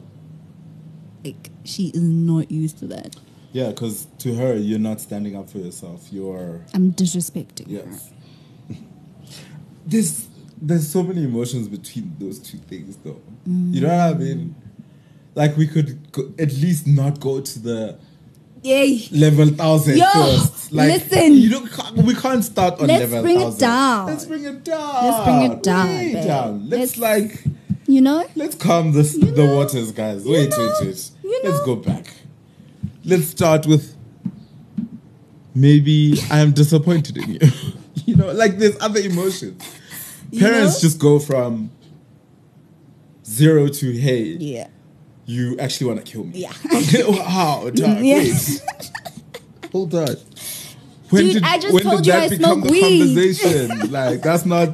Like, 1.24 1.50
she 1.64 1.88
is 1.88 2.02
not 2.02 2.50
used 2.50 2.78
to 2.78 2.86
that. 2.88 3.16
yeah. 3.52 3.68
Because 3.68 4.06
to 4.18 4.34
her, 4.34 4.54
you're 4.56 4.78
not 4.78 5.00
standing 5.00 5.36
up 5.36 5.50
for 5.50 5.58
yourself. 5.58 6.08
You're 6.12 6.64
I'm 6.74 6.92
disrespecting 6.92 7.66
her. 7.66 7.88
yes. 7.90 8.12
there's 9.86 10.28
there's 10.60 10.88
so 10.90 11.02
many 11.02 11.24
emotions 11.24 11.68
between 11.68 12.14
those 12.18 12.38
two 12.38 12.58
things, 12.58 12.96
though. 13.04 13.20
You 13.46 13.82
know 13.82 13.88
what 13.88 14.14
I 14.16 14.18
mean? 14.18 14.38
Mm. 14.38 14.54
Like 15.34 15.56
we 15.56 15.66
could 15.66 16.10
go, 16.12 16.32
at 16.38 16.52
least 16.54 16.86
not 16.86 17.20
go 17.20 17.40
to 17.40 17.58
the 17.58 17.98
Yay! 18.66 19.08
level 19.12 19.46
thousand 19.48 19.96
Yo, 19.98 20.04
first. 20.12 20.72
Like, 20.72 20.88
listen. 21.10 21.34
you 21.34 21.50
don't. 21.50 21.96
We 22.04 22.14
can't 22.14 22.44
start 22.44 22.80
on 22.80 22.88
Let's 22.88 23.00
level 23.12 23.22
bring 23.22 23.40
it 23.40 23.58
down. 23.58 24.06
Let's 24.06 24.24
bring 24.24 24.44
it 24.44 24.64
down. 24.64 25.04
Let's 25.04 25.24
bring 25.24 25.42
it 25.52 25.62
down, 25.62 25.88
Way 25.88 26.12
babe. 26.14 26.24
down. 26.24 26.68
Let's, 26.68 26.98
Let's- 26.98 26.98
like 26.98 27.44
You 27.86 28.00
know? 28.00 28.26
let's 28.34 28.56
calm 28.56 28.92
this 28.92 29.14
You 29.14 29.30
the 29.30 29.46
waters, 29.46 29.92
guys. 29.92 30.24
you 30.26 30.32
Wait, 30.32 30.50
know, 30.50 30.58
wait, 30.80 30.86
wait. 30.86 31.10
you 31.22 31.40
Let's 31.44 31.60
go 31.64 31.76
back. 31.76 32.06
Let's 33.04 33.28
start 33.28 33.66
with 33.66 33.94
maybe 35.54 36.18
I 36.30 36.40
am 36.40 36.52
disappointed 36.52 37.16
in 37.18 37.34
you. 37.34 37.40
you 38.06 38.16
know, 38.16 38.32
like 38.32 38.58
there's 38.58 38.76
other 38.80 39.00
emotions. 39.00 39.62
You 40.32 40.40
Parents 40.40 40.74
know? 40.74 40.80
just 40.88 40.98
go 40.98 41.18
from 41.20 41.70
zero 43.24 43.68
to 43.68 43.92
hey, 43.92 44.22
Yeah. 44.40 44.68
You 45.26 45.58
actually 45.58 45.88
want 45.88 46.04
to 46.04 46.10
kill 46.12 46.24
me. 46.24 46.40
Yeah. 46.40 46.52
How? 47.24 47.68
Dog, 47.74 48.00
Yeah. 48.04 48.18
Wait. 48.18 48.62
Hold 49.72 49.94
on. 49.94 50.06
When 51.10 51.24
Dude, 51.24 51.32
did, 51.34 51.42
I 51.44 51.58
just 51.58 51.74
when 51.74 51.82
told 51.82 52.02
did 52.02 52.06
you 52.06 52.12
that 52.12 52.22
I 52.22 52.28
become 52.36 52.60
the 52.62 52.70
weed. 52.72 53.14
conversation? 53.14 53.90
like 53.92 54.22
that's 54.22 54.44
not 54.46 54.70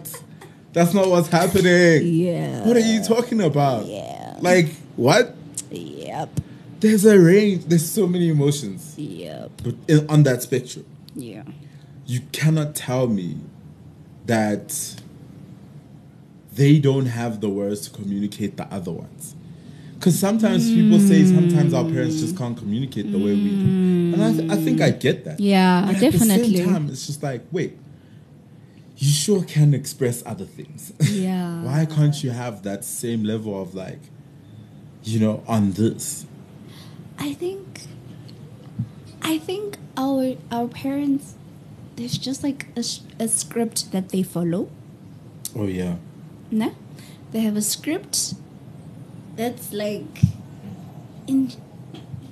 that's 0.73 0.95
not 0.95 1.09
what's 1.09 1.29
happening. 1.29 2.07
Yeah. 2.07 2.67
What 2.67 2.77
are 2.77 2.81
you 2.81 3.03
talking 3.03 3.41
about? 3.43 3.87
Yeah. 3.87 4.37
Like 4.41 4.69
what? 4.97 5.35
Yep. 5.71 6.41
there's 6.81 7.05
a 7.07 7.19
range. 7.19 7.65
There's 7.67 7.89
so 7.91 8.07
many 8.07 8.29
emotions 8.29 8.95
Yep. 8.99 9.63
but 9.65 9.75
on 10.11 10.23
that 10.25 10.43
spectrum. 10.43 10.85
Yeah. 11.15 11.43
You 12.07 12.21
cannot 12.33 12.75
tell 12.75 13.07
me 13.07 13.37
that 14.27 14.97
they 16.55 16.79
don't 16.79 17.07
have 17.07 17.41
the 17.41 17.49
words 17.49 17.89
to 17.89 17.91
communicate 17.91 18.57
the 18.57 18.65
other 18.73 18.93
ones. 18.93 19.35
Because 20.03 20.19
sometimes 20.19 20.69
people 20.69 20.99
say 20.99 21.23
hmm. 21.23 21.33
sometimes 21.33 21.73
our 21.73 21.85
parents 21.85 22.19
just 22.19 22.37
can't 22.37 22.59
communicate 22.59 23.13
the 23.13 23.19
way 23.19 23.35
we 23.37 23.51
do, 23.51 24.13
and 24.13 24.25
I, 24.25 24.33
th- 24.33 24.51
I 24.51 24.57
think 24.57 24.81
I 24.81 24.91
get 24.91 25.25
that. 25.27 25.39
Yeah, 25.39 25.85
But 25.87 25.95
At 25.95 26.01
definitely. 26.01 26.51
the 26.51 26.57
same 26.57 26.73
time, 26.73 26.89
it's 26.89 27.07
just 27.07 27.23
like, 27.23 27.43
wait, 27.53 27.79
you 28.97 29.13
sure 29.13 29.45
can 29.45 29.75
express 29.75 30.25
other 30.27 30.45
things. 30.45 30.93
Yeah. 31.13 31.63
Why 31.63 31.87
can't 31.87 32.21
you 32.25 32.31
have 32.33 32.65
that 32.65 32.85
same 32.85 33.23
level 33.23 33.63
of 33.63 33.77
like, 33.77 34.01
you 35.05 35.21
know, 35.21 35.45
on 35.47 35.71
this? 35.71 36.27
I 37.17 37.35
think 37.35 37.83
I 39.23 39.39
think 39.39 39.79
our 39.97 40.35
our 40.51 40.67
parents 40.67 41.37
there's 41.95 42.19
just 42.19 42.43
like 42.43 42.67
a, 42.75 42.83
a 43.21 43.29
script 43.29 43.93
that 43.93 44.09
they 44.09 44.25
follow. 44.25 44.69
Oh 45.55 45.69
yeah. 45.69 45.99
No? 46.51 46.75
They 47.31 47.43
have 47.43 47.57
a 47.57 47.63
script 47.63 48.35
that's 49.37 49.73
like 49.73 50.21
in 51.27 51.53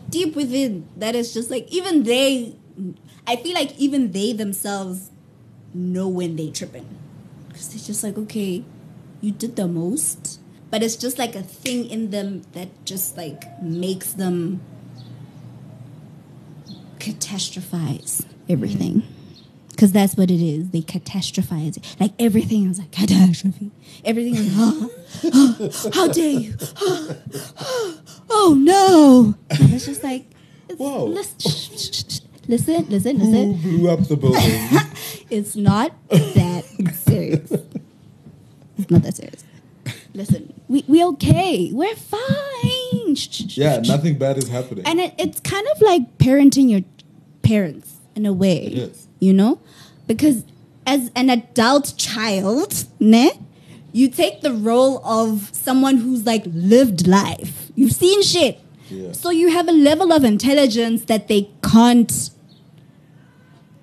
deep 0.09 0.35
within 0.35 0.89
that 0.97 1.15
is 1.15 1.33
just 1.33 1.51
like 1.51 1.67
even 1.71 2.03
they 2.03 2.55
I 3.27 3.37
feel 3.37 3.55
like 3.55 3.79
even 3.79 4.13
they 4.13 4.33
themselves 4.33 5.11
know 5.73 6.09
when 6.09 6.37
they 6.37 6.51
tripping. 6.51 6.87
Cuz 7.53 7.69
they're 7.69 7.87
just 7.87 8.03
like, 8.03 8.19
okay, 8.19 8.65
you 9.21 9.31
did 9.31 9.57
the 9.57 9.69
most, 9.69 10.41
but 10.71 10.83
it's 10.83 10.97
just 10.97 11.19
like 11.19 11.37
a 11.37 11.43
thing 11.43 11.89
in 11.89 12.11
them 12.11 12.43
that 12.53 12.69
just 12.85 13.17
like 13.17 13.45
makes 13.63 14.13
them 14.13 14.61
catastrophize 16.99 18.25
everything. 18.49 19.03
Because 19.81 19.93
that's 19.93 20.15
what 20.15 20.31
it 20.31 20.43
is. 20.43 20.69
They 20.73 20.83
catastrophize 20.83 21.79
it. 21.79 21.97
Like 21.99 22.13
everything 22.19 22.69
is 22.69 22.79
like 22.79 22.91
catastrophe. 22.91 23.71
Everything 24.05 24.35
is, 24.35 24.55
oh, 24.55 24.91
oh, 25.25 25.91
how 25.95 26.07
dare 26.07 26.39
you? 26.39 26.55
Oh, 28.29 28.55
no. 28.59 29.35
And 29.49 29.73
it's 29.73 29.87
just 29.87 30.05
like, 30.05 30.27
it's, 30.69 30.79
Whoa. 30.79 31.07
Listen, 31.07 32.11
listen, 32.47 32.89
listen, 32.91 33.21
Who 33.21 33.31
listen. 33.31 33.53
blew 33.63 33.89
up 33.91 34.07
the 34.07 34.17
building? 34.17 34.43
It's 35.31 35.57
not 35.57 35.93
that 36.11 36.65
serious. 37.03 37.51
It's 38.77 38.91
not 38.91 39.03
that 39.03 39.17
serious. 39.17 39.45
Listen, 40.13 40.53
we 40.69 40.85
we 40.89 41.03
okay. 41.05 41.71
We're 41.73 41.97
fine. 41.97 43.17
yeah, 43.57 43.81
nothing 43.81 44.19
bad 44.19 44.37
is 44.37 44.49
happening. 44.49 44.85
And 44.87 45.01
it, 45.01 45.15
it's 45.17 45.41
kind 45.41 45.67
of 45.75 45.81
like 45.81 46.19
parenting 46.19 46.69
your 46.69 46.83
parents 47.43 47.97
in 48.15 48.27
a 48.27 48.33
way. 48.35 48.67
It 48.67 48.79
is. 48.79 49.07
You 49.21 49.33
know? 49.33 49.61
Because 50.07 50.45
as 50.87 51.11
an 51.15 51.31
adult 51.31 51.95
child, 51.97 52.85
ne, 52.99 53.31
you 53.93 54.09
take 54.09 54.41
the 54.41 54.53
role 54.53 55.05
of 55.05 55.51
someone 55.53 55.99
who's 55.99 56.27
like 56.27 56.43
lived 56.47 57.07
life. 57.07 57.71
You've 57.77 57.93
seen 57.93 58.23
shit. 58.23 58.59
Yeah. 58.89 59.13
So 59.13 59.31
you 59.31 59.51
have 59.51 59.69
a 59.69 59.73
level 59.73 60.13
of 60.13 60.25
intelligence 60.25 61.05
that 61.05 61.29
they 61.29 61.49
can't 61.63 62.31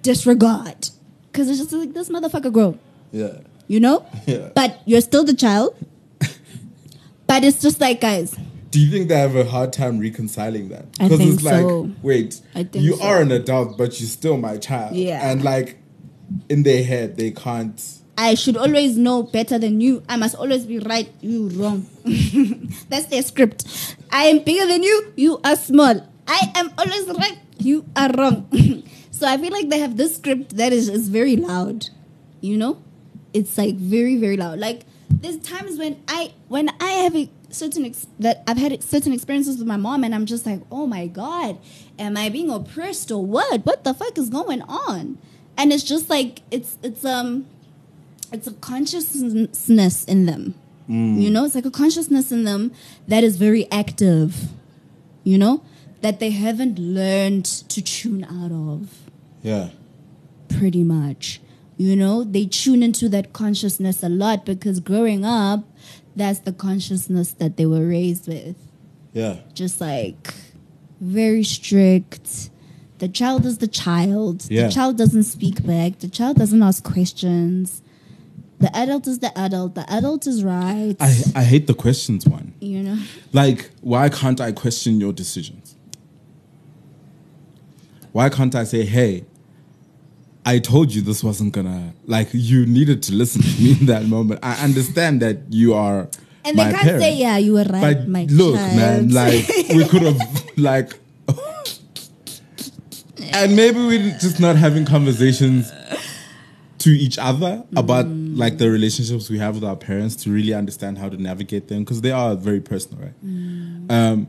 disregard. 0.02 0.90
Because 1.32 1.50
it's 1.50 1.60
just 1.60 1.72
like 1.72 1.94
this 1.94 2.10
motherfucker 2.10 2.52
grown 2.52 2.80
yeah. 3.12 3.38
you 3.68 3.80
know? 3.80 4.06
Yeah. 4.26 4.50
But 4.54 4.82
you're 4.86 5.02
still 5.02 5.24
the 5.24 5.34
child. 5.34 5.76
but 7.28 7.44
it's 7.44 7.62
just 7.62 7.80
like, 7.80 8.02
guys, 8.02 8.36
Do 8.78 8.84
you 8.84 8.92
think 8.92 9.10
they 9.10 9.18
have 9.18 9.36
a 9.36 9.44
hard 9.44 9.74
time 9.74 9.98
reconciling 9.98 10.70
that? 10.70 10.92
Because 10.92 11.20
it's 11.20 11.42
like, 11.42 11.62
so. 11.62 11.90
wait, 12.04 12.40
I 12.54 12.64
think 12.64 12.86
you 12.86 12.96
so. 12.98 13.04
are 13.06 13.22
an 13.24 13.32
adult, 13.32 13.76
but 13.76 14.00
you're 14.00 14.08
still 14.08 14.38
my 14.38 14.58
child. 14.58 14.96
Yeah. 14.96 15.28
And 15.28 15.44
like, 15.44 15.80
in 16.48 16.62
their 16.62 16.84
head, 16.84 17.18
they 17.18 17.32
can't. 17.32 17.84
I 18.20 18.36
should 18.36 18.56
always 18.56 18.96
know 18.96 19.24
better 19.24 19.58
than 19.58 19.82
you. 19.82 20.04
I 20.08 20.18
must 20.18 20.36
always 20.36 20.68
be 20.68 20.78
right, 20.78 21.12
you 21.22 21.48
wrong. 21.58 21.88
That's 22.90 23.08
their 23.08 23.24
script. 23.24 23.96
I 24.12 24.26
am 24.26 24.44
bigger 24.44 24.68
than 24.68 24.84
you, 24.84 25.12
you 25.16 25.40
are 25.44 25.56
small. 25.56 26.08
I 26.28 26.52
am 26.54 26.72
always 26.78 27.08
right, 27.18 27.40
you 27.58 27.84
are 27.96 28.12
wrong. 28.12 28.48
so 29.10 29.28
I 29.28 29.40
feel 29.40 29.54
like 29.54 29.70
they 29.70 29.80
have 29.80 29.98
this 29.98 30.18
script 30.18 30.56
that 30.58 30.72
is, 30.72 30.88
is 30.88 31.10
very 31.10 31.36
loud. 31.36 31.90
You 32.42 32.58
know? 32.58 32.80
It's 33.34 33.58
like 33.58 33.74
very, 33.74 34.18
very 34.18 34.38
loud. 34.38 34.60
Like 34.60 34.84
there's 35.10 35.40
times 35.40 35.80
when 35.80 36.00
I 36.08 36.34
when 36.48 36.70
I 36.80 36.90
have 36.90 37.16
a 37.16 37.30
certain 37.58 37.86
ex- 37.86 38.08
that 38.20 38.44
I've 38.48 38.58
had 38.58 38.82
certain 38.84 39.12
experiences 39.14 39.58
with 39.58 39.68
my 39.68 39.78
mom 39.78 40.04
and 40.04 40.14
I'm 40.16 40.26
just 40.26 40.46
like, 40.46 40.62
oh 40.72 40.86
my 40.88 41.08
god, 41.08 41.58
am 41.98 42.16
I 42.18 42.30
being 42.30 42.50
oppressed 42.50 43.12
or 43.12 43.26
what? 43.26 43.66
What 43.66 43.84
the 43.84 43.94
fuck 43.94 44.18
is 44.18 44.30
going 44.30 44.62
on? 44.64 45.18
And 45.58 45.74
it's 45.74 45.84
just 45.84 46.10
like 46.10 46.42
it's 46.52 46.78
it's 46.84 47.04
um 47.04 47.48
it's 48.32 48.48
a 48.48 48.54
consciousness 48.54 50.04
in 50.06 50.26
them. 50.26 50.56
You 50.90 51.30
know, 51.30 51.44
it's 51.44 51.54
like 51.56 51.66
a 51.66 51.72
consciousness 51.72 52.32
in 52.32 52.46
them 52.46 52.72
that 53.10 53.22
is 53.22 53.36
very 53.36 53.70
active. 53.72 54.50
You 55.26 55.38
know, 55.38 55.62
that 56.02 56.22
they 56.22 56.30
haven't 56.30 56.80
learned 56.80 57.44
to 57.46 57.82
tune 57.82 58.24
out 58.24 58.52
of 58.54 58.90
Yeah. 59.44 59.70
pretty 60.48 60.84
much. 60.84 61.42
You 61.76 61.96
know, 61.98 62.24
they 62.24 62.46
tune 62.46 62.82
into 62.84 63.10
that 63.10 63.34
consciousness 63.34 64.02
a 64.02 64.08
lot 64.10 64.46
because 64.46 64.80
growing 64.80 65.26
up, 65.26 65.66
that's 66.18 66.40
the 66.40 66.52
consciousness 66.52 67.32
that 67.34 67.58
they 67.58 67.66
were 67.66 67.86
raised 67.88 68.28
with. 68.28 68.56
Yeah. 69.14 69.38
Just 69.54 69.80
like 69.80 70.34
very 71.00 71.44
strict. 71.44 72.50
The 72.98 73.08
child 73.08 73.46
is 73.46 73.60
the 73.60 73.68
child. 73.68 74.46
Yeah. 74.50 74.68
The 74.68 74.74
child 74.74 74.98
doesn't 74.98 75.24
speak 75.24 75.66
back. 75.66 76.00
The 76.00 76.10
child 76.10 76.38
doesn't 76.38 76.62
ask 76.62 76.84
questions. 76.84 77.82
The 78.60 78.76
adult 78.76 79.06
is 79.06 79.20
the 79.20 79.38
adult. 79.38 79.76
The 79.76 79.86
adult 79.92 80.26
is 80.26 80.44
right. 80.44 80.96
I, 81.00 81.16
I 81.36 81.44
hate 81.44 81.68
the 81.68 81.76
questions 81.76 82.28
one. 82.28 82.56
you 82.60 82.82
know? 82.82 82.98
Like, 83.32 83.70
why 83.82 84.10
can't 84.10 84.42
I 84.42 84.52
question 84.52 85.00
your 85.00 85.14
decisions? 85.14 85.76
Why 88.12 88.30
can't 88.30 88.56
I 88.56 88.64
say, 88.64 88.84
hey, 88.84 89.26
I 90.54 90.60
told 90.60 90.94
you 90.94 91.02
this 91.02 91.22
wasn't 91.24 91.52
gonna, 91.54 91.94
like, 92.06 92.30
you 92.32 92.66
needed 92.66 93.04
to 93.08 93.12
listen 93.22 93.42
to 93.42 93.62
me 93.62 93.72
in 93.80 93.86
that 93.88 94.06
moment. 94.06 94.40
I 94.44 94.54
understand 94.64 95.22
that 95.22 95.38
you 95.50 95.74
are. 95.74 96.08
And 96.46 96.56
my 96.56 96.66
they 96.66 96.72
can't 96.72 96.84
parent. 96.84 97.02
say, 97.04 97.14
yeah, 97.16 97.38
you 97.38 97.52
were 97.58 97.66
right, 97.66 97.82
But 97.98 98.08
my 98.08 98.24
look, 98.30 98.56
child. 98.56 98.76
man, 98.78 99.10
like 99.10 99.46
we 99.78 99.84
could 99.92 100.04
have 100.04 100.20
like, 100.70 100.90
and 103.34 103.56
maybe 103.56 103.78
we're 103.80 104.18
just 104.20 104.40
not 104.40 104.56
having 104.56 104.86
conversations 104.86 105.72
to 106.80 106.90
each 106.92 107.18
other 107.18 107.64
about 107.76 108.06
Mm. 108.06 108.38
like 108.38 108.58
the 108.58 108.70
relationships 108.70 109.30
we 109.30 109.40
have 109.40 109.56
with 109.56 109.64
our 109.66 109.76
parents 109.76 110.16
to 110.24 110.32
really 110.32 110.54
understand 110.54 110.98
how 110.98 111.10
to 111.10 111.18
navigate 111.22 111.68
them 111.68 111.80
because 111.84 112.02
they 112.02 112.12
are 112.12 112.36
very 112.36 112.62
personal, 112.62 113.00
right? 113.04 113.14
Um, 113.90 114.28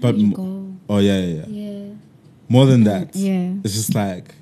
but 0.00 0.14
Mm. 0.16 0.38
m- 0.38 0.80
oh 0.88 0.98
yeah, 0.98 1.18
yeah, 1.20 1.34
yeah. 1.34 1.46
Yeah. 1.48 1.84
More 2.48 2.64
than 2.64 2.84
that, 2.84 3.14
Yeah. 3.14 3.52
it's 3.64 3.74
just 3.74 3.94
like, 3.94 4.34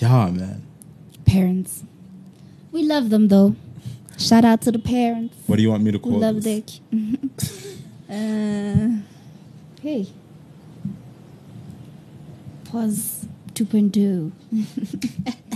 yeah, 0.00 0.30
man. 0.30 0.62
Parents. 1.24 1.82
We 2.72 2.82
love 2.82 3.10
them 3.10 3.28
though. 3.28 3.54
Shout 4.18 4.44
out 4.44 4.62
to 4.62 4.72
the 4.72 4.78
parents. 4.78 5.36
What 5.46 5.56
do 5.56 5.62
you 5.62 5.70
want 5.70 5.82
me 5.82 5.92
to 5.92 5.98
We 5.98 6.02
call 6.10 6.18
love 6.18 6.42
this? 6.42 6.80
their 6.90 7.08
uh, 8.10 8.96
hey. 9.82 10.06
Pause 12.64 13.26
2.2. 13.54 14.32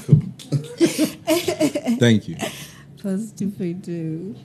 cool. 0.06 0.20
Thank 1.98 2.28
you. 2.28 2.36
Pause 3.02 3.32
2.2. 3.32 4.36